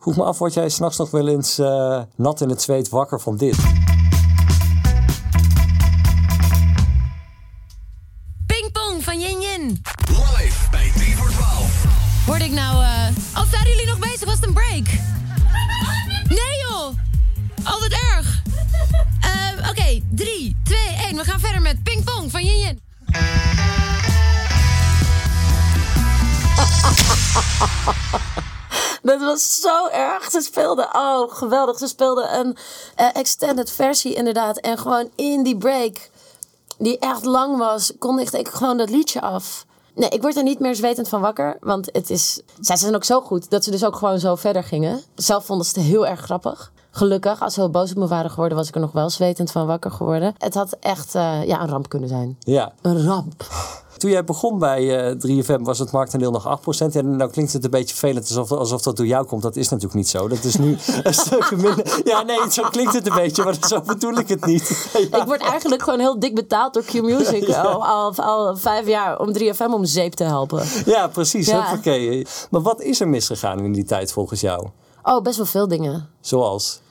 Vroeg 0.00 0.16
me 0.16 0.22
af, 0.24 0.38
word 0.38 0.54
jij 0.54 0.68
s'nachts 0.68 0.98
nog 0.98 1.10
wel 1.10 1.28
eens 1.28 1.58
eh, 1.58 2.00
nat 2.16 2.40
in 2.40 2.48
het 2.48 2.62
zweet 2.62 2.88
wakker 2.88 3.20
van 3.20 3.36
dit? 3.36 3.56
Dat 29.02 29.20
was 29.20 29.60
zo 29.60 29.88
erg. 29.88 30.30
Ze 30.30 30.40
speelden, 30.40 30.88
oh 30.92 31.34
geweldig. 31.34 31.78
Ze 31.78 31.86
speelden 31.86 32.38
een 32.38 32.56
eh, 32.94 33.08
extended 33.12 33.70
versie 33.70 34.14
inderdaad. 34.14 34.58
En 34.58 34.78
gewoon 34.78 35.10
in 35.14 35.42
die 35.42 35.56
break, 35.56 36.10
die 36.78 36.98
echt 36.98 37.24
lang 37.24 37.58
was, 37.58 37.92
kondigde 37.98 38.38
ik 38.38 38.48
gewoon 38.48 38.76
dat 38.76 38.90
liedje 38.90 39.20
af. 39.20 39.66
Nee, 39.94 40.08
ik 40.08 40.22
word 40.22 40.36
er 40.36 40.42
niet 40.42 40.58
meer 40.58 40.74
zwetend 40.74 41.08
van 41.08 41.20
wakker. 41.20 41.56
Want 41.60 41.88
het 41.92 42.10
is. 42.10 42.40
Zij 42.60 42.76
zijn 42.76 42.94
ook 42.94 43.04
zo 43.04 43.20
goed 43.20 43.50
dat 43.50 43.64
ze 43.64 43.70
dus 43.70 43.84
ook 43.84 43.96
gewoon 43.96 44.18
zo 44.18 44.34
verder 44.34 44.64
gingen. 44.64 45.02
Zelf 45.14 45.46
vonden 45.46 45.66
ze 45.66 45.78
het 45.78 45.88
heel 45.88 46.06
erg 46.06 46.20
grappig. 46.20 46.72
Gelukkig, 46.96 47.42
als 47.42 47.54
ze 47.54 47.60
heel 47.60 47.70
boos 47.70 47.90
op 47.90 47.96
me 47.96 48.06
waren 48.06 48.30
geworden, 48.30 48.58
was 48.58 48.68
ik 48.68 48.74
er 48.74 48.80
nog 48.80 48.92
wel 48.92 49.10
zwetend 49.10 49.50
van 49.50 49.66
wakker 49.66 49.90
geworden. 49.90 50.34
Het 50.38 50.54
had 50.54 50.76
echt 50.80 51.14
eh, 51.14 51.46
ja, 51.46 51.62
een 51.62 51.68
ramp 51.68 51.88
kunnen 51.88 52.08
zijn. 52.08 52.36
Ja. 52.38 52.72
Een 52.82 53.06
ramp. 53.06 53.46
Toen 53.96 54.10
jij 54.10 54.24
begon 54.24 54.58
bij 54.58 55.10
eh 55.10 55.44
3FM 55.44 55.60
was 55.62 55.78
het 55.78 55.90
marktaandeel 55.90 56.30
nog 56.30 56.60
8%. 56.82 56.94
En 56.94 57.16
nou 57.16 57.30
klinkt 57.30 57.52
het 57.52 57.64
een 57.64 57.70
beetje 57.70 57.96
vervelend 57.96 58.28
alsof, 58.28 58.52
alsof 58.52 58.82
dat 58.82 58.96
door 58.96 59.06
jou 59.06 59.26
komt. 59.26 59.42
Dat 59.42 59.56
is 59.56 59.68
natuurlijk 59.68 59.94
niet 59.94 60.08
zo. 60.08 60.28
Dat 60.28 60.44
is 60.44 60.56
nu 60.56 60.76
een 61.02 61.14
stuk 61.14 61.50
minder. 61.50 62.00
Ja, 62.04 62.22
nee, 62.22 62.50
zo 62.50 62.62
klinkt 62.62 62.92
het 62.92 63.06
een 63.06 63.14
beetje, 63.14 63.44
maar 63.44 63.56
zo 63.60 63.80
bedoel 63.80 64.18
ik 64.18 64.28
het 64.28 64.46
niet. 64.46 64.90
Ja. 65.10 65.18
Ik 65.20 65.26
word 65.26 65.40
eigenlijk 65.40 65.82
gewoon 65.82 66.00
heel 66.00 66.18
dik 66.18 66.34
betaald 66.34 66.74
door 66.74 66.84
Q-Music 66.84 67.48
al, 67.54 67.86
al, 67.86 68.14
al 68.14 68.56
vijf 68.56 68.86
jaar 68.86 69.18
om 69.18 69.32
3FM 69.38 69.72
om 69.74 69.84
zeep 69.84 70.12
te 70.12 70.24
helpen. 70.24 70.66
Ja, 70.86 71.08
precies. 71.08 71.52
Maar 72.50 72.62
wat 72.62 72.80
is 72.80 73.00
er 73.00 73.08
misgegaan 73.08 73.58
in 73.58 73.72
die 73.72 73.84
tijd 73.84 74.12
volgens 74.12 74.40
jou? 74.40 74.66
Oh, 75.02 75.22
best 75.22 75.36
wel 75.36 75.46
veel 75.46 75.68
dingen. 75.68 76.08
Zoals? 76.20 76.84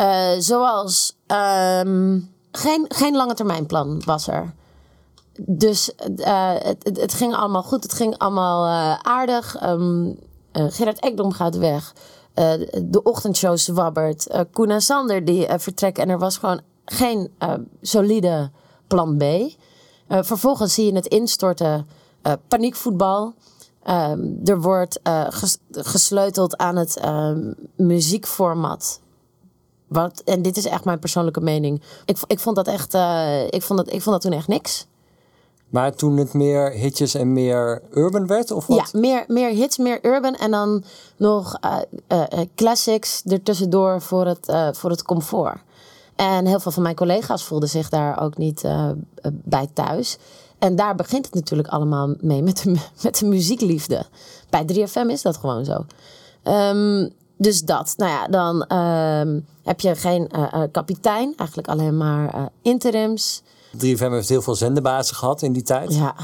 Eh, 0.00 0.30
zoals 0.38 1.16
ehm, 1.26 2.20
geen, 2.52 2.84
geen 2.88 3.16
lange 3.16 3.34
termijn 3.34 3.66
plan 3.66 4.02
was 4.04 4.28
er. 4.28 4.54
Dus 5.40 5.94
eh, 5.94 6.52
het, 6.54 6.96
het, 7.00 7.14
ging 7.14 7.34
allemaal 7.34 7.62
goed. 7.62 7.82
Het 7.82 7.92
ging 7.92 8.18
allemaal 8.18 8.64
eh, 8.66 8.98
aardig. 9.02 9.56
Eh, 9.56 10.04
Gerard 10.52 11.00
Ekdom 11.00 11.32
gaat 11.32 11.56
weg. 11.56 11.94
De 12.82 13.00
ochtendshow 13.02 13.56
zwabbert. 13.56 14.26
Koen 14.52 14.70
en 14.70 14.80
Sander 14.80 15.24
die 15.24 15.46
vertrekken. 15.56 16.02
En 16.02 16.08
er 16.08 16.18
was 16.18 16.36
gewoon 16.36 16.60
geen 16.84 17.30
solide 17.82 18.50
plan 18.86 19.16
B. 19.16 19.24
Vervolgens 20.08 20.74
zie 20.74 20.84
je 20.86 20.92
het 20.94 21.06
instorten. 21.06 21.86
paniekvoetbal. 22.48 23.34
Ehm, 23.82 24.20
er 24.44 24.60
wordt 24.60 25.00
ges- 25.28 25.58
gesleuteld 25.70 26.56
aan 26.56 26.76
het 26.76 27.00
muziekformat. 27.76 29.00
Wat, 29.90 30.22
en 30.24 30.42
dit 30.42 30.56
is 30.56 30.66
echt 30.66 30.84
mijn 30.84 30.98
persoonlijke 30.98 31.40
mening. 31.40 31.82
Ik, 32.04 32.18
ik 32.26 32.38
vond 32.38 32.56
dat 32.56 32.66
echt. 32.66 32.94
eh, 32.94 33.46
ik, 33.46 33.62
vond 33.62 33.78
dat, 33.78 33.92
ik 33.92 34.02
vond 34.02 34.14
dat 34.14 34.20
toen 34.20 34.38
echt 34.38 34.48
niks. 34.48 34.86
Maar 35.68 35.94
toen 35.94 36.16
het 36.16 36.32
meer 36.32 36.70
hitjes 36.70 37.14
en 37.14 37.32
meer 37.32 37.82
urban 37.90 38.26
werd, 38.26 38.50
of 38.50 38.66
wat? 38.66 38.90
Ja, 38.92 38.98
meer, 39.00 39.24
meer 39.26 39.50
hits, 39.50 39.78
meer 39.78 39.98
urban 40.02 40.34
en 40.34 40.50
dan 40.50 40.84
nog 41.16 41.56
eh, 41.60 41.78
eh, 42.06 42.40
classics 42.54 43.22
ertussendoor 43.22 44.00
voor 44.00 44.26
het, 44.26 44.52
voor 44.72 44.90
het 44.90 45.02
comfort. 45.02 45.58
En 46.16 46.46
heel 46.46 46.60
veel 46.60 46.72
van 46.72 46.82
mijn 46.82 46.94
collega's 46.94 47.44
voelden 47.44 47.68
zich 47.68 47.88
daar 47.88 48.20
ook 48.22 48.36
niet 48.36 48.68
bij 49.32 49.68
thuis. 49.72 50.18
En 50.58 50.76
daar 50.76 50.94
begint 50.94 51.24
het 51.24 51.34
natuurlijk 51.34 51.68
allemaal 51.68 52.14
mee 52.20 52.42
met 52.42 52.62
de, 52.62 52.76
met 53.02 53.18
de 53.18 53.26
muziekliefde. 53.26 54.06
Bij 54.50 54.64
3FM 54.72 55.06
is 55.06 55.22
dat 55.22 55.36
gewoon 55.36 55.64
zo. 55.64 55.84
Ehm, 56.42 57.08
dus 57.36 57.62
dat. 57.62 57.94
Nou 57.96 58.10
ja, 58.10 58.26
dan 58.28 58.64
ehm, 58.64 59.40
heb 59.70 59.80
je 59.80 59.94
geen 59.94 60.28
eh, 60.28 60.52
eh, 60.52 60.70
kapitein, 60.72 61.32
eigenlijk 61.36 61.68
alleen 61.68 61.96
maar 61.96 62.34
eh, 62.34 62.44
interims. 62.62 63.42
3FM 63.76 64.10
heeft 64.10 64.28
heel 64.28 64.42
veel 64.42 64.54
zenderbazen 64.54 65.16
gehad 65.16 65.42
in 65.42 65.52
die 65.52 65.62
tijd. 65.62 65.94
Ja, 65.94 66.14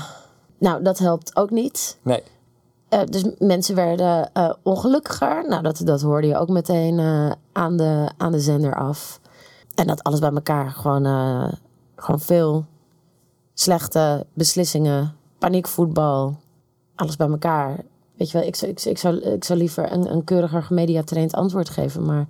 nou 0.58 0.82
dat 0.82 0.98
helpt 0.98 1.36
ook 1.36 1.50
niet. 1.50 1.98
Nee. 2.02 2.22
Dus 3.04 3.24
mensen 3.38 3.74
werden 3.74 4.30
ongelukkiger. 4.62 5.48
Nou, 5.48 5.62
dat, 5.62 5.80
dat 5.84 6.02
hoorde 6.02 6.26
je 6.26 6.36
ook 6.36 6.48
meteen 6.48 7.00
aan, 7.52 7.76
de, 7.76 8.10
aan 8.16 8.32
de 8.32 8.40
zender 8.40 8.74
af. 8.74 9.20
En 9.74 9.86
dat 9.86 10.02
alles 10.02 10.18
bij 10.18 10.30
elkaar 10.30 10.70
gewoon, 10.70 11.04
gewoon 11.96 12.20
veel 12.20 12.64
slechte 13.54 14.26
beslissingen, 14.32 15.16
paniekvoetbal, 15.38 16.36
alles 16.94 17.16
bij 17.16 17.28
elkaar. 17.28 17.76
Weet 18.16 18.30
je 18.30 18.38
wel, 18.38 18.46
ik 18.46 18.56
zou, 18.56 18.70
ik, 18.70 18.78
zou- 18.78 18.94
ik 18.94 18.98
zou, 18.98 19.16
ik 19.16 19.44
zou 19.44 19.58
liever 19.58 19.92
een, 19.92 20.12
een 20.12 20.24
keuriger 20.24 20.62
gemediatraind 20.62 21.32
antwoord 21.34 21.68
geven. 21.68 22.04
Maar 22.04 22.26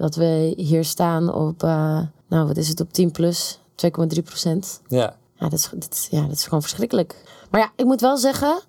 dat 0.00 0.14
we 0.14 0.52
hier 0.56 0.84
staan 0.84 1.34
op, 1.34 1.62
eh, 1.62 2.00
nou 2.28 2.46
wat 2.46 2.56
is 2.56 2.68
het, 2.68 2.80
op 2.80 2.92
10 2.92 3.10
plus, 3.10 3.60
2,3 3.74 4.22
procent. 4.22 4.80
Ja. 4.88 5.16
Ja 5.34 5.48
dat, 5.48 5.58
is, 5.58 5.70
dat, 5.74 6.08
ja, 6.10 6.22
dat 6.22 6.36
is 6.36 6.44
gewoon 6.44 6.62
verschrikkelijk. 6.62 7.22
Maar 7.50 7.60
ja, 7.60 7.72
ik 7.76 7.84
moet 7.84 8.00
wel 8.00 8.16
zeggen, 8.16 8.60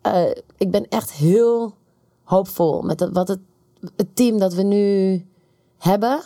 eh, 0.00 0.30
ik 0.56 0.70
ben 0.70 0.88
echt 0.88 1.12
heel 1.12 1.74
hoopvol 2.22 2.82
met 2.82 2.98
dat, 2.98 3.10
wat 3.12 3.28
het, 3.28 3.38
het 3.96 4.16
team 4.16 4.38
dat 4.38 4.54
we 4.54 4.62
nu 4.62 5.24
hebben. 5.78 6.20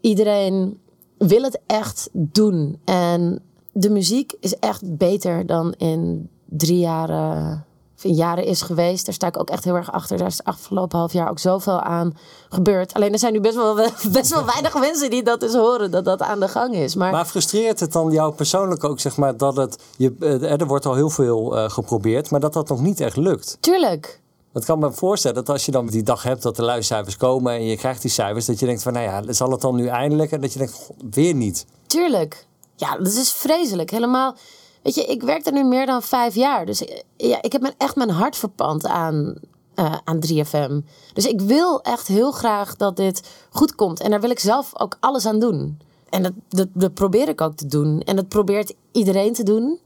Iedereen 0.00 0.80
wil 1.18 1.42
het 1.42 1.60
echt 1.66 2.08
doen. 2.12 2.80
En 2.84 3.42
de 3.72 3.90
muziek 3.90 4.32
is 4.40 4.56
echt 4.56 4.96
beter 4.96 5.46
dan 5.46 5.72
in 5.72 6.30
drie 6.44 6.78
jaren, 6.78 7.66
jaren 8.02 8.44
is 8.44 8.62
geweest. 8.62 9.04
Daar 9.04 9.14
sta 9.14 9.26
ik 9.26 9.38
ook 9.38 9.50
echt 9.50 9.64
heel 9.64 9.74
erg 9.74 9.92
achter. 9.92 10.18
Daar 10.18 10.26
is 10.26 10.36
de 10.36 10.44
afgelopen 10.44 10.98
half 10.98 11.12
jaar 11.12 11.30
ook 11.30 11.38
zoveel 11.38 11.80
aan 11.80 12.16
gebeurd. 12.48 12.94
Alleen 12.94 13.12
er 13.12 13.18
zijn 13.18 13.32
nu 13.32 13.40
best 13.40 13.54
wel, 13.54 13.74
best 14.12 14.30
wel 14.30 14.44
weinig 14.44 14.78
mensen 14.78 15.10
die 15.10 15.22
dat 15.22 15.40
dus 15.40 15.54
horen, 15.54 15.90
dat 15.90 16.04
dat 16.04 16.20
aan 16.20 16.40
de 16.40 16.48
gang 16.48 16.74
is. 16.74 16.94
Maar, 16.94 17.12
Maar 17.12 17.26
frustreert 17.26 17.80
het 17.80 17.92
dan 17.92 18.10
jou 18.10 18.34
persoonlijk 18.34 18.84
ook, 18.84 19.00
zeg 19.00 19.16
maar, 19.16 19.36
dat 19.36 19.56
het... 19.56 19.78
Je, 19.96 20.14
eh, 20.20 20.60
er 20.60 20.66
wordt 20.66 20.86
al 20.86 20.94
heel 20.94 21.10
veel 21.10 21.56
eh, 21.56 21.70
geprobeerd, 21.70 22.30
maar 22.30 22.40
dat 22.40 22.52
dat 22.52 22.68
nog 22.68 22.80
niet 22.80 23.00
echt 23.00 23.16
lukt? 23.16 23.56
tuurlijk, 23.60 24.20
Dat 24.52 24.64
kan 24.64 24.78
me 24.78 24.92
voorstellen 24.92 25.36
dat 25.36 25.48
als 25.48 25.64
je 25.64 25.72
dan 25.72 25.86
die 25.86 26.02
dag 26.02 26.22
hebt 26.22 26.42
dat 26.42 26.56
de 26.56 26.62
luistercijfers 26.62 27.16
komen... 27.16 27.52
en 27.52 27.64
je 27.64 27.76
krijgt 27.76 28.02
die 28.02 28.10
cijfers, 28.10 28.46
dat 28.46 28.58
je 28.58 28.66
denkt 28.66 28.82
van, 28.82 28.92
nou 28.92 29.04
ja, 29.04 29.32
zal 29.32 29.50
het 29.50 29.60
dan 29.60 29.74
nu 29.74 29.86
eindelijk? 29.86 30.32
En 30.32 30.40
dat 30.40 30.52
je 30.52 30.58
denkt, 30.58 30.72
"God, 30.74 30.96
weer 31.10 31.34
niet. 31.34 31.66
Tuurlijk. 31.86 32.46
Ja, 32.76 32.96
dat 32.96 33.12
is 33.12 33.32
vreselijk. 33.32 33.90
Helemaal. 33.90 34.36
Weet 34.82 34.94
je, 34.94 35.04
ik 35.04 35.22
werk 35.22 35.46
er 35.46 35.52
nu 35.52 35.64
meer 35.64 35.86
dan 35.86 36.02
vijf 36.02 36.34
jaar. 36.34 36.66
Dus 36.66 36.84
eh, 36.84 37.00
ja, 37.16 37.42
ik 37.42 37.52
heb 37.52 37.74
echt 37.78 37.96
mijn 37.96 38.10
hart 38.10 38.36
verpand 38.36 38.86
aan, 38.86 39.34
eh, 39.74 39.96
aan 40.04 40.20
3FM. 40.20 40.80
Dus 41.12 41.26
ik 41.26 41.40
wil 41.40 41.82
echt 41.82 42.06
heel 42.06 42.32
graag 42.32 42.76
dat 42.76 42.96
dit 42.96 43.28
goed 43.50 43.74
komt. 43.74 44.00
En 44.00 44.10
daar 44.10 44.20
wil 44.20 44.30
ik 44.30 44.38
zelf 44.38 44.80
ook 44.80 44.96
alles 45.00 45.26
aan 45.26 45.38
doen. 45.38 45.78
En 46.08 46.22
dat, 46.22 46.32
dat, 46.48 46.68
dat 46.72 46.94
probeer 46.94 47.28
ik 47.28 47.40
ook 47.40 47.54
te 47.54 47.66
doen. 47.66 48.00
En 48.00 48.16
dat 48.16 48.28
probeert 48.28 48.74
iedereen 48.92 49.32
te 49.32 49.42
doen. 49.42 49.80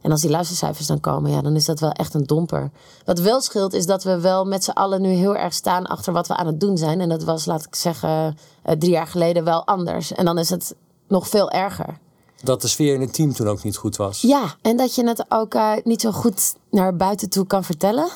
En 0.00 0.10
als 0.10 0.20
die 0.20 0.30
luistercijfers 0.30 0.86
dan 0.86 1.00
komen, 1.00 1.30
ja, 1.30 1.40
dan 1.40 1.56
is 1.56 1.64
dat 1.64 1.80
wel 1.80 1.92
echt 1.92 2.14
een 2.14 2.26
domper. 2.26 2.70
Wat 3.04 3.18
wel 3.18 3.40
scheelt, 3.40 3.72
is 3.72 3.86
dat 3.86 4.02
we 4.02 4.20
wel 4.20 4.44
met 4.44 4.64
z'n 4.64 4.70
allen 4.70 5.00
nu 5.02 5.08
heel 5.08 5.36
erg 5.36 5.52
staan 5.52 5.86
achter 5.86 6.12
wat 6.12 6.26
we 6.26 6.36
aan 6.36 6.46
het 6.46 6.60
doen 6.60 6.78
zijn. 6.78 7.00
En 7.00 7.08
dat 7.08 7.24
was, 7.24 7.44
laat 7.44 7.66
ik 7.66 7.74
zeggen, 7.74 8.36
eh, 8.62 8.76
drie 8.76 8.92
jaar 8.92 9.06
geleden 9.06 9.44
wel 9.44 9.66
anders. 9.66 10.12
En 10.12 10.24
dan 10.24 10.38
is 10.38 10.50
het 10.50 10.74
nog 11.08 11.28
veel 11.28 11.50
erger. 11.50 11.98
Dat 12.42 12.62
de 12.62 12.68
sfeer 12.68 12.94
in 12.94 13.00
het 13.00 13.14
team 13.14 13.32
toen 13.32 13.48
ook 13.48 13.62
niet 13.62 13.76
goed 13.76 13.96
was. 13.96 14.20
Ja, 14.20 14.54
en 14.62 14.76
dat 14.76 14.94
je 14.94 15.06
het 15.06 15.24
ook 15.28 15.54
eh, 15.54 15.72
niet 15.84 16.00
zo 16.00 16.10
goed 16.12 16.54
naar 16.70 16.96
buiten 16.96 17.30
toe 17.30 17.46
kan 17.46 17.64
vertellen. 17.64 18.08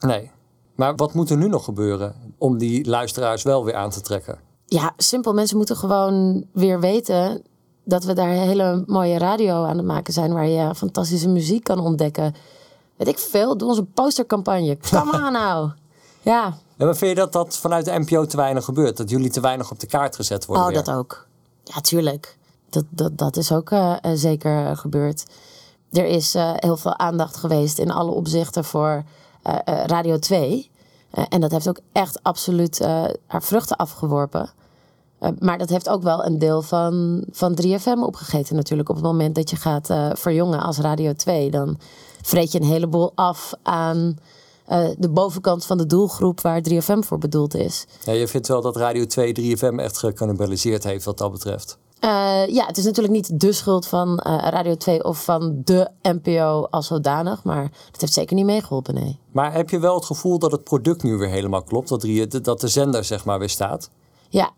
Nee. 0.00 0.30
Maar 0.74 0.96
wat 0.96 1.14
moet 1.14 1.30
er 1.30 1.36
nu 1.36 1.48
nog 1.48 1.64
gebeuren 1.64 2.14
om 2.38 2.58
die 2.58 2.88
luisteraars 2.88 3.42
wel 3.42 3.64
weer 3.64 3.74
aan 3.74 3.90
te 3.90 4.00
trekken? 4.00 4.38
Ja, 4.66 4.92
simpel. 4.96 5.32
Mensen 5.32 5.56
moeten 5.56 5.76
gewoon 5.76 6.44
weer 6.52 6.80
weten 6.80 7.42
dat 7.84 8.04
we 8.04 8.12
daar 8.12 8.28
hele 8.28 8.82
mooie 8.86 9.18
radio 9.18 9.64
aan 9.64 9.76
het 9.76 9.86
maken 9.86 10.12
zijn. 10.12 10.32
Waar 10.32 10.48
je 10.48 10.74
fantastische 10.74 11.28
muziek 11.28 11.64
kan 11.64 11.78
ontdekken. 11.78 12.34
Weet 12.96 13.08
ik 13.08 13.18
veel, 13.18 13.56
doe 13.56 13.68
onze 13.68 13.84
postercampagne. 13.84 14.78
Come 14.90 15.26
on 15.26 15.32
nou. 15.42 15.70
Ja, 16.22 16.44
En 16.76 16.86
maar 16.86 16.96
vind 16.96 17.10
je 17.10 17.16
dat 17.16 17.32
dat 17.32 17.56
vanuit 17.56 17.84
de 17.84 17.98
NPO 17.98 18.26
te 18.26 18.36
weinig 18.36 18.64
gebeurt? 18.64 18.96
Dat 18.96 19.10
jullie 19.10 19.30
te 19.30 19.40
weinig 19.40 19.70
op 19.70 19.80
de 19.80 19.86
kaart 19.86 20.16
gezet 20.16 20.46
worden? 20.46 20.66
oh, 20.66 20.72
weer? 20.72 20.84
dat 20.84 20.94
ook. 20.94 21.26
Ja, 21.64 21.80
tuurlijk. 21.80 22.37
Dat, 22.70 22.84
dat, 22.90 23.18
dat 23.18 23.36
is 23.36 23.52
ook 23.52 23.70
eh, 23.70 23.96
eh, 24.00 24.12
zeker 24.14 24.76
gebeurd. 24.76 25.24
Er 25.90 26.04
is 26.04 26.34
eh, 26.34 26.50
heel 26.54 26.76
veel 26.76 26.98
aandacht 26.98 27.36
geweest 27.36 27.78
in 27.78 27.90
alle 27.90 28.10
opzichten 28.10 28.64
voor 28.64 29.04
Radio 29.86 30.18
2. 30.18 30.70
Eh, 31.10 31.24
en 31.28 31.40
dat 31.40 31.50
heeft 31.50 31.68
ook 31.68 31.80
echt 31.92 32.22
absoluut 32.22 32.78
haar 33.26 33.42
vruchten 33.42 33.76
afgeworpen. 33.76 34.50
Maar 35.38 35.58
dat 35.58 35.68
heeft 35.68 35.88
ook 35.88 36.02
wel 36.02 36.24
een 36.24 36.38
deel 36.38 36.62
van, 36.62 37.24
van 37.30 37.58
3FM 37.62 38.02
opgegeten 38.02 38.56
natuurlijk. 38.56 38.88
Op 38.88 38.94
het 38.94 39.04
moment 39.04 39.34
dat 39.34 39.50
je 39.50 39.56
gaat 39.56 39.88
verjongen 40.18 40.60
als 40.60 40.78
Radio 40.78 41.12
2... 41.12 41.50
dan 41.50 41.78
vreet 42.22 42.52
je 42.52 42.60
een 42.60 42.66
heleboel 42.66 43.12
af 43.14 43.54
aan 43.62 44.18
de 44.98 45.08
bovenkant 45.10 45.64
van 45.64 45.78
de 45.78 45.86
doelgroep... 45.86 46.40
waar 46.40 46.62
3FM 46.70 46.98
voor 46.98 47.18
bedoeld 47.18 47.54
is. 47.54 47.86
Ja, 48.04 48.12
je 48.12 48.28
vindt 48.28 48.48
wel 48.48 48.62
dat 48.62 48.76
Radio 48.76 49.06
2 49.06 49.56
3FM 49.56 49.76
echt 49.76 49.98
gecannibaliseerd 49.98 50.84
heeft 50.84 51.04
wat 51.04 51.18
dat 51.18 51.32
betreft. 51.32 51.78
Eh, 52.00 52.46
ja, 52.46 52.66
het 52.66 52.76
is 52.76 52.84
natuurlijk 52.84 53.14
niet 53.14 53.40
de 53.40 53.52
schuld 53.52 53.86
van 53.86 54.18
eh, 54.18 54.38
Radio 54.50 54.76
2 54.76 55.04
of 55.04 55.24
van 55.24 55.60
de 55.64 55.90
NPO 56.02 56.66
als 56.70 56.86
zodanig. 56.86 57.44
Maar 57.44 57.62
dat 57.90 58.00
heeft 58.00 58.12
zeker 58.12 58.36
niet 58.36 58.44
meegeholpen, 58.44 58.94
nee. 58.94 59.18
Maar 59.32 59.52
heb 59.52 59.70
je 59.70 59.78
wel 59.78 59.94
het 59.94 60.04
gevoel 60.04 60.38
dat 60.38 60.52
het 60.52 60.64
product 60.64 61.02
nu 61.02 61.16
weer 61.16 61.28
helemaal 61.28 61.62
klopt? 61.62 61.88
Dat, 61.88 62.00
drie- 62.00 62.26
dat 62.26 62.60
de 62.60 62.68
zender 62.68 63.04
zeg 63.04 63.24
maar 63.24 63.38
weer 63.38 63.48
staat? 63.48 63.90
Ja, 64.28 64.50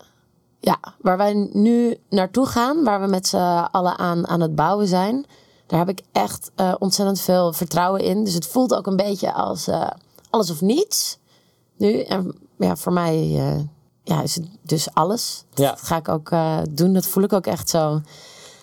ja, 0.59 0.79
waar 1.01 1.17
wij 1.17 1.49
nu 1.53 1.97
naartoe 2.09 2.47
gaan, 2.47 2.85
waar 2.85 3.01
we 3.01 3.07
met 3.07 3.27
z'n 3.27 3.69
allen 3.71 3.99
aan, 3.99 4.29
aan 4.29 4.41
het 4.41 4.55
bouwen 4.55 4.87
zijn, 4.89 5.27
daar 5.67 5.79
heb 5.79 5.89
ik 5.89 6.03
echt 6.13 6.51
eh, 6.55 6.75
ontzettend 6.79 7.21
veel 7.21 7.53
vertrouwen 7.53 8.01
in. 8.01 8.25
Dus 8.25 8.35
het 8.35 8.47
voelt 8.47 8.75
ook 8.75 8.87
een 8.87 8.97
beetje 8.97 9.33
als 9.33 9.69
alles 10.31 10.51
of 10.51 10.61
niets 10.61 11.19
nu. 11.77 12.01
En 12.01 12.35
ja, 12.59 12.77
voor 12.77 12.93
mij 12.93 13.41
ja, 14.03 14.23
is 14.23 14.35
het 14.35 14.45
dus 14.63 14.95
alles. 14.95 15.45
Ja. 15.55 15.71
Dat 15.71 15.83
ga 15.83 15.97
ik 15.97 16.09
ook 16.09 16.31
eh, 16.31 16.59
doen, 16.71 16.93
dat 16.93 17.07
voel 17.07 17.23
ik 17.23 17.33
ook 17.33 17.47
echt 17.47 17.69
zo. 17.69 18.01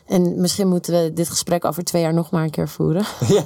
En 0.06 0.42
misschien 0.42 0.68
moeten 0.68 0.94
we 1.04 1.14
dit 1.14 1.30
gesprek 1.30 1.66
over 1.66 1.84
twee 1.84 2.02
jaar 2.02 2.14
nog 2.14 2.32
maar 2.32 2.44
een 2.44 2.50
keer 2.50 2.70
voeren. 2.70 3.06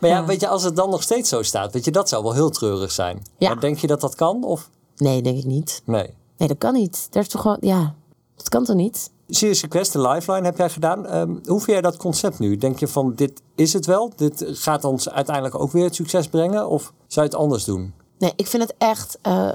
Maar 0.00 0.10
ja, 0.10 0.24
weet 0.24 0.40
je, 0.40 0.48
als 0.48 0.62
het 0.62 0.76
dan 0.76 0.90
nog 0.90 1.02
steeds 1.02 1.28
zo 1.28 1.42
staat, 1.42 1.72
weet 1.72 1.84
je, 1.84 1.90
dat 1.90 2.08
zou 2.08 2.22
wel 2.22 2.32
heel 2.32 2.50
treurig 2.50 2.90
zijn. 2.90 3.22
Ja. 3.38 3.48
Maar 3.48 3.60
denk 3.60 3.78
je 3.78 3.86
dat 3.86 4.00
dat 4.00 4.14
kan? 4.14 4.44
Of 4.44 4.70
Nee, 4.96 5.22
denk 5.22 5.38
ik 5.38 5.44
niet. 5.44 5.82
nee? 5.84 6.14
Nee, 6.36 6.48
dat 6.48 6.58
kan 6.58 6.72
niet. 6.72 7.06
Dat 7.10 7.22
is 7.22 7.28
toch 7.28 7.40
gewoon, 7.40 7.56
ja, 7.60 7.94
dat 8.36 8.48
kan 8.48 8.64
toch 8.64 8.76
niet? 8.76 9.10
Serious 9.28 9.60
Request, 9.60 9.92
de 9.92 10.00
Lifeline 10.08 10.44
heb 10.44 10.56
jij 10.56 10.70
gedaan. 10.70 11.06
Ehm, 11.06 11.28
hoe 11.30 11.58
vind 11.58 11.64
jij 11.66 11.80
dat 11.80 11.96
concept 11.96 12.38
nu? 12.38 12.56
Denk 12.56 12.78
je 12.78 12.88
van, 12.88 13.14
dit 13.14 13.42
is 13.54 13.72
het 13.72 13.86
wel? 13.86 14.12
Dit 14.16 14.44
gaat 14.46 14.84
ons 14.84 15.10
uiteindelijk 15.10 15.54
ook 15.60 15.72
weer 15.72 15.84
het 15.84 15.94
succes 15.94 16.28
brengen? 16.28 16.68
Of 16.68 16.92
zou 17.06 17.26
je 17.26 17.32
het 17.32 17.40
anders 17.40 17.64
doen? 17.64 17.94
Nee, 18.18 18.32
ik 18.36 18.46
vind 18.46 18.62
het 18.62 18.74
echt, 18.78 19.18
eh, 19.22 19.50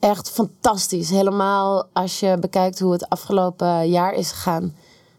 echt 0.00 0.30
fantastisch. 0.30 1.10
Helemaal 1.10 1.86
als 1.92 2.20
je 2.20 2.36
bekijkt 2.40 2.78
hoe 2.78 2.92
het 2.92 3.08
afgelopen 3.08 3.88
jaar 3.88 4.14
is 4.14 4.30
gegaan 4.30 4.74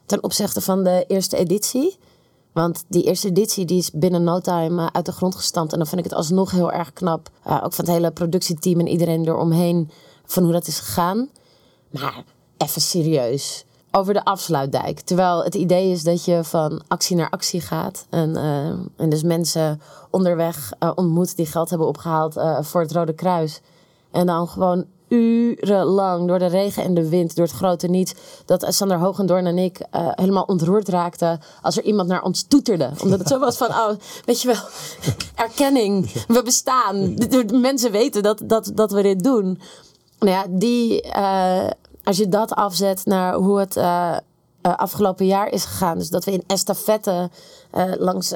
ten 0.06 0.22
opzichte 0.22 0.60
van 0.60 0.84
de 0.84 1.04
eerste 1.08 1.36
editie. 1.36 1.98
Want 2.52 2.84
die 2.88 3.02
eerste 3.02 3.28
editie 3.28 3.64
die 3.64 3.78
is 3.78 3.90
binnen 3.90 4.24
no 4.24 4.40
time 4.40 4.82
eh, 4.82 4.88
uit 4.92 5.06
de 5.06 5.12
grond 5.12 5.34
gestampt. 5.34 5.72
En 5.72 5.78
dan 5.78 5.86
vind 5.86 6.00
ik 6.04 6.10
het 6.10 6.18
alsnog 6.18 6.50
heel 6.50 6.72
erg 6.72 6.92
knap. 6.92 7.30
eh, 7.42 7.60
ook 7.64 7.72
van 7.72 7.84
het 7.84 7.94
hele 7.94 8.10
productieteam 8.10 8.80
en 8.80 8.88
iedereen 8.88 9.28
eromheen. 9.28 9.90
Van 10.24 10.42
hoe 10.42 10.52
dat 10.52 10.66
is 10.66 10.78
gegaan. 10.78 11.28
Maar 11.90 12.24
even 12.56 12.80
serieus. 12.80 13.64
Over 13.90 14.14
de 14.14 14.24
afsluitdijk. 14.24 15.00
Terwijl 15.00 15.44
het 15.44 15.54
idee 15.54 15.90
is 15.90 16.02
dat 16.02 16.24
je 16.24 16.44
van 16.44 16.82
actie 16.88 17.16
naar 17.16 17.30
actie 17.30 17.60
gaat. 17.60 18.06
En, 18.10 18.36
eh, 18.36 18.68
en 18.96 19.08
dus 19.08 19.22
mensen 19.22 19.80
onderweg 20.10 20.72
ontmoet 20.94 21.36
die 21.36 21.46
geld 21.46 21.70
hebben 21.70 21.88
opgehaald 21.88 22.36
eh, 22.36 22.62
voor 22.62 22.80
het 22.80 22.92
Rode 22.92 23.12
Kruis. 23.14 23.60
En 24.12 24.26
dan 24.26 24.48
gewoon 24.48 24.86
urenlang 25.12 26.28
door 26.28 26.38
de 26.38 26.46
regen 26.46 26.84
en 26.84 26.94
de 26.94 27.08
wind, 27.08 27.36
door 27.36 27.44
het 27.44 27.54
grote 27.54 27.86
niets. 27.86 28.14
Dat 28.44 28.66
Sander 28.68 28.98
Hoogendoorn 28.98 29.46
en 29.46 29.58
ik 29.58 29.78
eh, 29.90 30.08
helemaal 30.10 30.42
ontroerd 30.42 30.88
raakten 30.88 31.40
als 31.62 31.76
er 31.76 31.82
iemand 31.82 32.08
naar 32.08 32.22
ons 32.22 32.42
toeterde. 32.42 32.90
Omdat 33.02 33.18
het 33.18 33.28
zo 33.28 33.38
was 33.38 33.56
van, 33.56 33.68
oh, 33.68 33.90
weet 34.24 34.42
je 34.42 34.48
wel, 34.48 34.62
erkenning, 35.46 36.12
we 36.26 36.42
bestaan. 36.42 37.14
De, 37.14 37.44
mensen 37.52 37.90
weten 37.90 38.22
dat, 38.22 38.42
dat, 38.44 38.70
dat 38.74 38.92
we 38.92 39.02
dit 39.02 39.22
doen. 39.22 39.60
Nou 40.18 40.32
ja, 40.32 40.44
die, 40.48 41.02
eh, 41.02 41.70
als 42.04 42.16
je 42.16 42.28
dat 42.28 42.54
afzet 42.54 43.04
naar 43.04 43.34
hoe 43.34 43.58
het 43.58 43.76
eh, 43.76 44.16
afgelopen 44.60 45.26
jaar 45.26 45.48
is 45.48 45.64
gegaan. 45.64 45.98
Dus 45.98 46.10
dat 46.10 46.24
we 46.24 46.32
in 46.32 46.44
estafette 46.46 47.30
langs 47.98 48.34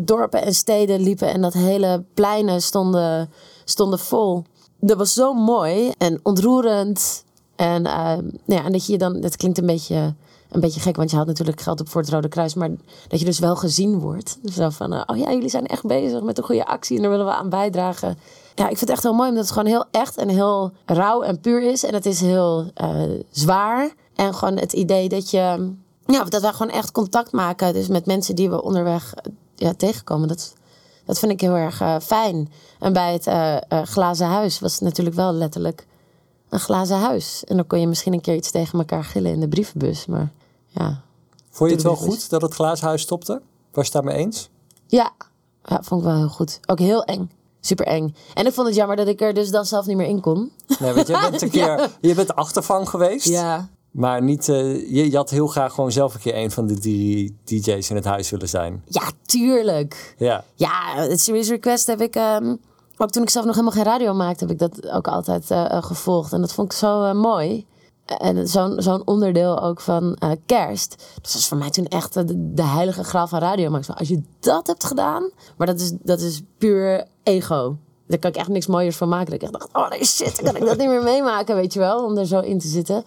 dorpen 0.00 0.42
en 0.42 0.54
steden 0.54 1.00
liepen 1.00 1.28
en 1.28 1.40
dat 1.40 1.52
hele 1.52 2.04
pleinen 2.14 2.62
stonden, 2.62 3.30
stonden 3.64 3.98
vol. 3.98 4.44
Dat 4.80 4.96
was 4.96 5.12
zo 5.12 5.34
mooi 5.34 5.92
en 5.98 6.20
ontroerend. 6.22 7.24
En, 7.56 7.86
eh, 7.86 7.94
nou 7.94 8.22
ja, 8.44 8.64
en 8.64 8.72
dat 8.72 8.86
je 8.86 8.98
dan, 8.98 9.20
dat 9.20 9.36
klinkt 9.36 9.58
een 9.58 9.66
beetje, 9.66 10.14
een 10.50 10.60
beetje 10.60 10.80
gek, 10.80 10.96
want 10.96 11.10
je 11.10 11.16
haalt 11.16 11.28
natuurlijk 11.28 11.60
geld 11.60 11.80
op 11.80 11.88
voor 11.88 12.00
het 12.00 12.10
Rode 12.10 12.28
Kruis, 12.28 12.54
maar 12.54 12.70
dat 13.08 13.18
je 13.18 13.24
dus 13.24 13.38
wel 13.38 13.56
gezien 13.56 13.98
wordt. 13.98 14.38
Zo 14.44 14.68
van, 14.68 14.92
eh, 14.92 15.02
oh 15.06 15.16
ja, 15.16 15.32
jullie 15.32 15.48
zijn 15.48 15.66
echt 15.66 15.86
bezig 15.86 16.22
met 16.22 16.38
een 16.38 16.44
goede 16.44 16.66
actie 16.66 16.96
en 16.96 17.02
daar 17.02 17.10
willen 17.10 17.26
we 17.26 17.32
aan 17.32 17.48
bijdragen. 17.48 18.18
Ja, 18.54 18.68
ik 18.68 18.76
vind 18.76 18.80
het 18.80 18.90
echt 18.90 19.02
heel 19.02 19.14
mooi, 19.14 19.28
omdat 19.28 19.44
het 19.44 19.52
gewoon 19.52 19.68
heel 19.68 19.84
echt 19.90 20.16
en 20.16 20.28
heel 20.28 20.72
rauw 20.84 21.22
en 21.22 21.40
puur 21.40 21.62
is. 21.62 21.84
En 21.84 21.94
het 21.94 22.06
is 22.06 22.20
heel 22.20 22.70
eh, 22.74 23.02
zwaar. 23.30 23.90
En 24.14 24.34
gewoon 24.34 24.56
het 24.56 24.72
idee 24.72 25.08
dat 25.08 25.30
je, 25.30 25.72
ja, 26.06 26.24
dat 26.24 26.42
wij 26.42 26.52
gewoon 26.52 26.72
echt 26.72 26.92
contact 26.92 27.32
maken. 27.32 27.72
Dus 27.72 27.88
met 27.88 28.06
mensen 28.06 28.34
die 28.34 28.50
we 28.50 28.62
onderweg 28.62 29.14
eh, 29.14 29.32
ja, 29.54 29.74
tegenkomen. 29.74 30.28
Dat, 30.28 30.54
dat 31.10 31.18
vind 31.18 31.32
ik 31.32 31.40
heel 31.40 31.54
erg 31.56 31.80
eh, 31.80 31.96
fijn. 32.02 32.52
En 32.78 32.92
bij 32.92 33.12
het 33.12 33.26
eh, 33.26 33.56
eh, 33.56 33.62
glazen 33.82 34.26
huis 34.26 34.58
was 34.60 34.72
het 34.72 34.80
natuurlijk 34.80 35.16
wel 35.16 35.32
letterlijk 35.32 35.86
een 36.48 36.58
glazen 36.60 36.98
huis. 36.98 37.44
En 37.44 37.56
dan 37.56 37.66
kon 37.66 37.80
je 37.80 37.86
misschien 37.86 38.12
een 38.12 38.20
keer 38.20 38.34
iets 38.34 38.50
tegen 38.50 38.78
elkaar 38.78 39.04
gillen 39.04 39.32
in 39.32 39.40
de 39.40 39.48
brievenbus. 39.48 40.06
Maar 40.06 40.30
ja, 40.66 41.00
Vond 41.50 41.70
je 41.70 41.76
het 41.76 41.84
wel 41.84 41.96
goed 41.96 42.30
dat 42.30 42.42
het 42.42 42.54
glazenhuis 42.54 43.02
stopte? 43.02 43.32
Was 43.72 43.86
je 43.86 43.92
het 43.92 43.92
daarmee 43.92 44.24
eens? 44.24 44.48
ja, 44.86 45.10
ja, 45.64 45.82
vond 45.82 46.00
ik 46.00 46.06
wel 46.06 46.16
heel 46.16 46.28
goed. 46.28 46.60
Ook 46.66 46.78
heel 46.78 47.04
eng. 47.04 47.30
Super 47.60 47.86
eng. 47.86 48.14
En 48.34 48.46
ik 48.46 48.52
vond 48.52 48.66
het 48.66 48.76
jammer 48.76 48.96
dat 48.96 49.06
ik 49.06 49.20
er 49.20 49.34
dus 49.34 49.50
dan 49.50 49.64
zelf 49.66 49.86
niet 49.86 49.96
meer 49.96 50.06
in 50.06 50.20
kon. 50.20 50.52
Nee, 50.78 50.92
want 50.92 51.06
je 51.06 51.18
bent 51.30 51.42
een 51.42 51.50
keer, 51.60 51.78
Ja. 51.78 51.88
je 52.00 52.14
bent 52.14 52.34
achtervang 52.34 52.88
geweest. 52.88 53.28
Ja, 53.28 53.68
Maar 53.90 54.22
niet, 54.22 54.48
eh, 54.48 54.90
je, 54.94 55.10
je 55.10 55.16
had 55.16 55.30
heel 55.30 55.46
graag 55.46 55.74
gewoon 55.74 55.92
zelf 55.92 56.14
een 56.14 56.20
keer 56.20 56.36
een 56.36 56.50
van 56.50 56.66
de 56.66 56.78
drie 56.78 57.36
DJ's 57.44 57.90
in 57.90 57.96
het 57.96 58.04
huis 58.04 58.30
willen 58.30 58.48
zijn. 58.48 58.82
ja 58.86 59.10
tuurlijk. 59.22 60.14
Ja. 60.18 60.44
Ja, 60.54 60.94
het 60.94 61.20
Series 61.20 61.48
Request 61.48 61.86
heb 61.86 62.00
ik... 62.00 62.14
ehm, 62.14 62.56
ook 62.96 63.10
toen 63.10 63.22
ik 63.22 63.30
zelf 63.30 63.44
nog 63.44 63.54
helemaal 63.54 63.76
geen 63.76 63.92
radio 63.92 64.14
maakte... 64.14 64.44
heb 64.44 64.52
ik 64.52 64.58
dat 64.58 64.90
ook 64.90 65.08
altijd 65.08 65.50
eh, 65.50 65.70
eh, 65.70 65.82
gevolgd. 65.82 66.32
En 66.32 66.40
dat 66.40 66.52
vond 66.52 66.72
ik 66.72 66.78
zo 66.78 67.14
mooi. 67.14 67.66
En 68.18 68.48
zo'n 68.48 68.82
zo'n 68.82 69.06
onderdeel 69.06 69.62
ook 69.62 69.80
van 69.80 70.18
kerst. 70.46 70.96
Dus 71.22 71.32
dat 71.32 71.40
is 71.40 71.48
voor 71.48 71.58
mij 71.58 71.70
toen 71.70 71.86
echt 71.86 72.14
de, 72.14 72.52
de 72.54 72.62
heilige 72.62 73.04
graal 73.04 73.26
van 73.26 73.38
radio. 73.38 73.70
Maar 73.70 73.86
als 73.94 74.08
je 74.08 74.22
dat 74.40 74.66
hebt 74.66 74.84
gedaan... 74.84 75.30
Maar 75.56 75.66
dat 75.66 75.80
is, 75.80 75.92
dat 76.02 76.20
is 76.20 76.42
puur 76.58 77.06
ego. 77.22 77.76
Daar 78.06 78.18
kan 78.18 78.30
ik 78.30 78.36
echt 78.36 78.48
niks 78.48 78.66
mooiers 78.66 78.96
van 78.96 79.08
maken. 79.08 79.26
Dat 79.26 79.34
ik 79.34 79.42
echt 79.42 79.52
dacht, 79.52 79.68
oh 79.72 79.88
nee, 79.90 80.04
shit, 80.04 80.42
kan 80.42 80.56
ik 80.56 80.64
dat 80.64 80.76
niet 80.76 80.88
meer 80.88 81.02
meemaken, 81.02 81.54
weet 81.54 81.72
je 81.72 81.78
wel. 81.78 82.04
Om 82.04 82.18
er 82.18 82.26
zo 82.26 82.40
in 82.40 82.58
te 82.58 82.68
zitten. 82.68 83.04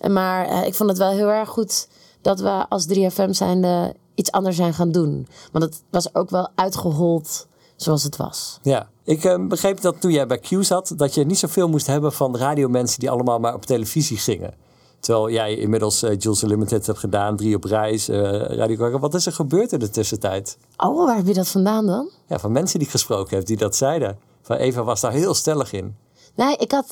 Maar 0.00 0.46
eh, 0.46 0.66
ik 0.66 0.74
vond 0.74 0.88
het 0.88 0.98
wel 0.98 1.10
heel 1.10 1.28
erg 1.28 1.48
goed 1.48 1.88
dat 2.20 2.40
we 2.40 2.66
als 2.68 2.86
3FM 2.94 3.30
zijnde 3.30 3.94
iets 4.14 4.30
anders 4.30 4.56
zijn 4.56 4.74
gaan 4.74 4.92
doen. 4.92 5.28
Want 5.52 5.64
het 5.64 5.82
was 5.90 6.14
ook 6.14 6.30
wel 6.30 6.48
uitgehold 6.54 7.46
zoals 7.76 8.02
het 8.02 8.16
was. 8.16 8.58
Ja, 8.62 8.88
ik 9.04 9.24
eh, 9.24 9.46
begreep 9.46 9.80
dat 9.80 10.00
toen 10.00 10.12
jij 10.12 10.26
bij 10.26 10.38
Q 10.38 10.48
zat, 10.60 10.92
dat 10.96 11.14
je 11.14 11.24
niet 11.24 11.38
zoveel 11.38 11.68
moest 11.68 11.86
hebben 11.86 12.12
van 12.12 12.36
radiomensen 12.36 13.00
die 13.00 13.10
allemaal 13.10 13.38
maar 13.38 13.54
op 13.54 13.66
televisie 13.66 14.16
gingen. 14.16 14.54
Terwijl 15.00 15.30
jij 15.30 15.56
inmiddels 15.56 16.02
eh, 16.02 16.18
Jules 16.18 16.42
Unlimited 16.42 16.86
hebt 16.86 16.98
gedaan, 16.98 17.36
drie 17.36 17.56
op 17.56 17.64
reis, 17.64 18.08
Radio 18.08 18.76
Gaga. 18.76 18.98
Wat 18.98 19.14
is 19.14 19.26
er 19.26 19.32
gebeurd 19.32 19.72
in 19.72 19.78
de 19.78 19.90
tussentijd? 19.90 20.58
Oh, 20.76 21.06
waar 21.06 21.16
heb 21.16 21.26
je 21.26 21.34
dat 21.34 21.48
vandaan 21.48 21.86
dan? 21.86 22.10
Ja, 22.26 22.38
van 22.38 22.52
mensen 22.52 22.78
die 22.78 22.86
ik 22.86 22.94
gesproken 22.94 23.36
heb 23.36 23.46
die 23.46 23.56
dat 23.56 23.76
zeiden. 23.76 24.18
Van 24.42 24.56
Eva 24.56 24.82
was 24.82 25.00
daar 25.00 25.12
heel 25.12 25.34
stellig 25.34 25.72
in. 25.72 25.96
Nee, 26.34 26.56
ik 26.56 26.72
had, 26.72 26.84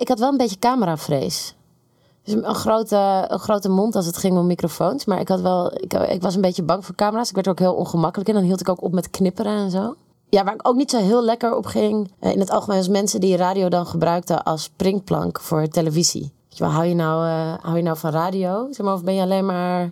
ik 0.00 0.08
had 0.08 0.18
wel 0.18 0.28
een 0.28 0.36
beetje 0.36 0.58
cameravrees. 0.58 1.54
Dus 2.24 2.34
een 2.34 2.54
grote, 2.54 3.24
een 3.28 3.38
grote 3.38 3.68
mond 3.68 3.96
als 3.96 4.06
het 4.06 4.16
ging 4.16 4.38
om 4.38 4.46
microfoons. 4.46 5.04
Maar 5.04 5.20
ik, 5.20 5.28
had 5.28 5.40
wel, 5.40 5.72
ik, 5.74 5.92
ik 5.92 6.22
was 6.22 6.34
een 6.34 6.40
beetje 6.40 6.62
bang 6.62 6.84
voor 6.84 6.94
camera's. 6.94 7.28
Ik 7.28 7.34
werd 7.34 7.46
er 7.46 7.52
ook 7.52 7.58
heel 7.58 7.74
ongemakkelijk 7.74 8.28
in. 8.28 8.34
Dan 8.34 8.44
hield 8.44 8.60
ik 8.60 8.68
ook 8.68 8.82
op 8.82 8.92
met 8.92 9.10
knipperen 9.10 9.56
en 9.56 9.70
zo. 9.70 9.94
Ja, 10.28 10.44
waar 10.44 10.54
ik 10.54 10.68
ook 10.68 10.76
niet 10.76 10.90
zo 10.90 10.98
heel 10.98 11.24
lekker 11.24 11.56
op 11.56 11.66
ging. 11.66 12.10
eh, 12.18 12.32
in 12.32 12.40
het 12.40 12.50
algemeen 12.50 12.78
als 12.78 12.88
mensen 12.88 13.20
die 13.20 13.36
radio 13.36 13.68
dan 13.68 13.86
gebruikten 13.86 14.42
als 14.42 14.62
springplank 14.62 15.40
voor 15.40 15.68
televisie. 15.68 16.32
Je 16.48 16.64
hou 16.64 16.84
je 16.84 16.94
nou, 16.94 17.26
eh, 17.26 17.64
hou 17.64 17.76
je 17.76 17.82
nou 17.82 17.96
van 17.96 18.10
radio? 18.10 18.66
Zeg 18.70 18.86
maar, 18.86 18.94
of 18.94 19.04
ben 19.04 19.14
je 19.14 19.22
alleen 19.22 19.46
maar 19.46 19.90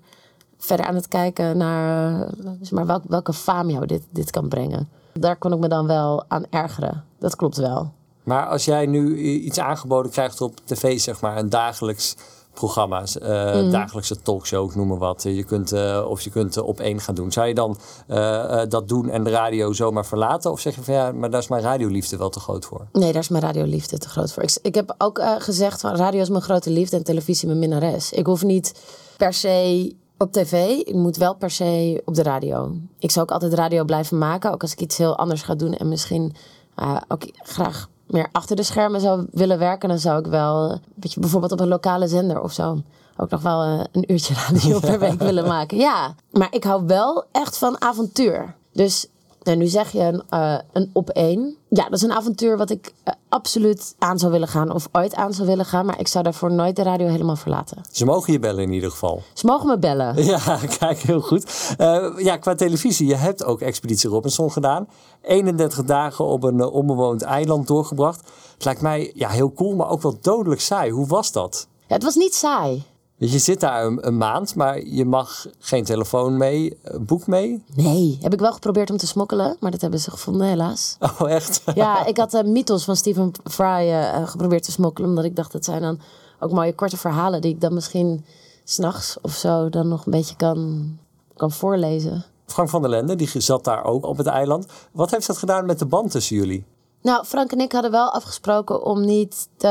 verder 0.58 0.86
aan 0.86 0.94
het 0.94 1.08
kijken 1.08 1.56
naar 1.56 2.20
eh, 2.20 2.28
zeg 2.60 2.70
maar, 2.70 2.86
welk, 2.86 3.02
welke 3.08 3.32
faam 3.32 3.70
jou 3.70 3.86
dit, 3.86 4.02
dit 4.10 4.30
kan 4.30 4.48
brengen? 4.48 4.88
Daar 5.12 5.36
kon 5.36 5.52
ik 5.52 5.58
me 5.58 5.68
dan 5.68 5.86
wel 5.86 6.24
aan 6.28 6.44
ergeren. 6.50 7.04
Dat 7.18 7.36
klopt 7.36 7.56
wel. 7.56 7.92
Maar 8.22 8.46
als 8.46 8.64
jij 8.64 8.86
nu 8.86 9.18
iets 9.18 9.58
aangeboden 9.58 10.10
krijgt 10.10 10.40
op 10.40 10.54
tv, 10.64 11.00
zeg 11.00 11.20
maar, 11.20 11.36
een 11.36 11.48
dagelijks 11.48 12.16
programma, 12.54 13.04
eh, 13.04 13.70
dagelijkse 13.70 14.22
talkshow, 14.22 14.68
ik 14.70 14.76
noem 14.76 14.88
maar 14.88 14.98
wat. 14.98 15.22
Je 15.22 15.44
kunt, 15.44 15.72
eh, 15.72 16.06
of 16.08 16.20
je 16.20 16.30
kunt 16.30 16.56
eh, 16.56 16.66
op 16.66 16.80
één 16.80 17.00
gaan 17.00 17.14
doen. 17.14 17.32
Zou 17.32 17.46
je 17.46 17.54
dan 17.54 17.78
eh, 18.06 18.62
eh, 18.62 18.68
dat 18.68 18.88
doen 18.88 19.08
en 19.10 19.24
de 19.24 19.30
radio 19.30 19.72
zomaar 19.72 20.06
verlaten? 20.06 20.50
Of 20.50 20.60
zeg 20.60 20.74
je 20.74 20.82
van 20.82 20.94
ja, 20.94 21.12
maar 21.12 21.30
daar 21.30 21.40
is 21.40 21.48
mijn 21.48 21.62
radioliefde 21.62 22.16
wel 22.16 22.30
te 22.30 22.40
groot 22.40 22.64
voor? 22.64 22.86
Nee, 22.92 23.12
daar 23.12 23.22
is 23.22 23.28
mijn 23.28 23.42
radioliefde 23.42 23.98
te 23.98 24.08
groot 24.08 24.32
voor. 24.32 24.42
Ik, 24.42 24.58
ik 24.62 24.74
heb 24.74 24.94
ook 24.98 25.18
eh, 25.18 25.34
gezegd 25.38 25.80
van 25.80 25.96
radio 25.96 26.20
is 26.20 26.28
mijn 26.28 26.42
grote 26.42 26.70
liefde 26.70 26.96
en 26.96 27.04
televisie 27.04 27.46
mijn 27.46 27.58
minnares. 27.58 28.12
Ik 28.12 28.26
hoef 28.26 28.42
niet 28.42 28.74
per 29.16 29.32
se 29.32 29.94
op 30.18 30.32
tv, 30.32 30.68
ik 30.68 30.94
moet 30.94 31.16
wel 31.16 31.34
per 31.34 31.50
se 31.50 32.02
op 32.04 32.14
de 32.14 32.22
radio. 32.22 32.76
Ik 32.98 33.10
zou 33.10 33.26
ook 33.26 33.32
altijd 33.32 33.54
radio 33.54 33.84
blijven 33.84 34.18
maken, 34.18 34.52
ook 34.52 34.62
als 34.62 34.72
ik 34.72 34.80
iets 34.80 34.96
heel 34.96 35.18
anders 35.18 35.42
ga 35.42 35.54
doen 35.54 35.74
en 35.74 35.88
misschien 35.88 36.34
eh, 36.74 36.96
ook 37.08 37.22
graag 37.34 37.88
meer 38.12 38.28
achter 38.32 38.56
de 38.56 38.62
schermen 38.62 39.00
zou 39.00 39.26
willen 39.30 39.58
werken, 39.58 39.88
dan 39.88 39.98
zou 39.98 40.18
ik 40.18 40.26
wel, 40.26 40.70
eh, 40.70 40.78
weet 40.94 41.12
je, 41.12 41.20
bijvoorbeeld 41.20 41.52
op 41.52 41.60
een 41.60 41.68
lokale 41.68 42.08
zender 42.08 42.40
of 42.40 42.52
zo, 42.52 42.82
ook 43.16 43.30
nog 43.30 43.42
wel 43.42 43.62
eh, 43.62 43.84
een 43.92 44.12
uurtje 44.12 44.34
radio 44.48 44.80
per 44.80 44.98
week 44.98 45.18
willen 45.30 45.46
maken. 45.46 45.78
Ja, 45.78 46.14
maar 46.30 46.48
ik 46.50 46.64
hou 46.64 46.86
wel 46.86 47.24
echt 47.32 47.58
van 47.58 47.80
avontuur. 47.80 48.54
Dus 48.72 49.06
nou, 49.42 49.56
nu 49.58 49.66
zeg 49.66 49.92
je 49.92 50.00
een, 50.00 50.22
eh, 50.28 50.58
een 50.72 50.90
op 50.92 51.10
één. 51.10 51.56
Ja, 51.68 51.84
dat 51.84 51.92
is 51.92 52.02
een 52.02 52.12
avontuur 52.12 52.56
wat 52.56 52.70
ik 52.70 52.92
eh, 53.04 53.14
absoluut 53.28 53.94
aan 53.98 54.18
zou 54.18 54.32
willen 54.32 54.48
gaan. 54.48 54.72
Of 54.72 54.88
ooit 54.92 55.14
aan 55.14 55.32
zou 55.32 55.48
willen 55.48 55.64
gaan. 55.64 55.86
Maar 55.86 56.00
ik 56.00 56.08
zou 56.08 56.24
daarvoor 56.24 56.52
nooit 56.52 56.76
de 56.76 56.82
radio 56.82 57.06
helemaal 57.06 57.36
verlaten. 57.36 57.82
Ze 57.90 58.04
mogen 58.04 58.32
je 58.32 58.38
bellen 58.38 58.62
in 58.62 58.72
ieder 58.72 58.90
geval. 58.90 59.22
Ze 59.34 59.46
mogen 59.46 59.66
me 59.66 59.78
bellen. 59.78 60.14
Ja, 60.30 60.58
kijk, 60.78 60.98
heel 60.98 61.20
goed. 61.20 61.74
Eh, 61.78 62.08
ja, 62.16 62.36
qua 62.36 62.54
televisie, 62.54 63.06
je 63.06 63.14
hebt 63.14 63.44
ook 63.44 63.60
Expeditie 63.60 64.10
Robinson 64.10 64.52
gedaan. 64.52 64.88
31 65.22 65.84
dagen 65.84 66.24
op 66.24 66.42
een 66.42 66.60
eh, 66.60 66.72
onbewoond 66.72 67.22
eiland 67.22 67.66
doorgebracht. 67.66 68.20
Het 68.54 68.64
lijkt 68.64 68.80
mij 68.80 69.12
ja, 69.14 69.28
heel 69.28 69.52
cool, 69.52 69.74
maar 69.74 69.88
ook 69.88 70.02
wel 70.02 70.18
dodelijk 70.20 70.60
saai. 70.60 70.90
Hoe 70.90 71.06
was 71.06 71.32
dat? 71.32 71.66
Ja, 71.86 71.94
het 71.94 72.04
was 72.04 72.14
niet 72.14 72.34
saai. 72.34 72.84
Je 73.28 73.38
zit 73.38 73.60
daar 73.60 73.84
een, 73.84 74.06
een 74.06 74.16
maand, 74.16 74.54
maar 74.54 74.84
je 74.84 75.04
mag 75.04 75.46
geen 75.58 75.84
telefoon 75.84 76.36
mee, 76.36 76.78
een 76.82 77.04
boek 77.04 77.26
mee. 77.26 77.64
Nee, 77.74 78.18
heb 78.20 78.32
ik 78.32 78.40
wel 78.40 78.52
geprobeerd 78.52 78.90
om 78.90 78.96
te 78.96 79.06
smokkelen. 79.06 79.56
Maar 79.60 79.70
dat 79.70 79.80
hebben 79.80 80.00
ze 80.00 80.10
gevonden, 80.10 80.46
helaas. 80.46 80.96
Oh, 81.00 81.30
echt? 81.30 81.62
Ja, 81.74 82.04
ik 82.06 82.16
had 82.16 82.30
de 82.30 82.44
mythos 82.44 82.84
van 82.84 82.96
Stephen 82.96 83.32
Fry 83.50 83.90
eh, 83.90 84.28
geprobeerd 84.28 84.62
te 84.62 84.70
smokkelen. 84.70 85.08
Omdat 85.08 85.24
ik 85.24 85.36
dacht, 85.36 85.52
dat 85.52 85.64
zijn 85.64 85.82
dan 85.82 86.00
ook 86.38 86.50
mooie 86.50 86.74
korte 86.74 86.96
verhalen... 86.96 87.40
die 87.40 87.54
ik 87.54 87.60
dan 87.60 87.74
misschien 87.74 88.24
s'nachts 88.64 89.18
of 89.22 89.32
zo 89.32 89.68
dan 89.68 89.88
nog 89.88 90.04
een 90.06 90.12
beetje 90.12 90.36
kan, 90.36 90.90
kan 91.36 91.50
voorlezen. 91.50 92.24
Frank 92.46 92.68
van 92.68 92.80
der 92.80 92.90
Lende, 92.90 93.16
die 93.16 93.40
zat 93.40 93.64
daar 93.64 93.84
ook 93.84 94.06
op 94.06 94.16
het 94.16 94.26
eiland. 94.26 94.66
Wat 94.92 95.10
heeft 95.10 95.26
dat 95.26 95.38
gedaan 95.38 95.66
met 95.66 95.78
de 95.78 95.86
band 95.86 96.10
tussen 96.10 96.36
jullie? 96.36 96.64
Nou, 97.02 97.24
Frank 97.24 97.52
en 97.52 97.60
ik 97.60 97.72
hadden 97.72 97.90
wel 97.90 98.10
afgesproken 98.10 98.84
om 98.84 99.04
niet 99.04 99.48
te, 99.56 99.68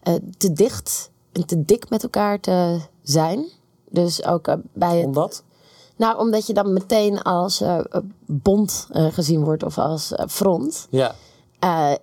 eh, 0.00 0.14
te 0.38 0.52
dicht 0.52 1.10
en 1.32 1.46
te 1.46 1.64
dik 1.64 1.90
met 1.90 2.02
elkaar 2.02 2.40
te 2.40 2.80
zijn. 3.02 3.44
Dus 3.92 4.24
ook 4.24 4.46
eh, 4.46 4.54
bij 4.72 4.96
het. 4.96 5.06
Omdat? 5.06 5.42
Nou, 5.96 6.18
omdat 6.18 6.46
je 6.46 6.52
dan 6.52 6.72
meteen 6.72 7.22
als 7.22 7.60
eh, 7.60 7.78
bond 8.26 8.86
eh, 8.90 9.06
gezien 9.12 9.44
wordt 9.44 9.62
of 9.62 9.78
als 9.78 10.12
front. 10.28 10.86
Ja. 10.90 11.14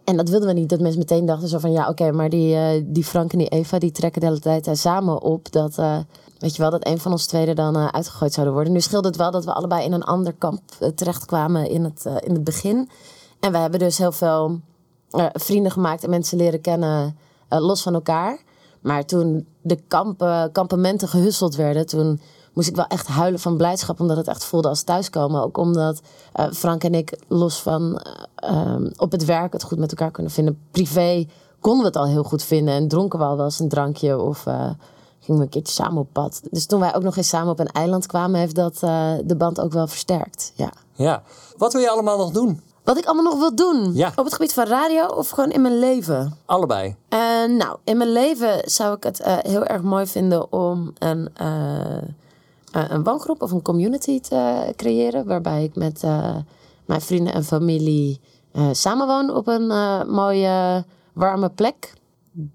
En 0.03 0.17
dat 0.17 0.29
wilden 0.29 0.47
we 0.47 0.53
niet. 0.53 0.69
Dat 0.69 0.79
mensen 0.79 0.99
meteen 0.99 1.25
dachten 1.25 1.47
zo 1.47 1.57
van 1.57 1.71
ja, 1.71 1.89
oké, 1.89 2.11
maar 2.11 2.29
die, 2.29 2.91
die 2.91 3.03
Frank 3.03 3.31
en 3.31 3.37
die 3.37 3.47
Eva 3.47 3.79
die 3.79 3.91
trekken 3.91 4.21
de 4.21 4.27
hele 4.27 4.39
tijd 4.39 4.69
samen 4.77 5.21
op. 5.21 5.51
Dat, 5.51 5.75
weet 6.37 6.55
je 6.55 6.61
wel, 6.61 6.71
dat 6.71 6.87
een 6.87 6.99
van 6.99 7.11
ons 7.11 7.25
tweede 7.25 7.53
dan 7.53 7.77
uitgegooid 7.77 8.33
zouden 8.33 8.55
worden. 8.55 8.73
Nu 8.73 8.81
scheelde 8.81 9.07
het 9.07 9.17
wel 9.17 9.31
dat 9.31 9.45
we 9.45 9.53
allebei 9.53 9.85
in 9.85 9.91
een 9.91 10.03
ander 10.03 10.33
kamp 10.33 10.61
terechtkwamen 10.95 11.69
in 11.69 11.83
het, 11.83 12.05
in 12.05 12.33
het 12.33 12.43
begin. 12.43 12.89
En 13.39 13.51
we 13.51 13.57
hebben 13.57 13.79
dus 13.79 13.97
heel 13.97 14.11
veel 14.11 14.59
vrienden 15.33 15.71
gemaakt 15.71 16.03
en 16.03 16.09
mensen 16.09 16.37
leren 16.37 16.61
kennen 16.61 17.17
los 17.49 17.81
van 17.81 17.93
elkaar. 17.93 18.39
Maar 18.81 19.05
toen 19.05 19.47
de 19.61 19.79
kampen, 19.87 20.51
kampementen 20.51 21.07
gehusseld 21.07 21.55
werden, 21.55 21.85
toen 21.85 22.19
moest 22.53 22.67
ik 22.67 22.75
wel 22.75 22.87
echt 22.87 23.07
huilen 23.07 23.39
van 23.39 23.57
blijdschap. 23.57 23.99
Omdat 23.99 24.17
het 24.17 24.27
echt 24.27 24.43
voelde 24.43 24.67
als 24.67 24.83
thuiskomen. 24.83 25.43
Ook 25.43 25.57
omdat 25.57 26.01
eh, 26.33 26.45
Frank 26.51 26.83
en 26.83 26.93
ik 26.93 27.19
los 27.27 27.61
van 27.61 27.97
eh, 27.97 28.13
ehm, 28.35 28.89
op 28.97 29.11
het 29.11 29.25
werk 29.25 29.53
het 29.53 29.63
goed 29.63 29.77
met 29.77 29.89
elkaar 29.89 30.11
kunnen 30.11 30.31
vinden. 30.31 30.59
Privé 30.71 31.27
konden 31.59 31.81
we 31.81 31.87
het 31.87 31.95
al 31.95 32.07
heel 32.07 32.23
goed 32.23 32.43
vinden. 32.43 32.73
En 32.73 32.87
dronken 32.87 33.19
we 33.19 33.25
al 33.25 33.35
wel 33.35 33.45
eens 33.45 33.59
een 33.59 33.69
drankje 33.69 34.21
of 34.21 34.45
eh, 34.45 34.69
gingen 35.19 35.39
we 35.39 35.45
een 35.45 35.49
keertje 35.49 35.73
samen 35.73 36.01
op 36.01 36.07
pad. 36.11 36.41
Dus 36.51 36.65
toen 36.65 36.79
wij 36.79 36.95
ook 36.95 37.03
nog 37.03 37.17
eens 37.17 37.29
samen 37.29 37.51
op 37.51 37.59
een 37.59 37.71
eiland 37.71 38.05
kwamen, 38.05 38.39
heeft 38.39 38.55
dat 38.55 38.79
de 39.25 39.35
band 39.37 39.61
ook 39.61 39.71
wel 39.71 39.87
versterkt. 39.87 40.51
Ja. 40.55 40.71
Ja. 40.93 41.23
Wat 41.57 41.73
wil 41.73 41.81
je 41.81 41.89
allemaal 41.89 42.17
nog 42.17 42.31
doen? 42.31 42.61
Wat 42.89 42.97
ik 42.97 43.05
allemaal 43.05 43.31
nog 43.31 43.39
wil 43.39 43.55
doen. 43.55 43.93
Ja. 43.93 44.11
Op 44.15 44.25
het 44.25 44.33
gebied 44.33 44.53
van 44.53 44.65
radio 44.65 45.05
of 45.05 45.29
gewoon 45.29 45.51
in 45.51 45.61
mijn 45.61 45.79
leven. 45.79 46.37
Allebei. 46.45 46.95
Eh, 47.09 47.19
nou, 47.47 47.77
in 47.83 47.97
mijn 47.97 48.11
leven 48.11 48.61
zou 48.69 48.95
ik 48.95 49.03
het 49.03 49.19
eh, 49.19 49.37
heel 49.37 49.65
erg 49.65 49.81
mooi 49.81 50.07
vinden 50.07 50.51
om 50.51 50.93
een, 50.97 51.29
eh, 51.33 51.97
eh, 51.97 52.03
een 52.71 53.03
woongroep 53.03 53.41
of 53.41 53.51
een 53.51 53.61
community 53.61 54.19
te 54.19 54.73
creëren. 54.75 55.25
Waarbij 55.25 55.63
ik 55.63 55.75
met 55.75 56.01
mijn 56.85 57.01
vrienden 57.01 57.33
en 57.33 57.43
familie 57.43 58.19
samenwoon 58.71 59.35
op 59.35 59.47
een 59.47 59.67
mooie, 60.07 60.85
warme 61.13 61.49
plek. 61.49 61.93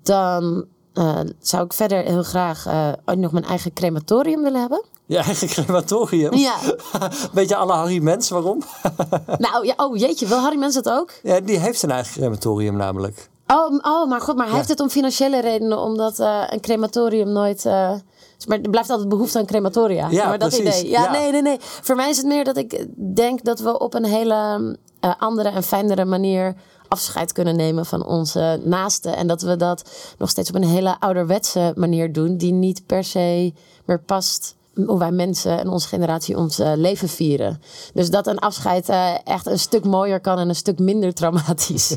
Dan 0.03 0.65
eh, 0.95 1.21
zou 1.41 1.65
ik 1.65 1.73
verder 1.73 2.03
heel 2.03 2.23
graag 2.23 2.67
eh, 2.67 2.89
ook 3.05 3.17
nog 3.17 3.33
mijn 3.33 3.45
eigen 3.45 3.73
crematorium 3.73 4.43
willen 4.43 4.61
hebben. 4.61 4.83
Je 5.07 5.17
eigen 5.19 5.49
crematorium. 5.49 6.35
Ja. 6.35 6.55
Beetje 7.33 7.57
alle 7.57 7.73
Harry 7.73 8.03
Mens, 8.03 8.29
waarom? 8.29 8.63
nou, 9.39 9.67
ja, 9.67 9.75
oh 9.77 9.97
jeetje, 9.97 10.27
wil 10.27 10.39
Harry 10.39 10.59
Mens 10.59 10.75
het 10.75 10.91
ook? 10.91 11.13
ja, 11.23 11.41
die 11.41 11.59
heeft 11.59 11.79
zijn 11.79 11.93
eigen 11.93 12.13
crematorium 12.13 12.77
namelijk. 12.77 13.29
Oh, 13.47 13.79
oh 13.83 14.09
maar 14.09 14.21
goed, 14.21 14.37
maar 14.37 14.47
hij 14.47 14.57
heeft 14.57 14.69
het 14.69 14.81
om 14.81 14.89
financiële 14.89 15.41
redenen, 15.41 15.79
omdat 15.79 16.19
eh, 16.19 16.43
een 16.47 16.61
crematorium 16.61 17.29
nooit. 17.33 17.65
maar 17.65 18.61
er 18.63 18.71
blijft 18.71 18.91
altijd 18.91 19.09
behoefte 19.09 19.39
aan 19.39 19.47
crematoria. 19.47 20.09
Ja, 20.11 20.29
maar 20.29 20.39
dat 20.39 20.49
precies. 20.49 20.81
idee. 20.81 20.91
Ja, 20.91 21.03
Ja. 21.03 21.11
nee, 21.11 21.33
nee, 21.33 21.43
nee. 21.43 21.57
Voor 21.61 21.97
mij 21.97 22.11
is 22.11 22.17
het 22.17 22.27
meer 22.27 22.45
dat 22.45 22.57
ik 22.57 22.87
denk 23.15 23.45
dat 23.45 23.61
we 23.61 23.79
op 23.79 23.95
een 23.95 24.05
hele 24.05 24.79
andere 25.19 25.49
en 25.49 25.63
fijnere 25.63 26.05
manier 26.05 26.55
afscheid 26.89 27.33
kunnen 27.33 27.57
nemen 27.57 27.87
van 27.87 28.07
onze 28.07 28.61
naasten. 28.65 29.17
En 29.17 29.27
dat 29.27 29.43
we 29.43 29.57
dat 29.57 29.91
nog 30.19 30.31
steeds 30.31 30.49
op 30.49 30.55
een 30.55 30.65
hele 30.65 31.01
ouderwetse 31.01 31.73
manier 31.77 32.13
doen, 32.13 32.37
die 32.37 32.53
niet 32.53 32.87
per 32.87 33.05
se 33.05 33.53
meer 33.85 34.01
past 34.01 34.57
hoe 34.87 34.99
wij 34.99 35.11
mensen 35.11 35.59
en 35.59 35.69
onze 35.69 35.89
generatie 35.89 36.37
ons 36.37 36.59
eh, 36.59 36.73
leven 36.75 37.09
vieren. 37.09 37.61
Dus 37.95 38.11
dat 38.11 38.27
een 38.27 38.39
afscheid 38.39 38.89
eh, 38.89 39.15
echt 39.25 39.47
een 39.47 39.59
stuk 39.59 39.85
mooier 39.85 40.21
kan 40.21 40.39
en 40.39 40.49
een 40.49 40.55
stuk 40.55 40.79
minder 40.79 41.15
traumatisch. 41.15 41.97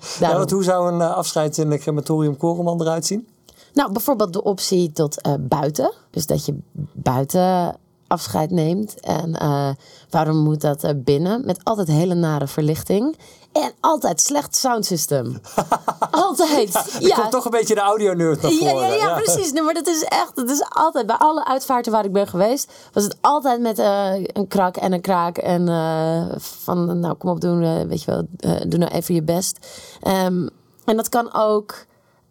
Ja, 0.00 0.18
Daarom. 0.20 0.38
want 0.38 0.50
hoe 0.50 0.64
zou 0.64 0.92
een 0.92 1.00
eh, 1.00 1.14
afscheid 1.14 1.58
in 1.58 1.70
de 1.70 1.78
crematorium 1.78 2.36
Koreman 2.36 2.80
eruit 2.80 3.06
zien? 3.06 3.28
Nou, 3.72 3.92
bijvoorbeeld 3.92 4.32
de 4.32 4.42
optie 4.42 4.92
tot 4.92 5.28
buiten. 5.40 5.92
Dus 6.10 6.26
dat 6.26 6.46
je 6.46 6.58
buiten 6.92 7.76
afscheid 8.08 8.50
neemt. 8.50 9.00
En 9.00 9.34
eh, 9.34 9.70
waarom 10.10 10.36
moet 10.36 10.60
dat 10.60 11.04
binnen? 11.04 11.46
Met 11.46 11.64
altijd 11.64 11.88
hele 11.88 12.14
nare 12.14 12.46
verlichting. 12.46 13.16
En 13.52 13.72
altijd 13.80 14.20
slecht 14.20 14.56
soundsystem. 14.56 15.40
altijd. 16.10 16.74
Er 16.74 17.14
komt 17.14 17.30
toch 17.30 17.44
een 17.44 17.50
beetje 17.50 17.74
de 17.74 17.80
audio-nerd 17.80 18.42
naar 18.42 18.52
Ja, 18.52 18.70
voren. 18.70 18.88
ja, 18.88 18.94
ja, 18.94 19.14
precies. 19.14 19.52
Nee, 19.52 19.62
maar 19.62 19.74
dat 19.74 19.86
is 19.86 20.02
echt, 20.02 20.36
dat 20.36 20.50
is 20.50 20.64
altijd, 20.68 21.06
bij 21.06 21.16
alle 21.16 21.44
uitvaarten 21.46 21.92
waar 21.92 22.04
ik 22.04 22.12
ben 22.12 22.26
geweest, 22.26 22.72
was 22.92 23.04
het 23.04 23.16
altijd 23.20 23.60
met 23.60 23.78
eh, 23.78 24.12
een 24.14 24.48
krak 24.48 24.76
en 24.76 24.92
een 24.92 25.00
kraak. 25.00 25.38
En 25.38 25.68
eh, 25.68 26.22
van, 26.38 27.00
nou 27.00 27.14
kom 27.14 27.30
op, 27.30 27.40
doen, 27.40 27.88
weet 27.88 28.02
je 28.02 28.10
wel, 28.10 28.26
doe 28.68 28.78
nou 28.78 28.92
even 28.92 29.14
je 29.14 29.22
best. 29.22 29.58
Ehm, 30.02 30.46
en 30.84 30.96
dat 30.96 31.08
kan 31.08 31.34
ook 31.34 31.74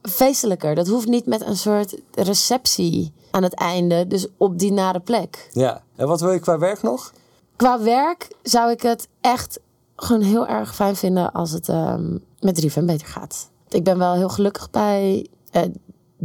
feestelijker. 0.01 0.75
Dat 0.75 0.87
hoeft 0.87 1.07
niet 1.07 1.25
met 1.25 1.41
een 1.41 1.57
soort 1.57 1.97
receptie 2.11 3.13
aan 3.31 3.43
het 3.43 3.53
einde, 3.53 4.07
dus 4.07 4.27
op 4.37 4.59
die 4.59 4.71
nare 4.71 4.99
plek. 4.99 5.49
Ja. 5.51 5.81
En 5.95 6.07
wat 6.07 6.21
wil 6.21 6.31
je 6.31 6.39
qua 6.39 6.57
werk 6.57 6.81
nog? 6.81 7.13
Qua 7.55 7.81
werk 7.81 8.27
zou 8.43 8.71
ik 8.71 8.81
het 8.81 9.07
echt 9.21 9.59
gewoon 9.95 10.21
heel 10.21 10.47
erg 10.47 10.75
fijn 10.75 10.95
vinden 10.95 11.31
als 11.31 11.51
het 11.51 11.69
ehm, 11.69 12.17
met 12.39 12.65
3FM 12.65 12.85
beter 12.85 13.07
gaat. 13.07 13.49
Ik 13.69 13.83
ben 13.83 13.97
wel 13.97 14.13
heel 14.13 14.29
gelukkig 14.29 14.69
bij 14.69 15.27
eh, 15.51 15.61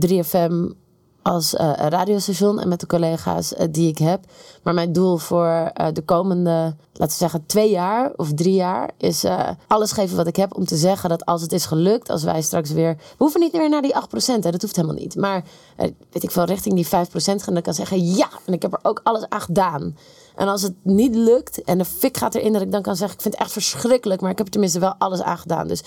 3FM 0.07 0.75
als 1.23 1.55
eh, 1.55 1.73
radiostation 1.77 2.61
en 2.61 2.69
met 2.69 2.81
de 2.81 2.87
collega's 2.87 3.55
eh, 3.55 3.67
die 3.71 3.89
ik 3.89 3.99
heb. 3.99 4.25
Maar 4.63 4.75
mijn 4.75 4.93
doel 4.93 5.17
voor 5.17 5.47
eh, 5.47 5.87
de 5.93 6.03
komende, 6.03 6.75
laten 6.93 7.07
we 7.07 7.13
zeggen, 7.13 7.47
twee 7.47 7.71
jaar 7.71 8.13
of 8.17 8.35
drie 8.35 8.55
jaar 8.55 8.91
is 8.99 9.25
alles 9.67 9.93
geven 9.93 10.17
wat 10.17 10.27
ik 10.27 10.37
heb 10.37 10.57
om 10.57 10.65
te 10.65 10.77
zeggen 10.77 11.09
dat 11.09 11.25
als 11.25 11.43
het 11.43 11.53
is 11.53 11.67
gelukt, 11.67 12.11
als 12.11 12.23
wij 12.23 12.43
straks 12.43 12.71
weer. 12.71 12.95
We 12.97 13.15
hoeven 13.19 13.41
niet 13.41 13.53
meer 13.53 13.69
naar 13.69 13.83
die 13.83 13.95
8%, 13.95 14.45
hè, 14.45 14.51
dat 14.51 14.63
hoeft 14.63 14.77
helemaal 14.77 14.97
niet. 14.97 15.17
Maar 15.17 15.45
weet 16.11 16.23
ik 16.23 16.31
veel, 16.31 16.45
richting 16.45 16.75
die 16.75 16.87
5% 16.87 17.43
gaan, 17.43 17.55
dan 17.55 17.63
kan 17.63 17.75
zeggen 17.75 18.15
ja, 18.15 18.29
en 18.47 18.53
ik 18.53 18.63
heb 18.63 18.73
er 18.73 18.79
ook 18.83 19.01
alles 19.03 19.29
aan 19.29 19.41
gedaan. 19.41 19.97
En 20.37 20.49
als 20.49 20.63
het 20.63 20.75
niet 20.83 21.15
lukt 21.15 21.63
en 21.63 21.79
de 21.79 21.85
fik 21.85 22.17
gaat 22.17 22.35
erin, 22.35 22.53
dat 22.53 22.63
ik 22.63 22.73
dan 22.73 22.83
kan 22.83 22.97
zeggen: 22.97 23.17
Ik 23.17 23.23
vind 23.23 23.35
het 23.35 23.43
echt 23.43 23.53
verschrikkelijk, 23.53 24.21
maar 24.21 24.31
ik 24.31 24.37
heb 24.37 24.47
er 24.47 24.53
tenminste 24.53 24.79
wel 24.79 24.95
alles 24.99 25.23
aan 25.23 25.39
gedaan. 25.39 25.69
Dus 25.69 25.83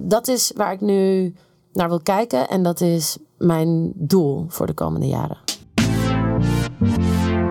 dat 0.00 0.28
is 0.28 0.52
waar 0.56 0.72
ik 0.72 0.80
nu 0.80 1.34
naar 1.78 1.88
wil 1.88 2.02
kijken. 2.02 2.48
En 2.48 2.62
dat 2.62 2.80
is 2.80 3.18
mijn 3.38 3.92
doel 3.94 4.46
voor 4.48 4.66
de 4.66 4.74
komende 4.74 5.06
jaren. 5.06 5.38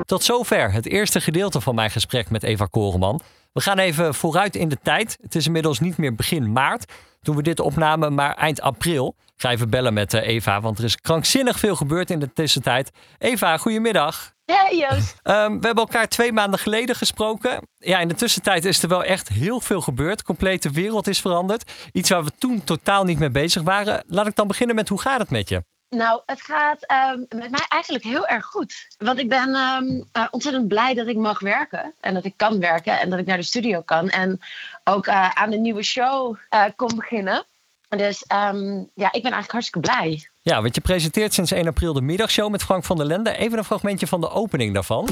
Tot 0.05 0.23
zover 0.23 0.71
het 0.71 0.85
eerste 0.85 1.21
gedeelte 1.21 1.61
van 1.61 1.75
mijn 1.75 1.91
gesprek 1.91 2.29
met 2.29 2.43
Eva 2.43 2.65
Koreman. 2.65 3.21
We 3.53 3.61
gaan 3.61 3.77
even 3.77 4.13
vooruit 4.13 4.55
in 4.55 4.69
de 4.69 4.77
tijd. 4.83 5.17
Het 5.21 5.35
is 5.35 5.45
inmiddels 5.45 5.79
niet 5.79 5.97
meer 5.97 6.15
begin 6.15 6.51
maart 6.51 6.91
toen 7.27 7.35
we 7.35 7.41
dit 7.41 7.59
opnamen, 7.59 8.13
maar 8.13 8.35
eind 8.35 8.61
april. 8.61 9.15
Ik 9.35 9.41
ga 9.41 9.51
even 9.51 9.69
bellen 9.69 9.93
met 9.93 10.13
eh, 10.13 10.27
Eva, 10.27 10.61
want 10.61 10.77
er 10.77 10.83
is 10.83 10.95
krankzinnig 10.95 11.59
veel 11.59 11.75
gebeurd 11.75 12.09
in 12.09 12.19
de 12.19 12.33
tussentijd. 12.33 12.91
Eva, 13.17 13.57
goedemiddag. 13.57 14.33
Hey 14.45 14.77
Joost. 14.77 15.15
Ehm, 15.23 15.59
we 15.59 15.65
hebben 15.65 15.83
elkaar 15.83 16.07
twee 16.07 16.31
maanden 16.31 16.59
geleden 16.59 16.95
gesproken. 16.95 17.67
Ja, 17.77 17.99
in 17.99 18.07
de 18.07 18.13
tussentijd 18.13 18.65
is 18.65 18.83
er 18.83 18.89
wel 18.89 19.03
echt 19.03 19.27
heel 19.27 19.61
veel 19.61 19.81
gebeurd. 19.81 20.17
De 20.17 20.23
complete 20.23 20.69
wereld 20.69 21.07
is 21.07 21.21
veranderd. 21.21 21.71
Iets 21.91 22.09
waar 22.09 22.23
we 22.23 22.31
toen 22.37 22.63
totaal 22.63 23.03
niet 23.03 23.19
mee 23.19 23.29
bezig 23.29 23.61
waren. 23.61 24.03
Laat 24.07 24.27
ik 24.27 24.35
dan 24.35 24.47
beginnen 24.47 24.75
met 24.75 24.89
hoe 24.89 25.01
gaat 25.01 25.19
het 25.19 25.29
met 25.29 25.49
je? 25.49 25.63
Nou, 25.89 26.21
het 26.25 26.41
gaat 26.41 26.85
ehm, 26.85 27.19
met 27.19 27.51
mij 27.51 27.65
eigenlijk 27.69 28.03
heel 28.03 28.27
erg 28.27 28.45
goed. 28.45 28.87
Want 28.97 29.19
ik 29.19 29.29
ben 29.29 29.55
ehm, 29.55 30.01
eh, 30.11 30.27
ontzettend 30.31 30.67
blij 30.67 30.93
dat 30.93 31.07
ik 31.07 31.17
mag 31.17 31.39
werken. 31.39 31.93
En 31.99 32.13
dat 32.13 32.25
ik 32.25 32.33
kan 32.35 32.59
werken 32.59 32.99
en 32.99 33.09
dat 33.09 33.19
ik 33.19 33.25
naar 33.25 33.37
de 33.37 33.43
studio 33.43 33.81
kan. 33.81 34.09
En 34.09 34.39
ook 34.83 35.07
eh, 35.07 35.29
aan 35.29 35.49
de 35.49 35.57
nieuwe 35.57 35.83
show 35.83 36.35
eh 36.49 36.63
kon 36.75 36.95
beginnen. 36.95 37.45
Dus 37.89 38.23
ehm, 38.23 38.83
ja, 38.93 39.11
ik 39.11 39.21
ben 39.23 39.31
eigenlijk 39.31 39.51
hartstikke 39.51 39.79
blij. 39.79 40.29
Ja, 40.41 40.61
want 40.61 40.75
je 40.75 40.81
presenteert 40.81 41.33
sinds 41.33 41.51
1 41.51 41.67
april 41.67 41.93
de 41.93 42.01
middagshow 42.01 42.49
met 42.51 42.63
Frank 42.63 42.83
van 42.83 42.97
der 42.97 43.05
Lende. 43.05 43.37
Even 43.37 43.57
een 43.57 43.63
fragmentje 43.63 44.07
van 44.07 44.21
de 44.21 44.29
opening 44.29 44.73
daarvan. 44.73 45.07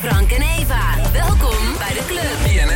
Frank 0.00 0.30
en 0.30 0.42
Eva, 0.42 1.10
welkom 1.12 1.78
bij 1.78 1.94
de 1.94 2.04
club. 2.06 2.75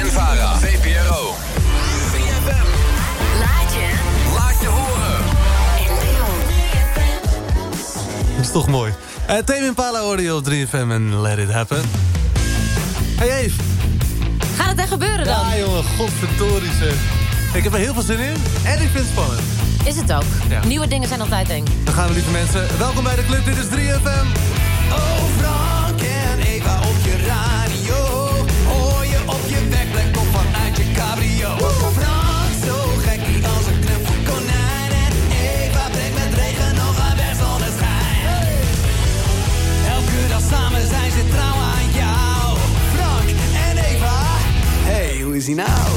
Is 8.51 8.57
toch 8.57 8.69
mooi. 8.69 8.93
Uh, 9.31 9.37
Tame 9.37 9.67
Impala 9.67 10.01
hoorde 10.01 10.23
je 10.23 10.35
op 10.35 10.51
3FM 10.51 10.91
en 10.91 11.21
Let 11.21 11.39
It 11.39 11.51
Happen. 11.51 11.83
Hey 13.17 13.39
Eve. 13.39 13.63
Gaat 14.57 14.69
het 14.69 14.79
echt 14.79 14.89
gebeuren 14.89 15.25
dan? 15.25 15.35
Ja 15.35 15.59
jongen, 15.59 15.85
godverdorie 15.85 16.71
zeg. 16.81 16.95
Ik 17.55 17.63
heb 17.63 17.73
er 17.73 17.79
heel 17.79 17.93
veel 17.93 18.03
zin 18.03 18.19
in 18.19 18.37
en 18.65 18.73
ik 18.73 18.89
vind 18.89 18.95
het 18.95 19.07
spannend. 19.07 19.41
Is 19.85 19.97
het 19.97 20.13
ook. 20.13 20.23
Ja. 20.49 20.65
Nieuwe 20.65 20.89
dingen 20.89 21.09
zijn 21.09 21.21
altijd 21.21 21.49
eng. 21.49 21.65
Dan 21.85 21.95
gaan 21.95 22.09
we 22.09 22.15
lieve 22.15 22.31
mensen. 22.31 22.79
Welkom 22.79 23.05
bij 23.05 23.17
de 23.17 23.25
club, 23.25 23.45
dit 23.45 23.57
is 23.57 23.67
3FM. 23.67 24.27
Oh 24.93 25.25
Frank 25.39 26.01
en 26.01 26.39
Eva 26.39 26.79
op 26.79 27.05
je 27.05 27.27
radio. 27.27 27.70
Is 45.41 45.55
nou? 45.55 45.91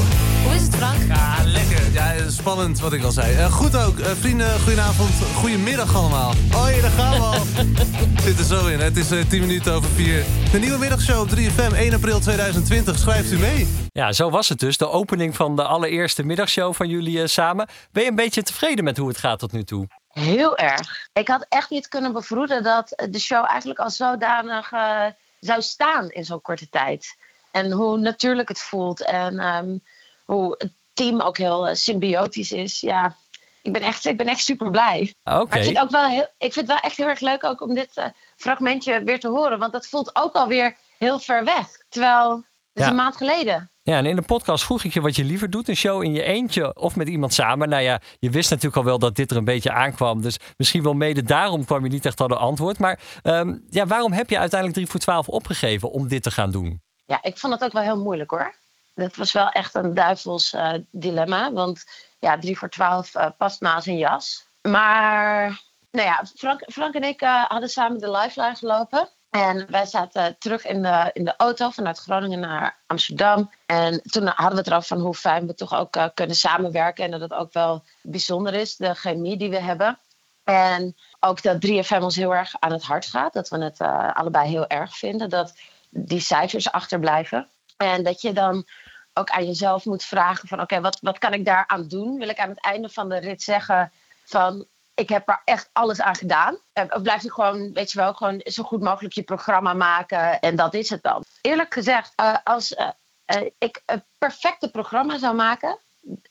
Hoe 0.44 0.54
is 0.54 0.62
het, 0.62 0.76
Frank? 0.76 1.02
Ja, 1.08 1.36
lekker. 1.44 1.92
Ja, 1.92 2.30
spannend 2.30 2.80
wat 2.80 2.92
ik 2.92 3.02
al 3.02 3.10
zei. 3.10 3.34
Eh, 3.36 3.52
goed 3.52 3.76
ook. 3.76 3.98
Eh, 3.98 4.10
vrienden, 4.10 4.60
goedenavond. 4.60 5.10
Goedemiddag 5.34 5.96
allemaal. 5.96 6.32
Hoi, 6.52 6.80
daar 6.80 6.90
gaan 6.90 7.12
we 7.12 7.18
al. 7.18 7.44
Zit 8.24 8.38
er 8.38 8.44
zo 8.44 8.66
in. 8.66 8.80
Het 8.80 8.96
is 8.96 9.10
eh 9.10 9.18
10 9.28 9.40
minuten 9.40 9.72
over 9.72 9.90
4. 9.90 10.24
De 10.52 10.58
nieuwe 10.58 10.78
middagshow 10.78 11.20
op 11.20 11.28
3FM, 11.28 11.74
1 11.76 11.94
april 11.94 12.20
2020. 12.20 12.98
Schrijft 12.98 13.32
u 13.32 13.38
mee? 13.38 13.66
Ja, 13.92 14.12
zo 14.12 14.30
was 14.30 14.48
het 14.48 14.60
dus. 14.60 14.76
De 14.76 14.88
opening 14.90 15.36
van 15.36 15.56
de 15.56 15.64
allereerste 15.64 16.22
middagshow 16.22 16.74
van 16.74 16.88
jullie 16.88 17.20
eh, 17.22 17.26
samen. 17.26 17.68
Ben 17.92 18.02
je 18.02 18.08
een 18.08 18.14
beetje 18.14 18.42
tevreden 18.42 18.84
met 18.84 18.96
hoe 18.96 19.08
het 19.08 19.18
gaat 19.18 19.38
tot 19.38 19.52
nu 19.52 19.64
toe? 19.64 19.86
Heel 20.08 20.56
erg. 20.56 21.08
Ik 21.12 21.28
had 21.28 21.46
echt 21.48 21.70
niet 21.70 21.88
kunnen 21.88 22.12
bevroeden 22.12 22.62
dat 22.62 23.06
de 23.10 23.18
show 23.18 23.44
eigenlijk 23.48 23.80
al 23.80 23.90
zodanig 23.90 24.72
eh, 24.72 25.06
zou 25.40 25.62
staan 25.62 26.10
in 26.10 26.24
zo'n 26.24 26.40
korte 26.42 26.68
tijd. 26.68 27.16
En 27.54 27.70
hoe 27.72 27.98
natuurlijk 27.98 28.48
het 28.48 28.60
voelt 28.60 29.04
en 29.04 29.38
ehm, 29.38 29.78
hoe 30.24 30.54
het 30.58 30.72
team 30.92 31.20
ook 31.20 31.38
heel 31.38 31.68
eh, 31.68 31.74
symbiotisch 31.74 32.52
is. 32.52 32.80
Ja, 32.80 33.16
ik 33.62 33.72
ben 33.72 33.82
echt, 33.82 34.04
ik 34.04 34.16
ben 34.16 34.26
echt 34.26 34.44
super 34.44 34.70
blij. 34.70 35.14
Oké. 35.24 35.44
Maar 35.48 35.58
ik 35.58 35.64
vind, 35.64 35.78
ook 35.78 35.90
wel 35.90 36.06
heel, 36.06 36.28
ik 36.38 36.52
vind 36.52 36.54
het 36.54 36.66
wel 36.66 36.78
echt 36.78 36.96
heel 36.96 37.06
erg 37.08 37.20
leuk 37.20 37.44
ook 37.44 37.60
om 37.60 37.74
dit 37.74 37.90
eh, 37.94 38.04
fragmentje 38.36 39.02
weer 39.04 39.20
te 39.20 39.28
horen. 39.28 39.58
Want 39.58 39.72
dat 39.72 39.86
voelt 39.86 40.10
ook 40.16 40.32
alweer 40.34 40.76
heel 40.98 41.18
ver 41.18 41.44
weg. 41.44 41.66
Terwijl, 41.88 42.30
het 42.30 42.44
is 42.72 42.82
Ja. 42.82 42.88
een 42.88 42.94
maand 42.96 43.16
geleden. 43.16 43.70
Ja, 43.82 43.96
en 43.96 44.06
in 44.06 44.16
de 44.16 44.22
podcast 44.22 44.64
vroeg 44.64 44.84
ik 44.84 44.92
je 44.94 45.00
wat 45.00 45.16
je 45.16 45.24
liever 45.24 45.50
doet. 45.50 45.68
Een 45.68 45.76
show 45.76 46.02
in 46.02 46.12
je 46.12 46.22
eentje 46.22 46.76
of 46.76 46.96
met 46.96 47.08
iemand 47.08 47.34
samen. 47.34 47.68
Nou 47.68 47.82
ja, 47.82 48.00
je 48.18 48.30
wist 48.30 48.50
natuurlijk 48.50 48.76
al 48.76 48.84
wel 48.84 48.98
dat 48.98 49.16
dit 49.16 49.30
er 49.30 49.36
een 49.36 49.44
beetje 49.44 49.72
aankwam. 49.72 50.22
Dus 50.22 50.36
misschien 50.56 50.82
wel 50.82 50.94
mede 50.94 51.22
daarom 51.22 51.64
kwam 51.64 51.84
je 51.84 51.90
niet 51.90 52.06
echt 52.06 52.20
al 52.20 52.28
de 52.28 52.36
antwoord. 52.36 52.78
Maar 52.78 53.00
ehm, 53.22 53.58
ja, 53.70 53.86
waarom 53.86 54.12
heb 54.12 54.30
je 54.30 54.38
uiteindelijk 54.38 54.78
3 54.78 54.90
voor 54.90 55.00
12 55.00 55.28
opgegeven 55.28 55.90
om 55.90 56.08
dit 56.08 56.22
te 56.22 56.30
gaan 56.30 56.50
doen? 56.50 56.82
Ja, 57.06 57.22
ik 57.22 57.38
vond 57.38 57.52
het 57.52 57.64
ook 57.64 57.72
wel 57.72 57.82
heel 57.82 58.02
moeilijk 58.02 58.30
hoor. 58.30 58.54
Dat 58.94 59.16
was 59.16 59.32
wel 59.32 59.48
echt 59.48 59.74
een 59.74 59.94
duivels 59.94 60.52
eh, 60.52 60.72
dilemma. 60.90 61.52
Want 61.52 61.84
ja, 62.18 62.38
drie 62.38 62.58
voor 62.58 62.70
twaalf 62.70 63.14
eh, 63.14 63.30
past 63.38 63.60
naast 63.60 63.86
een 63.86 63.98
jas. 63.98 64.46
Maar 64.62 65.62
nou 65.90 66.08
ja, 66.08 66.24
Frank, 66.66 66.94
en 66.94 67.04
ik 67.04 67.20
eh, 67.20 67.44
hadden 67.44 67.68
samen 67.68 67.98
de 67.98 68.10
lifeline 68.10 68.54
gelopen. 68.54 69.08
En 69.30 69.70
wij 69.70 69.86
zaten 69.86 70.36
terug 70.38 70.66
in 70.66 70.82
de, 70.82 71.10
in 71.12 71.24
de 71.24 71.36
auto 71.36 71.70
vanuit 71.70 71.98
Groningen 71.98 72.40
naar 72.40 72.78
Amsterdam. 72.86 73.50
En 73.66 74.02
toen 74.02 74.26
hadden 74.26 74.50
we 74.50 74.56
het 74.56 74.66
erover 74.66 74.86
van 74.86 75.00
hoe 75.00 75.14
fijn 75.14 75.46
we 75.46 75.54
toch 75.54 75.74
ook 75.74 76.10
kunnen 76.14 76.36
samenwerken. 76.36 77.04
En 77.04 77.10
dat 77.10 77.20
het 77.20 77.32
ook 77.32 77.52
wel 77.52 77.84
bijzonder 78.02 78.54
is, 78.54 78.76
de 78.76 78.94
chemie 78.94 79.36
die 79.36 79.50
we 79.50 79.60
hebben. 79.60 79.98
En 80.44 80.96
ook 81.20 81.42
dat 81.42 81.66
3FM 81.66 82.02
ons 82.02 82.16
heel 82.16 82.34
erg 82.34 82.54
aan 82.58 82.72
het 82.72 82.82
hart 82.82 83.06
gaat. 83.06 83.32
Dat 83.32 83.48
we 83.48 83.58
het 83.58 83.80
allebei 84.14 84.48
heel 84.48 84.66
erg 84.66 84.96
vinden. 84.96 85.28
Dat 85.28 85.54
die 85.96 86.20
cijfers 86.20 86.70
achterblijven. 86.70 87.48
En 87.76 88.02
dat 88.02 88.20
je 88.20 88.32
dan 88.32 88.66
ook 89.12 89.30
aan 89.30 89.46
jezelf 89.46 89.84
moet 89.84 90.04
vragen 90.04 90.48
van... 90.48 90.60
oké, 90.60 90.80
wat, 90.80 90.98
wat 91.00 91.18
kan 91.18 91.32
ik 91.32 91.44
daaraan 91.44 91.88
doen? 91.88 92.18
Wil 92.18 92.28
ik 92.28 92.38
aan 92.38 92.48
het 92.48 92.64
einde 92.64 92.88
van 92.88 93.08
de 93.08 93.18
rit 93.18 93.42
zeggen 93.42 93.92
van... 94.24 94.66
ik 94.94 95.08
heb 95.08 95.28
er 95.28 95.42
echt 95.44 95.70
alles 95.72 96.00
aan 96.00 96.14
gedaan? 96.14 96.58
Eh, 96.72 96.84
Of 96.88 97.02
blijf 97.02 97.22
je 97.22 97.32
gewoon, 97.32 97.72
weet 97.72 97.92
je 97.92 97.98
wel, 97.98 98.14
gewoon 98.14 98.40
zo 98.44 98.62
goed 98.62 98.82
mogelijk 98.82 99.14
je 99.14 99.22
programma 99.22 99.74
maken... 99.74 100.40
en 100.40 100.56
dat 100.56 100.74
is 100.74 100.90
het 100.90 101.02
dan. 101.02 101.24
Eerlijk 101.40 101.74
gezegd, 101.74 102.12
eh, 102.16 102.36
als 102.44 102.74
eh, 102.74 103.46
ik 103.58 103.82
een 103.86 104.04
perfecte 104.18 104.70
programma 104.70 105.18
zou 105.18 105.34
maken... 105.34 105.78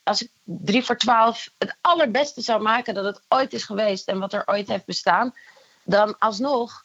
als 0.03 0.21
ik 0.21 0.31
drie 0.43 0.83
voor 0.83 0.97
twaalf 0.97 1.49
het 1.57 1.77
allerbeste 1.81 2.41
zou 2.41 2.61
maken 2.61 2.93
dat 2.93 3.05
het 3.05 3.21
ooit 3.27 3.53
is 3.53 3.63
geweest... 3.63 4.07
en 4.07 4.19
wat 4.19 4.33
er 4.33 4.43
ooit 4.45 4.67
heeft 4.67 4.85
bestaan... 4.85 5.33
dan 5.83 6.17
alsnog 6.17 6.81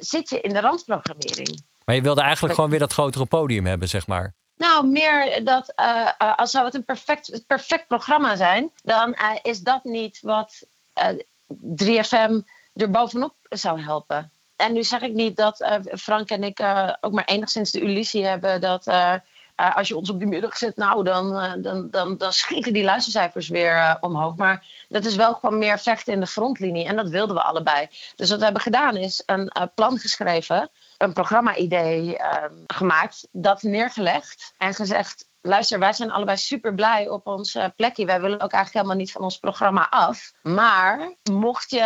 zit 0.00 0.28
je 0.28 0.40
in 0.40 0.52
de 0.52 0.60
randprogrammering. 0.60 1.64
Maar 1.86 1.94
je 1.94 2.02
wilde 2.02 2.20
eigenlijk 2.20 2.54
gewoon 2.54 2.70
weer 2.70 2.78
dat 2.78 2.92
grotere 2.92 3.26
podium 3.26 3.66
hebben, 3.66 3.88
zeg 3.88 4.06
maar. 4.06 4.34
Nou, 4.56 4.86
meer 4.86 5.44
dat 5.44 5.72
eh, 5.74 6.08
eh, 6.18 6.36
als 6.36 6.50
zou 6.50 6.64
het 6.64 6.74
een 6.74 6.84
perfect, 6.84 7.44
perfect 7.46 7.86
programma 7.86 8.36
zijn, 8.36 8.70
dan 8.82 9.14
eh, 9.14 9.30
is 9.42 9.60
dat 9.60 9.84
niet 9.84 10.18
wat 10.20 10.66
eh, 10.92 11.08
3FM 11.84 12.44
er 12.74 12.90
bovenop 12.90 13.34
zou 13.48 13.80
helpen. 13.80 14.30
En 14.56 14.72
nu 14.72 14.82
zeg 14.82 15.00
ik 15.00 15.12
niet 15.12 15.36
dat 15.36 15.80
Frank 15.92 16.30
en 16.30 16.44
ik 16.44 16.60
ook 17.00 17.12
maar 17.12 17.24
enigszins 17.24 17.70
de 17.70 17.80
illusie 17.80 18.24
hebben 18.24 18.60
dat 18.60 18.86
als 19.54 19.88
je 19.88 19.96
ons 19.96 20.10
op 20.10 20.18
die 20.18 20.28
middag 20.28 20.56
zet, 20.56 20.76
nou, 20.76 21.04
dan, 21.04 21.32
dan, 21.62 21.90
dan, 21.90 22.16
dan 22.16 22.32
schieten 22.32 22.72
die 22.72 22.84
luistercijfers 22.84 23.48
weer 23.48 23.96
omhoog. 24.00 24.36
Maar 24.36 24.66
dat 24.88 25.04
is 25.04 25.16
wel 25.16 25.34
gewoon 25.34 25.58
meer 25.58 25.78
vechten 25.78 26.12
in 26.12 26.20
de 26.20 26.26
frontlinie. 26.26 26.86
En 26.86 26.96
dat 26.96 27.08
wilden 27.08 27.36
we 27.36 27.42
allebei. 27.42 27.88
Dus 28.16 28.28
wat 28.28 28.38
we 28.38 28.44
hebben 28.44 28.62
gedaan 28.62 28.96
is 28.96 29.22
een 29.26 29.52
plan 29.74 29.98
geschreven, 29.98 30.70
een 30.98 31.12
programma-idee 31.12 32.16
eh, 32.16 32.50
gemaakt, 32.66 33.28
dat 33.32 33.62
neergelegd 33.62 34.54
en 34.58 34.74
gezegd. 34.74 35.28
Luister, 35.40 35.78
wij 35.78 35.92
zijn 35.92 36.10
allebei 36.10 36.36
super 36.36 36.74
blij 36.74 37.08
op 37.08 37.26
ons 37.26 37.54
eh, 37.54 37.64
plekje. 37.76 38.06
Wij 38.06 38.20
willen 38.20 38.40
ook 38.40 38.52
eigenlijk 38.52 38.72
helemaal 38.72 38.96
niet 38.96 39.12
van 39.12 39.22
ons 39.22 39.38
programma 39.38 39.90
af. 39.90 40.32
Maar 40.42 41.12
mocht 41.30 41.70
je 41.70 41.80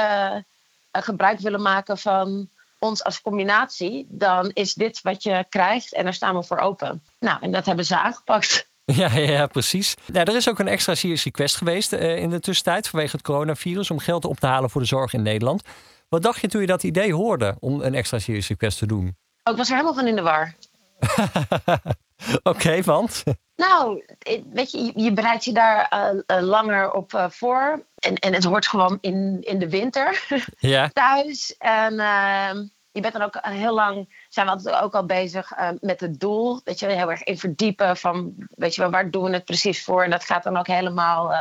eh, 0.91 1.03
gebruik 1.03 1.39
willen 1.39 1.63
maken 1.63 1.99
van 1.99 2.49
ons 2.79 3.05
als 3.05 3.21
combinatie, 3.21 4.07
dan 4.09 4.51
is 4.53 4.75
dit 4.75 5.01
wat 5.03 5.23
je 5.23 5.45
krijgt 5.49 5.95
en 5.95 6.05
daar 6.05 6.15
staan 6.15 6.37
we 6.37 6.43
voor 6.43 6.59
open. 6.59 7.03
Nou, 7.19 7.39
en 7.41 7.53
dat 7.53 7.67
hebben 7.67 7.85
ze 7.85 7.99
aangepakt. 7.99 8.69
Ja, 8.85 9.15
ja, 9.15 9.31
ja, 9.31 9.47
precies. 9.47 9.95
Nou, 10.07 10.31
er 10.31 10.37
is 10.37 10.49
ook 10.49 10.59
een 10.59 10.69
extra 10.69 10.95
serious 10.95 11.25
request 11.25 11.57
geweest 11.57 11.93
eh, 11.93 12.17
in 12.17 12.31
de 12.31 12.41
tussentijd 12.41 12.89
vanwege 12.89 13.17
het 13.17 13.25
coronavirus 13.25 13.91
om 13.91 13.99
geld 13.99 14.25
op 14.25 14.41
te 14.41 14.47
halen 14.47 14.71
voor 14.71 14.81
de 14.81 14.87
zorg 14.87 15.13
in 15.13 15.23
Nederland. 15.23 15.63
Wat 16.11 16.23
dacht 16.23 16.41
je 16.41 16.49
toen 16.49 16.61
je 16.61 16.67
dat 16.67 16.83
idee 16.83 17.15
hoorde 17.15 17.57
om 17.61 17.81
een 17.81 17.95
extra 17.95 18.19
serious 18.19 18.49
request 18.49 18.79
te 18.79 18.87
doen? 18.87 19.17
Oh, 19.43 19.53
ik 19.53 19.57
was 19.59 19.69
er 19.69 19.75
helemaal 19.75 19.95
van 19.95 20.07
in 20.07 20.17
de 20.17 20.23
war. 20.23 20.55
Oké, 22.43 22.83
want? 22.83 23.23
Nou, 23.57 24.05
weet 24.53 24.71
je, 24.71 24.93
je- 24.95 25.13
bereidt 25.13 25.45
je 25.45 25.53
daar 25.53 25.87
eh, 25.89 26.37
eh, 26.37 26.43
langer 26.43 26.93
op 26.93 27.15
eh, 27.15 27.31
voor. 27.31 27.85
En, 27.99 28.15
en 28.15 28.35
het 28.35 28.45
hoort 28.45 28.67
gewoon 28.67 28.99
in, 29.01 29.39
in 29.41 29.59
de 29.59 29.69
winter 29.69 30.27
Ja. 30.59 30.89
thuis. 30.89 31.55
En 31.59 32.01
ehm, 32.01 32.57
je 32.93 33.01
bent 33.01 33.13
dan 33.13 33.23
ook 33.23 33.39
heel 33.41 33.75
lang, 33.75 34.25
zijn 34.29 34.47
we 34.47 34.53
altijd 34.53 34.83
ook 34.83 34.95
al 34.95 35.07
bezig 35.07 35.53
met 35.81 36.01
het 36.01 36.21
doel. 36.21 36.61
Weet 36.65 36.79
je, 36.79 36.87
heel 36.87 37.11
erg 37.11 37.23
in 37.23 37.39
verdiepen 37.39 37.97
van, 37.97 38.35
weet 38.51 38.75
je 38.75 38.81
wel, 38.81 38.91
waar 38.91 39.11
doen 39.11 39.25
we 39.25 39.31
het 39.31 39.45
precies 39.45 39.85
voor? 39.85 40.05
En 40.05 40.11
dat 40.11 40.25
gaat 40.25 40.43
dan 40.43 40.57
ook 40.57 40.67
helemaal, 40.67 41.35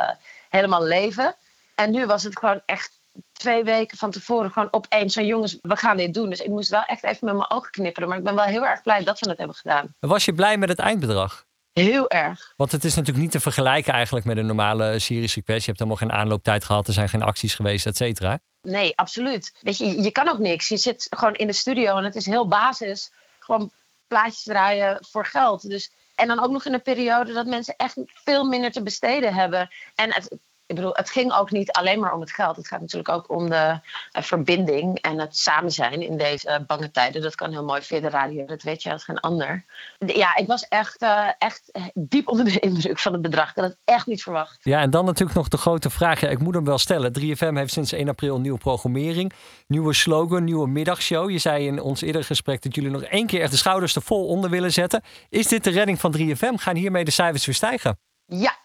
helemaal 0.49 0.83
leven. 0.83 1.35
En 1.75 1.91
nu 1.91 2.05
was 2.05 2.23
het 2.23 2.39
gewoon 2.39 2.61
echt 2.65 2.98
twee 3.31 3.63
weken 3.63 3.97
van 3.97 4.11
tevoren 4.11 4.51
gewoon 4.51 4.67
opeens 4.71 5.13
van 5.13 5.25
jongens, 5.25 5.57
we 5.61 5.75
gaan 5.75 5.97
dit 5.97 6.13
doen. 6.13 6.29
Dus 6.29 6.39
ik 6.41 6.49
moest 6.49 6.69
wel 6.69 6.83
echt 6.83 7.03
even 7.03 7.25
met 7.25 7.35
mijn 7.35 7.49
ogen 7.49 7.71
knipperen. 7.71 8.09
Maar 8.09 8.17
ik 8.17 8.23
ben 8.23 8.35
wel 8.35 8.43
heel 8.45 8.65
erg 8.65 8.81
blij 8.81 9.03
dat 9.03 9.19
we 9.19 9.29
het 9.29 9.37
hebben 9.37 9.55
gedaan. 9.55 9.95
Was 9.99 10.25
je 10.25 10.33
blij 10.33 10.57
met 10.57 10.69
het 10.69 10.79
eindbedrag? 10.79 11.45
Heel 11.73 12.09
erg. 12.09 12.53
Want 12.57 12.71
het 12.71 12.83
is 12.83 12.95
natuurlijk 12.95 13.23
niet 13.23 13.31
te 13.31 13.39
vergelijken 13.39 13.93
eigenlijk 13.93 14.25
met 14.25 14.37
een 14.37 14.45
normale 14.45 14.99
serious 14.99 15.35
request. 15.35 15.59
Je 15.59 15.65
hebt 15.65 15.79
helemaal 15.79 15.99
geen 16.07 16.11
aanlooptijd 16.11 16.63
gehad, 16.65 16.87
er 16.87 16.93
zijn 16.93 17.09
geen 17.09 17.21
acties 17.23 17.55
geweest, 17.55 17.85
et 17.85 17.97
cetera. 17.97 18.39
Nee, 18.61 18.97
absoluut. 18.97 19.53
Weet 19.61 19.77
je, 19.77 19.85
je- 19.85 20.01
je 20.01 20.11
kan 20.11 20.29
ook 20.29 20.39
niks. 20.39 20.67
Je 20.67 20.77
zit 20.77 21.07
gewoon 21.09 21.35
in 21.35 21.47
de 21.47 21.53
studio 21.53 21.97
en 21.97 22.03
het 22.03 22.15
is 22.15 22.25
heel 22.25 22.47
basis. 22.47 23.11
Gewoon 23.39 23.71
plaatjes 24.07 24.43
draaien 24.43 24.97
voor 25.11 25.25
geld. 25.25 25.69
Dus, 25.69 25.91
en 26.15 26.27
dan 26.27 26.39
ook 26.43 26.51
nog 26.51 26.65
in 26.65 26.73
een 26.73 26.81
periode 26.81 27.33
dat 27.33 27.45
mensen 27.45 27.73
echt 27.77 27.95
veel 28.05 28.43
minder 28.45 28.71
te 28.71 28.83
besteden 28.83 29.33
hebben. 29.33 29.69
En 29.95 30.13
het, 30.13 30.37
ik 30.69 30.75
bedoel, 30.75 30.93
het 30.93 31.09
ging 31.09 31.33
ook 31.33 31.51
niet 31.51 31.71
alleen 31.71 31.99
maar 31.99 32.13
om 32.13 32.19
het 32.19 32.31
geld. 32.31 32.55
Het 32.55 32.67
gaat 32.67 32.79
natuurlijk 32.81 33.09
ook 33.09 33.29
om 33.29 33.49
de 33.49 33.79
eh, 34.11 34.23
verbinding 34.23 34.99
en 35.01 35.19
het 35.19 35.37
samen 35.37 35.71
zijn 35.71 36.01
in 36.01 36.17
deze 36.17 36.49
eh, 36.49 36.59
bange 36.67 36.91
tijden. 36.91 37.21
Dat 37.21 37.35
kan 37.35 37.51
heel 37.51 37.63
mooi 37.63 37.81
via 37.81 37.99
de 37.99 38.09
radio, 38.09 38.45
dat 38.45 38.61
weet 38.61 38.83
je 38.83 38.91
als 38.91 39.03
geen 39.03 39.19
ander. 39.19 39.65
De- 39.97 40.17
Ja, 40.17 40.35
ik 40.35 40.47
was 40.47 40.67
echt, 40.67 41.01
eh, 41.01 41.27
echt 41.37 41.71
diep 41.93 42.27
onder 42.27 42.45
de 42.45 42.59
indruk 42.69 42.99
van 42.99 43.13
het 43.13 43.21
bedrag. 43.21 43.49
Ik 43.49 43.55
had 43.55 43.63
het 43.65 43.77
echt 43.85 44.05
niet 44.05 44.23
verwacht. 44.23 44.57
Ja, 44.61 44.79
en 44.81 44.89
dan 44.89 45.05
natuurlijk 45.05 45.37
nog 45.37 45.47
de 45.47 45.57
grote 45.57 45.89
vraag. 45.89 46.19
Ja, 46.19 46.27
ik 46.29 46.39
moet 46.39 46.53
hem 46.55 46.65
wel 46.65 46.77
stellen. 46.77 47.11
3FM 47.19 47.53
heeft 47.55 47.73
sinds 47.73 47.91
1 47.91 48.09
april 48.09 48.35
een 48.35 48.41
nieuwe 48.41 48.57
programmering. 48.59 49.33
Nieuwe 49.67 49.93
slogan, 49.93 50.43
nieuwe 50.43 50.67
middagshow. 50.67 51.29
Je 51.29 51.37
zei 51.37 51.65
in 51.65 51.81
ons 51.81 52.01
eerdere 52.01 52.23
gesprek 52.23 52.61
dat 52.61 52.75
jullie 52.75 52.91
nog 52.91 53.03
één 53.03 53.27
keer 53.27 53.41
echt 53.41 53.51
de 53.51 53.57
schouders 53.57 53.95
er 53.95 54.01
vol 54.01 54.27
onder 54.27 54.49
willen 54.49 54.71
zetten. 54.71 55.03
Is 55.29 55.47
dit 55.47 55.63
de 55.63 55.69
redding 55.69 55.99
van 55.99 56.15
3FM? 56.17 56.53
Gaan 56.55 56.75
hiermee 56.75 57.05
de 57.05 57.11
cijfers 57.11 57.45
weer 57.45 57.55
stijgen? 57.55 57.99
Ja. 58.25 58.57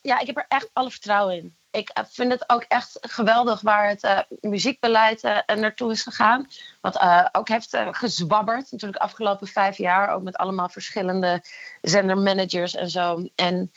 Ja, 0.00 0.20
ik 0.20 0.26
heb 0.26 0.36
er 0.36 0.44
echt 0.48 0.70
alle 0.72 0.90
vertrouwen 0.90 1.36
in. 1.36 1.56
Ik 1.70 1.88
eh, 1.88 2.04
vind 2.08 2.32
het 2.32 2.44
ook 2.46 2.62
echt 2.68 2.98
geweldig 3.00 3.60
waar 3.60 3.88
het 3.88 4.02
eh, 4.02 4.18
muziekbeleid 4.40 5.24
eh, 5.24 5.56
naartoe 5.56 5.92
is 5.92 6.02
gegaan. 6.02 6.48
Wat 6.80 7.00
ook 7.32 7.48
heeft 7.48 7.76
gezwabberd, 7.90 8.70
natuurlijk 8.70 9.02
afgelopen 9.02 9.46
vijf 9.46 9.76
jaar. 9.76 10.08
Ook 10.08 10.22
met 10.22 10.36
allemaal 10.36 10.68
verschillende 10.68 11.42
zendermanagers 11.80 12.74
en 12.74 12.90
zo. 12.90 13.28
En 13.34 13.72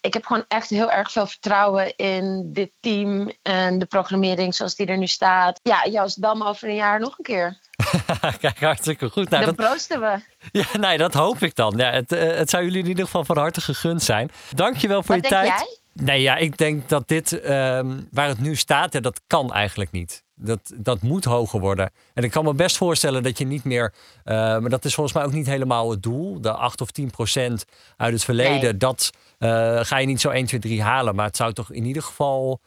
ik 0.00 0.12
heb 0.14 0.26
gewoon 0.26 0.44
echt 0.48 0.70
heel 0.70 0.90
erg 0.90 1.12
veel 1.12 1.26
vertrouwen 1.26 1.96
in 1.96 2.52
dit 2.52 2.70
team 2.80 3.32
en 3.42 3.78
de 3.78 3.86
programmering 3.86 4.54
zoals 4.54 4.74
die 4.74 4.86
er 4.86 4.98
nu 4.98 5.06
staat. 5.06 5.60
Ja, 5.62 5.86
Joost, 5.86 6.20
bel 6.20 6.34
me 6.34 6.44
over 6.46 6.68
een 6.68 6.74
jaar 6.74 7.00
nog 7.00 7.18
een 7.18 7.24
keer. 7.24 7.58
Kijk, 8.40 8.60
hartstikke 8.60 9.08
goed. 9.10 9.30
Nou, 9.30 9.44
Dan 9.44 9.54
dat, 9.54 9.66
proosten 9.66 10.00
we. 10.00 10.20
ja, 10.60 10.78
nee, 10.78 10.98
dat 10.98 11.14
hoop 11.14 11.42
ik 11.42 11.54
dan. 11.54 11.74
Ja, 11.76 11.90
het, 11.90 12.12
eh, 12.12 12.36
het 12.36 12.50
zou 12.50 12.64
jullie 12.64 12.78
in 12.82 12.86
ieder 12.88 13.04
geval 13.04 13.24
van 13.24 13.38
harte 13.38 13.60
gegund 13.60 14.02
zijn. 14.02 14.30
Dankjewel 14.54 15.02
voor 15.02 15.14
Wat 15.14 15.24
je 15.24 15.30
denk 15.30 15.42
tijd. 15.44 15.58
jij? 15.58 15.76
Nee, 16.04 16.22
ja, 16.22 16.36
ik 16.36 16.56
denk 16.56 16.88
dat 16.88 17.08
dit, 17.08 17.40
ehm, 17.40 18.00
waar 18.10 18.28
het 18.28 18.40
nu 18.40 18.56
staat, 18.56 18.92
ja, 18.92 19.00
dat 19.00 19.20
kan 19.26 19.52
eigenlijk 19.52 19.90
niet. 19.90 20.24
Dat, 20.34 20.60
dat 20.74 21.02
moet 21.02 21.24
hoger 21.24 21.60
worden. 21.60 21.90
En 22.14 22.24
ik 22.24 22.30
kan 22.30 22.44
me 22.44 22.54
best 22.54 22.76
voorstellen 22.76 23.22
dat 23.22 23.38
je 23.38 23.44
niet 23.46 23.64
meer, 23.64 23.94
eh, 24.24 24.34
maar 24.34 24.70
dat 24.70 24.84
is 24.84 24.94
volgens 24.94 25.16
mij 25.16 25.24
ook 25.24 25.32
niet 25.32 25.46
helemaal 25.46 25.90
het 25.90 26.02
doel. 26.02 26.40
De 26.40 26.52
8 26.52 26.80
of 26.80 26.90
10 26.90 27.10
procent 27.10 27.64
uit 27.96 28.12
het 28.12 28.24
verleden, 28.24 28.60
Nee. 28.62 28.76
dat 28.76 29.10
eh, 29.38 29.78
ga 29.84 29.96
je 29.98 30.06
niet 30.06 30.20
zo 30.20 30.30
1, 30.30 30.46
2, 30.46 30.60
3 30.60 30.82
halen. 30.82 31.14
Maar 31.14 31.26
het 31.26 31.36
zou 31.36 31.52
toch 31.52 31.70
in 31.72 31.84
ieder 31.84 32.02
geval, 32.02 32.60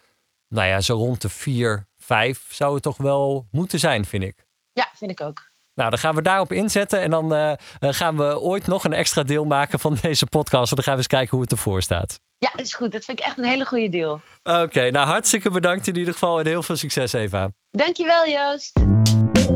nou 0.48 0.68
ja, 0.68 0.82
zo 0.82 0.96
rond 0.96 1.22
de 1.22 1.30
4, 1.30 1.88
5 1.98 2.46
zou 2.50 2.74
het 2.74 2.84
toch 2.84 2.98
wel 2.98 3.48
moeten 3.52 3.80
zijn, 3.80 4.06
vind 4.06 4.24
ik. 4.24 4.36
Ja, 4.74 4.88
vind 4.96 5.12
ik 5.12 5.22
ook. 5.22 5.50
Nou, 5.74 5.90
dan 5.90 6.00
gaan 6.00 6.16
we 6.16 6.22
daarop 6.22 6.52
inzetten. 6.52 7.02
En 7.02 7.10
dan 7.10 7.34
eh, 7.34 7.52
eh, 7.52 7.58
gaan 7.80 8.18
we 8.18 8.40
ooit 8.40 8.68
nog 8.68 8.84
een 8.84 8.94
extra 8.94 9.24
deel 9.24 9.46
maken 9.46 9.80
van 9.80 9.98
deze 10.02 10.26
podcast. 10.26 10.70
En 10.70 10.76
dan 10.76 10.84
gaan 10.84 10.94
we 10.94 11.00
eens 11.00 11.08
kijken 11.08 11.30
hoe 11.32 11.42
het 11.42 11.52
ervoor 11.52 11.82
staat. 11.82 12.20
Ja, 12.38 12.50
dat 12.56 12.66
is 12.66 12.74
goed. 12.74 12.92
Dat 12.92 13.06
vind 13.06 13.20
ik 13.20 13.26
echt 13.26 13.38
een 13.38 13.44
hele 13.44 13.66
goede 13.66 13.90
deal. 13.90 14.22
Oké, 14.44 14.92
nou 14.92 15.08
hartstikke 15.08 15.50
bedankt 15.52 15.88
in 15.88 15.98
ieder 15.98 16.14
geval. 16.14 16.40
En 16.40 16.48
heel 16.48 16.64
veel 16.64 16.76
succes, 16.76 17.14
Eva. 17.14 17.50
Dankjewel, 17.72 18.28
Joost. 18.28 18.80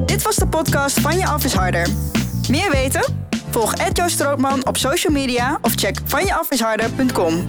Dit 0.06 0.22
was 0.22 0.36
de 0.36 0.48
podcast 0.48 1.00
van 1.00 1.18
Je 1.18 1.26
Af 1.28 1.44
is 1.44 1.54
Harder. 1.54 1.88
Meer 2.50 2.72
weten? 2.72 3.28
Volg 3.50 3.74
Ed 3.74 3.98
Joost 3.98 4.14
Strootman 4.14 4.68
op 4.68 4.78
social 4.78 5.14
media 5.14 5.58
of 5.62 5.74
check 5.74 6.00
vanjeafisharder.com. 6.06 7.48